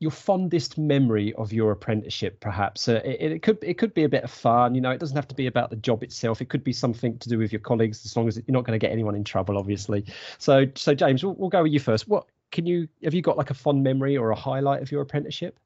your 0.00 0.10
fondest 0.10 0.78
memory 0.78 1.34
of 1.34 1.52
your 1.52 1.72
apprenticeship 1.72 2.40
perhaps? 2.40 2.88
Uh, 2.88 3.00
it, 3.04 3.32
it, 3.32 3.42
could 3.42 3.58
it 3.62 3.74
could 3.74 3.94
be 3.94 4.04
a 4.04 4.08
bit 4.08 4.24
of 4.24 4.30
fun 4.30 4.74
you 4.74 4.80
know 4.80 4.90
it 4.90 4.98
doesn't 4.98 5.16
have 5.16 5.28
to 5.28 5.34
be 5.34 5.46
about 5.46 5.70
the 5.70 5.76
job 5.76 6.02
itself. 6.02 6.40
It 6.40 6.48
could 6.48 6.64
be 6.64 6.72
something 6.72 7.18
to 7.18 7.28
do 7.28 7.38
with 7.38 7.52
your 7.52 7.60
colleagues 7.60 8.04
as 8.04 8.16
long 8.16 8.28
as 8.28 8.36
you're 8.36 8.44
not 8.48 8.64
going 8.64 8.78
to 8.78 8.84
get 8.84 8.92
anyone 8.92 9.14
in 9.14 9.24
trouble 9.24 9.58
obviously. 9.58 10.04
So 10.38 10.66
so 10.74 10.94
james 10.94 11.24
we'll, 11.24 11.34
we'll 11.34 11.50
go 11.50 11.62
with 11.62 11.72
you 11.72 11.80
first. 11.80 12.08
What 12.08 12.26
can 12.50 12.66
you 12.66 12.88
have 13.04 13.14
you 13.14 13.22
got 13.22 13.36
like 13.36 13.50
a 13.50 13.54
fond 13.54 13.82
memory 13.82 14.16
or 14.16 14.30
a 14.30 14.36
highlight 14.36 14.82
of 14.82 14.90
your 14.90 15.02
apprenticeship? 15.02 15.58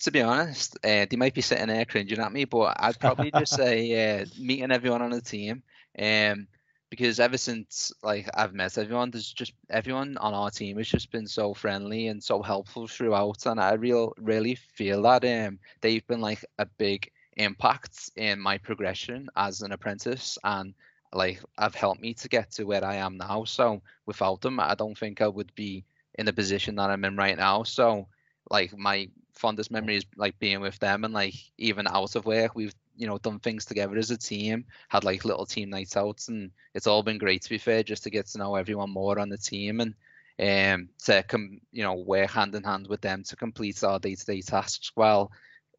To 0.00 0.10
be 0.10 0.20
honest, 0.20 0.76
uh, 0.84 1.06
they 1.08 1.16
might 1.16 1.34
be 1.34 1.42
sitting 1.42 1.68
there 1.68 1.84
cringing 1.84 2.18
at 2.18 2.32
me, 2.32 2.44
but 2.44 2.76
I'd 2.80 2.98
probably 2.98 3.30
just 3.30 3.54
say 3.56 4.20
uh, 4.20 4.26
meeting 4.36 4.72
everyone 4.72 5.00
on 5.00 5.10
the 5.10 5.20
team. 5.20 5.62
Um, 5.96 6.48
because 6.92 7.18
ever 7.20 7.38
since 7.38 7.90
like 8.02 8.28
I've 8.34 8.52
met 8.52 8.76
everyone, 8.76 9.10
there's 9.10 9.32
just 9.32 9.54
everyone 9.70 10.18
on 10.18 10.34
our 10.34 10.50
team 10.50 10.76
has 10.76 10.86
just 10.86 11.10
been 11.10 11.26
so 11.26 11.54
friendly 11.54 12.08
and 12.08 12.22
so 12.22 12.42
helpful 12.42 12.86
throughout, 12.86 13.46
and 13.46 13.58
I 13.58 13.72
real 13.72 14.12
really 14.18 14.56
feel 14.56 15.00
that 15.04 15.24
um 15.24 15.58
they've 15.80 16.06
been 16.06 16.20
like 16.20 16.44
a 16.58 16.66
big 16.66 17.10
impact 17.38 18.10
in 18.16 18.38
my 18.38 18.58
progression 18.58 19.30
as 19.36 19.62
an 19.62 19.72
apprentice 19.72 20.36
and 20.44 20.74
like 21.14 21.40
have 21.56 21.74
helped 21.74 22.02
me 22.02 22.12
to 22.12 22.28
get 22.28 22.50
to 22.52 22.64
where 22.64 22.84
I 22.84 22.96
am 22.96 23.16
now. 23.16 23.44
So 23.44 23.80
without 24.04 24.42
them, 24.42 24.60
I 24.60 24.74
don't 24.74 24.98
think 24.98 25.22
I 25.22 25.28
would 25.28 25.54
be 25.54 25.86
in 26.18 26.26
the 26.26 26.32
position 26.34 26.74
that 26.76 26.90
I'm 26.90 27.06
in 27.06 27.16
right 27.16 27.38
now. 27.38 27.62
So 27.62 28.06
like 28.50 28.76
my 28.76 29.08
fondest 29.32 29.70
memory 29.70 29.96
is 29.96 30.04
like 30.18 30.38
being 30.38 30.60
with 30.60 30.78
them 30.78 31.04
and 31.04 31.14
like 31.14 31.36
even 31.56 31.86
out 31.88 32.16
of 32.16 32.26
work, 32.26 32.54
we've 32.54 32.74
you 32.96 33.06
know 33.06 33.18
done 33.18 33.38
things 33.38 33.64
together 33.64 33.96
as 33.96 34.10
a 34.10 34.16
team 34.16 34.64
had 34.88 35.04
like 35.04 35.24
little 35.24 35.46
team 35.46 35.70
nights 35.70 35.96
out 35.96 36.20
and 36.28 36.50
it's 36.74 36.86
all 36.86 37.02
been 37.02 37.18
great 37.18 37.42
to 37.42 37.50
be 37.50 37.58
fair 37.58 37.82
just 37.82 38.02
to 38.04 38.10
get 38.10 38.26
to 38.26 38.38
know 38.38 38.54
everyone 38.54 38.90
more 38.90 39.18
on 39.18 39.28
the 39.28 39.38
team 39.38 39.80
and 39.80 39.94
um 40.40 40.88
to 41.04 41.22
come 41.24 41.60
you 41.72 41.82
know 41.82 41.94
work 41.94 42.30
hand 42.30 42.54
in 42.54 42.62
hand 42.62 42.86
with 42.88 43.00
them 43.00 43.22
to 43.22 43.36
complete 43.36 43.82
our 43.84 43.98
day-to-day 43.98 44.40
tasks 44.40 44.92
while 44.94 45.30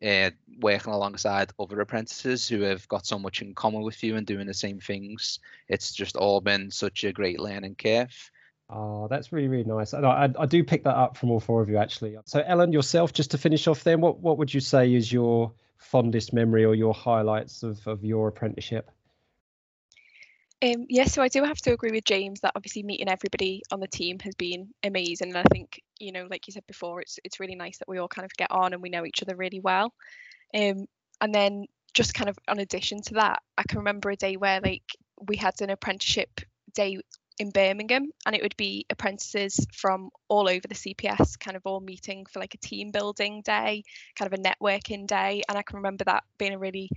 uh, 0.06 0.30
working 0.60 0.92
alongside 0.92 1.54
other 1.58 1.80
apprentices 1.80 2.46
who 2.46 2.62
have 2.62 2.86
got 2.90 3.06
so 3.06 3.18
much 3.18 3.42
in 3.42 3.56
common 3.56 3.84
with 3.84 4.04
you 4.04 4.18
and 4.18 4.28
doing 4.28 4.48
the 4.48 4.54
same 4.54 4.80
things 4.80 5.40
it's 5.70 5.94
just 5.94 6.18
all 6.18 6.42
been 6.42 6.70
such 6.70 7.04
a 7.04 7.14
great 7.14 7.40
learning 7.40 7.76
curve 7.76 8.32
Oh, 8.70 9.08
that's 9.08 9.32
really, 9.32 9.50
really 9.50 9.66
nice. 9.66 9.94
I, 9.94 10.00
I, 10.02 10.30
I 10.40 10.46
do 10.48 10.64
pick 10.64 10.84
that 10.86 10.96
up 10.96 11.16
from 11.16 11.30
all 11.30 11.40
four 11.40 11.62
of 11.62 11.70
you, 11.70 11.78
actually. 11.78 12.18
So, 12.26 12.42
Ellen, 12.46 12.72
yourself, 12.72 13.14
just 13.14 13.30
to 13.32 13.38
finish 13.38 13.68
off, 13.68 13.84
then, 13.84 14.02
what, 14.02 14.20
what 14.20 14.38
would 14.40 14.52
you 14.52 14.62
say 14.62 14.92
is 14.94 15.12
your 15.12 15.52
fondest 15.78 16.34
memory 16.34 16.66
or 16.66 16.76
your 16.76 16.94
highlights 16.94 17.64
of, 17.64 17.86
of 17.88 18.04
your 18.04 18.28
apprenticeship? 18.28 18.90
Um, 20.64 20.86
yeah, 20.88 21.06
so 21.06 21.22
I 21.22 21.28
do 21.28 21.44
have 21.44 21.58
to 21.58 21.74
agree 21.74 21.92
with 21.92 22.06
James 22.06 22.40
that 22.40 22.54
obviously 22.56 22.84
meeting 22.84 23.10
everybody 23.10 23.64
on 23.70 23.82
the 23.82 23.88
team 23.88 24.18
has 24.20 24.34
been 24.36 24.70
amazing, 24.82 25.30
and 25.30 25.38
I 25.38 25.44
think 25.52 25.82
you 26.00 26.14
know, 26.14 26.26
like 26.30 26.48
you 26.48 26.54
said 26.54 26.66
before, 26.68 27.02
it's 27.02 27.20
it's 27.26 27.40
really 27.42 27.56
nice 27.56 27.80
that 27.80 27.88
we 27.90 27.98
all 27.98 28.08
kind 28.08 28.26
of 28.26 28.32
get 28.38 28.50
on 28.50 28.72
and 28.72 28.82
we 28.82 28.90
know 28.90 29.06
each 29.06 29.22
other 29.22 29.36
really 29.36 29.60
well. 29.60 29.94
Um, 30.56 30.86
and 31.20 31.36
then 31.36 31.66
just 31.94 32.14
kind 32.14 32.30
of 32.30 32.38
on 32.48 32.60
addition 32.60 33.02
to 33.02 33.16
that, 33.16 33.42
I 33.58 33.64
can 33.64 33.80
remember 33.80 34.10
a 34.10 34.16
day 34.16 34.38
where 34.38 34.62
like 34.62 34.84
we 35.28 35.36
had 35.36 35.62
an 35.62 35.70
apprenticeship 35.70 36.42
day 36.74 37.00
in 37.44 37.52
Birmingham, 37.52 38.10
and 38.26 38.36
it 38.36 38.42
would 38.42 38.56
be 38.56 38.86
apprentices 38.90 39.68
from 39.74 40.10
all 40.30 40.48
over 40.48 40.66
the 40.66 40.76
CPS, 40.76 41.38
kind 41.38 41.58
of 41.58 41.62
all 41.66 41.82
meeting 41.82 42.26
for 42.26 42.40
like 42.40 42.54
a 42.54 42.58
team 42.58 42.90
building 42.92 43.42
day, 43.44 43.84
kind 44.16 44.32
of 44.32 44.40
a 44.40 44.42
networking 44.42 45.06
day. 45.06 45.44
And 45.50 45.58
I 45.58 45.62
can 45.62 45.76
remember 45.78 46.06
that 46.06 46.24
being 46.38 46.54
a 46.54 46.58
really 46.60 46.90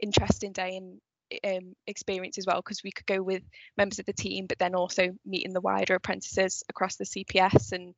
interesting 0.00 0.52
day 0.52 0.76
and 0.76 1.00
um, 1.44 1.74
experience 1.86 2.36
as 2.36 2.46
well 2.46 2.56
because 2.56 2.82
we 2.82 2.90
could 2.90 3.06
go 3.06 3.22
with 3.22 3.44
members 3.78 4.00
of 4.00 4.06
the 4.06 4.12
team, 4.12 4.46
but 4.48 4.58
then 4.58 4.74
also 4.74 5.12
meeting 5.24 5.52
the 5.52 5.60
wider 5.60 5.94
apprentices 5.94 6.64
across 6.68 6.96
the 6.96 7.04
CPS 7.04 7.70
and 7.70 7.94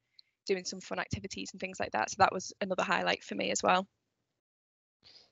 doing 0.47 0.67
some 0.67 0.81
fun 0.81 0.99
activities 0.99 1.51
and 1.53 1.61
things 1.61 1.81
like 1.81 1.93
that. 1.93 2.11
So 2.11 2.17
that 2.19 2.35
was 2.35 2.53
another 2.61 2.83
highlight 2.83 3.25
for 3.25 3.35
me 3.35 3.51
as 3.51 3.63
well. 3.63 3.89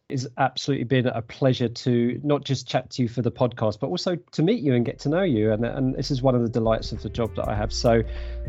It's 0.09 0.27
absolutely 0.37 0.85
been 0.85 1.07
a 1.07 1.23
pleasure 1.23 1.69
to 1.69 2.21
not 2.23 2.45
just 2.45 2.69
chat 2.69 2.91
to 2.91 3.03
you 3.03 3.09
for 3.09 3.23
the 3.23 3.31
podcast, 3.31 3.81
but 3.81 3.87
also 3.87 4.17
to 4.33 4.43
meet 4.43 4.63
you 4.63 4.75
and 4.75 4.85
get 4.85 4.99
to 5.01 5.09
know 5.09 5.23
you. 5.23 5.53
And, 5.53 5.65
and 5.65 5.95
this 5.95 6.11
is 6.11 6.21
one 6.21 6.35
of 6.35 6.43
the 6.43 6.49
delights 6.49 6.93
of 6.93 7.03
the 7.03 7.09
job 7.09 7.35
that 7.37 7.49
I 7.49 7.55
have. 7.55 7.73
So 7.73 8.03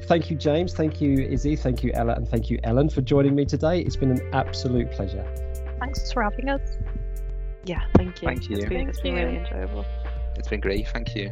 thank 0.04 0.30
you, 0.30 0.36
James. 0.36 0.74
Thank 0.74 1.00
you, 1.00 1.14
Izzy. 1.20 1.56
Thank 1.56 1.84
you, 1.84 1.92
Ella. 1.94 2.16
And 2.16 2.28
thank 2.28 2.50
you, 2.50 2.60
Ellen, 2.64 2.90
for 2.90 3.02
joining 3.02 3.36
me 3.36 3.46
today. 3.46 3.80
It's 3.80 3.96
been 3.96 4.12
an 4.12 4.30
absolute 4.34 4.92
pleasure. 4.92 5.26
Thanks 5.80 6.12
for 6.12 6.24
having 6.24 6.50
us. 6.50 6.78
Yeah, 7.66 7.82
thank 7.96 8.22
you. 8.22 8.28
Thank 8.28 8.50
you. 8.50 8.58
It's 8.58 8.66
been, 8.66 8.90
it's 8.90 9.02
been 9.02 9.16
really 9.16 9.38
enjoyable. 9.38 9.86
It's 10.36 10.50
been 10.50 10.60
great. 10.60 10.88
Thank 10.90 11.16
you. 11.16 11.32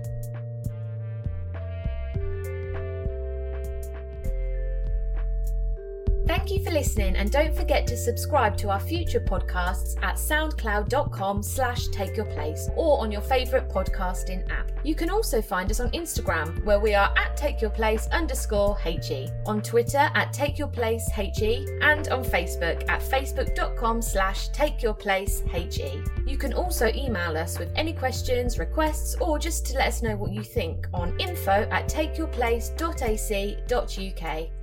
Thank 6.31 6.47
you 6.49 6.63
for 6.63 6.71
listening 6.71 7.17
and 7.17 7.29
don't 7.29 7.53
forget 7.53 7.85
to 7.87 7.97
subscribe 7.97 8.55
to 8.59 8.69
our 8.69 8.79
future 8.79 9.19
podcasts 9.19 10.01
at 10.01 10.15
soundcloud.com 10.15 11.43
slash 11.43 11.87
take 11.87 12.15
your 12.15 12.27
place 12.27 12.69
or 12.77 13.01
on 13.01 13.11
your 13.11 13.19
favourite 13.19 13.67
podcasting 13.67 14.49
app. 14.49 14.71
You 14.85 14.95
can 14.95 15.09
also 15.09 15.41
find 15.41 15.69
us 15.69 15.81
on 15.81 15.91
Instagram 15.91 16.63
where 16.63 16.79
we 16.79 16.95
are 16.95 17.13
at 17.17 17.35
take 17.35 17.59
your 17.59 17.69
place 17.69 18.07
underscore 18.13 18.79
HE, 18.79 19.27
on 19.45 19.61
Twitter 19.61 20.09
at 20.15 20.31
take 20.31 20.57
your 20.57 20.69
place 20.69 21.05
HE 21.09 21.67
and 21.81 22.07
on 22.07 22.23
Facebook 22.23 22.89
at 22.89 23.01
facebook.com 23.01 24.01
slash 24.01 24.47
HE. 24.55 26.01
You 26.25 26.37
can 26.37 26.53
also 26.53 26.87
email 26.95 27.35
us 27.35 27.59
with 27.59 27.73
any 27.75 27.91
questions, 27.91 28.57
requests 28.57 29.17
or 29.19 29.37
just 29.37 29.65
to 29.65 29.77
let 29.77 29.89
us 29.89 30.01
know 30.01 30.15
what 30.15 30.31
you 30.31 30.43
think 30.43 30.87
on 30.93 31.13
info 31.19 31.67
at 31.69 31.89
takeyourplace.ac.uk. 31.89 34.60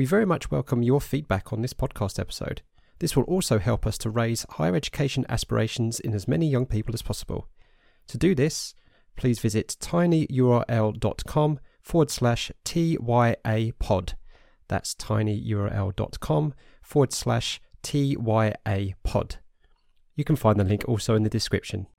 We 0.00 0.06
very 0.06 0.24
much 0.24 0.50
welcome 0.50 0.82
your 0.82 1.02
feedback 1.02 1.52
on 1.52 1.60
this 1.60 1.74
podcast 1.74 2.18
episode. 2.18 2.62
This 3.00 3.14
will 3.14 3.24
also 3.24 3.58
help 3.58 3.86
us 3.86 3.98
to 3.98 4.08
raise 4.08 4.46
higher 4.48 4.74
education 4.74 5.26
aspirations 5.28 6.00
in 6.00 6.14
as 6.14 6.26
many 6.26 6.48
young 6.48 6.64
people 6.64 6.94
as 6.94 7.02
possible. 7.02 7.48
To 8.06 8.16
do 8.16 8.34
this, 8.34 8.74
please 9.16 9.40
visit 9.40 9.76
tinyurl.com 9.78 11.60
forward 11.82 12.10
slash 12.10 12.50
TYA 12.64 13.72
pod. 13.78 14.14
That's 14.68 14.94
tinyurl.com 14.94 16.54
forward 16.80 17.12
slash 17.12 17.60
TYA 17.82 18.94
pod. 19.04 19.36
You 20.16 20.24
can 20.24 20.36
find 20.36 20.58
the 20.58 20.64
link 20.64 20.82
also 20.88 21.14
in 21.14 21.24
the 21.24 21.28
description. 21.28 21.88